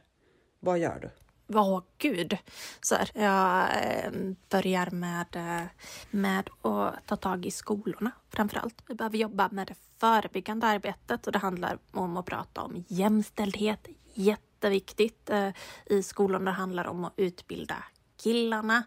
Vad 0.60 0.80
gör 0.80 1.00
du? 1.00 1.10
Åh 1.54 1.78
oh, 1.78 1.84
gud! 1.98 2.38
Så 2.82 2.96
här, 2.96 3.12
jag 3.14 3.70
eh, 3.84 4.12
börjar 4.50 4.90
med, 4.92 5.36
eh, 5.36 5.68
med 6.12 6.50
att 6.62 7.08
ta 7.08 7.16
tag 7.16 7.46
i 7.46 7.52
skolorna 7.52 8.12
framför 8.30 8.58
allt. 8.58 8.84
Vi 8.88 8.96
behöver 8.96 9.18
jobba 9.18 9.50
med 9.52 9.68
det 9.68 9.76
förebyggande 10.00 10.68
arbetet 10.68 11.28
och 11.28 11.34
det 11.34 11.40
handlar 11.40 11.78
om 11.92 12.18
att 12.18 12.26
prata 12.26 12.62
om 12.62 12.84
jämställdhet. 12.88 13.88
Jätteviktigt 14.14 15.30
eh, 15.30 15.50
i 15.86 16.04
skolorna. 16.04 16.52
Det 16.52 16.58
handlar 16.58 16.88
om 16.88 17.06
att 17.06 17.14
utbilda 17.18 17.84
killarna. 18.24 18.84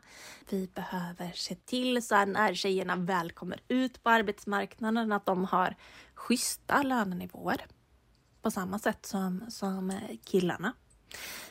Vi 0.50 0.66
behöver 0.74 1.32
se 1.34 1.54
till 1.54 2.02
så 2.02 2.14
att 2.14 2.28
när 2.28 2.54
tjejerna 2.54 2.96
väl 2.96 3.30
kommer 3.30 3.60
ut 3.68 4.02
på 4.02 4.10
arbetsmarknaden 4.10 5.12
att 5.12 5.26
de 5.26 5.44
har 5.44 5.76
schyssta 6.14 6.82
lönenivåer 6.82 7.66
på 8.42 8.50
samma 8.50 8.78
sätt 8.78 9.06
som, 9.06 9.44
som 9.48 10.00
killarna. 10.24 10.72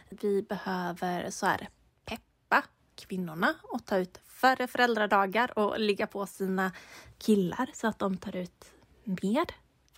Vi 0.10 0.42
behöver 0.42 1.30
så 1.30 1.46
här 1.46 1.70
peppa 2.06 2.64
kvinnorna 2.96 3.56
och 3.64 3.86
ta 3.86 3.98
ut 3.98 4.18
färre 4.28 4.68
föräldradagar 4.68 5.60
och 5.60 5.80
ligga 5.80 6.08
på 6.08 6.26
sina 6.26 6.72
killar 7.18 7.70
så 7.74 7.88
att 7.88 8.00
de 8.00 8.18
tar 8.18 8.36
ut 8.36 8.72
mer 9.04 9.46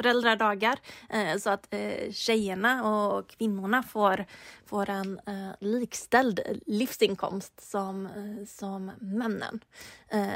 föräldradagar 0.02 0.80
eh, 1.10 1.38
så 1.38 1.50
att 1.50 1.74
eh, 1.74 2.12
tjejerna 2.12 2.90
och 2.90 3.28
kvinnorna 3.28 3.84
får, 3.84 4.26
får 4.66 4.90
en 4.90 5.20
eh, 5.28 5.52
likställd 5.60 6.40
livsinkomst 6.66 7.72
som, 7.72 8.10
som 8.48 8.92
männen. 9.00 9.60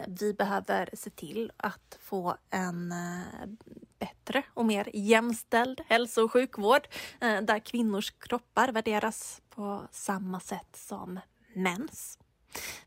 Vi 0.08 0.34
behöver 0.34 0.90
se 0.94 1.10
till 1.10 1.52
att 1.58 1.98
få 2.02 2.38
en 2.50 2.94
bättre 4.00 4.44
och 4.54 4.66
mer 4.66 4.90
jämställd 4.94 5.82
hälso 5.88 6.24
och 6.24 6.32
sjukvård 6.32 6.88
eh, 7.22 7.42
där 7.42 7.60
kvinnors 7.60 8.12
kroppar 8.12 8.72
värderas 8.72 9.42
på 9.50 9.88
samma 9.92 10.40
sätt 10.40 10.76
som 10.76 11.20
mäns. 11.54 12.20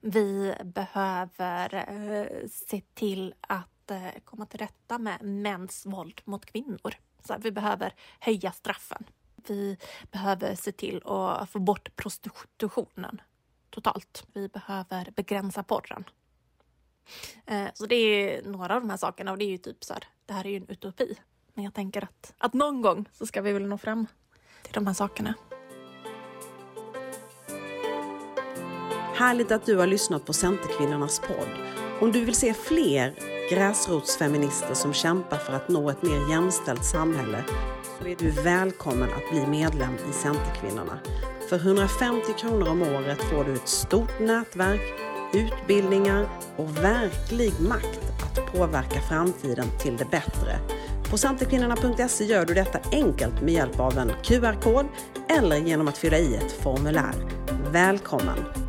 Vi 0.01 0.55
behöver 0.65 1.75
eh, 1.75 2.49
se 2.51 2.83
till 2.95 3.35
att 3.41 3.91
eh, 3.91 4.09
komma 4.25 4.47
till 4.47 4.59
rätta 4.59 4.99
med 4.99 5.23
mäns 5.23 5.87
våld 5.87 6.21
mot 6.25 6.47
kvinnor. 6.47 6.95
Så 7.25 7.37
vi 7.39 7.51
behöver 7.51 7.95
höja 8.21 8.53
straffen. 8.53 9.05
Vi 9.49 9.77
behöver 10.11 10.55
se 10.55 10.73
till 10.73 11.03
att 11.05 11.51
få 11.51 11.59
bort 11.59 11.97
prostitutionen 11.97 13.21
totalt. 13.71 14.27
Vi 14.33 14.49
behöver 14.49 15.11
begränsa 15.11 15.63
porren. 15.63 16.05
Så 17.75 17.87
det 17.87 17.95
är 17.97 18.43
några 18.43 18.75
av 18.75 18.81
de 18.81 18.91
här 18.91 18.97
sakerna 18.97 19.33
och 19.33 19.39
det 19.39 19.45
är 19.45 19.51
ju 19.51 19.59
typ 19.59 19.85
så 19.85 19.93
här, 19.93 20.05
det 20.29 20.35
här 20.35 20.47
är 20.47 20.51
ju 20.51 20.57
en 20.57 20.69
utopi. 20.69 21.19
Men 21.55 21.65
jag 21.65 21.75
tänker 21.75 22.05
att, 22.05 22.35
att 22.39 22.55
någon 22.55 22.83
gång 22.83 23.09
så 23.13 23.27
ska 23.27 23.43
vi 23.43 23.53
väl 23.53 23.67
nå 23.67 23.79
fram 23.79 24.07
till 24.63 24.73
de 24.73 24.87
här 24.87 24.95
sakerna. 24.95 25.35
Härligt 29.15 29.53
att 29.53 29.67
du 29.67 29.77
har 29.77 29.87
lyssnat 29.87 30.27
på 30.27 30.33
Centerkvinnornas 30.33 31.21
podd. 31.21 31.49
Om 32.01 32.13
du 32.13 32.25
vill 32.25 32.35
se 32.35 32.55
fler 32.55 33.15
gräsrotsfeminister 33.51 34.75
som 34.75 34.93
kämpar 34.93 35.37
för 35.37 35.53
att 35.53 35.69
nå 35.69 35.91
ett 35.91 36.03
mer 36.03 36.31
jämställt 36.31 36.85
samhälle 36.85 37.45
så 37.99 38.07
är 38.07 38.17
du 38.17 38.31
välkommen 38.31 39.09
att 39.13 39.31
bli 39.31 39.47
medlem 39.47 39.95
i 40.11 40.13
Centerkvinnorna. 40.13 40.99
För 41.49 41.57
150 41.57 42.33
kronor 42.39 42.69
om 42.69 42.83
året 42.83 43.23
får 43.23 43.45
du 43.45 43.55
ett 43.55 43.69
stort 43.69 44.21
nätverk, 44.21 45.08
utbildningar 45.33 46.29
och 46.57 46.77
verklig 46.77 47.53
makt 47.61 48.01
att 48.23 48.53
påverka 48.53 49.01
framtiden 49.01 49.67
till 49.79 49.97
det 49.97 50.11
bättre. 50.11 50.59
På 51.11 51.19
santekvinnorna.se 51.19 52.25
gör 52.25 52.47
du 52.47 52.55
detta 52.55 52.79
enkelt 52.93 53.43
med 53.43 53.55
hjälp 53.55 53.81
av 53.81 53.99
en 53.99 54.13
QR-kod 54.23 54.87
eller 55.29 55.57
genom 55.57 55.89
att 55.89 55.99
fylla 55.99 56.19
i 56.19 56.37
ett 56.37 56.53
formulär. 56.53 57.15
Välkommen! 57.73 58.68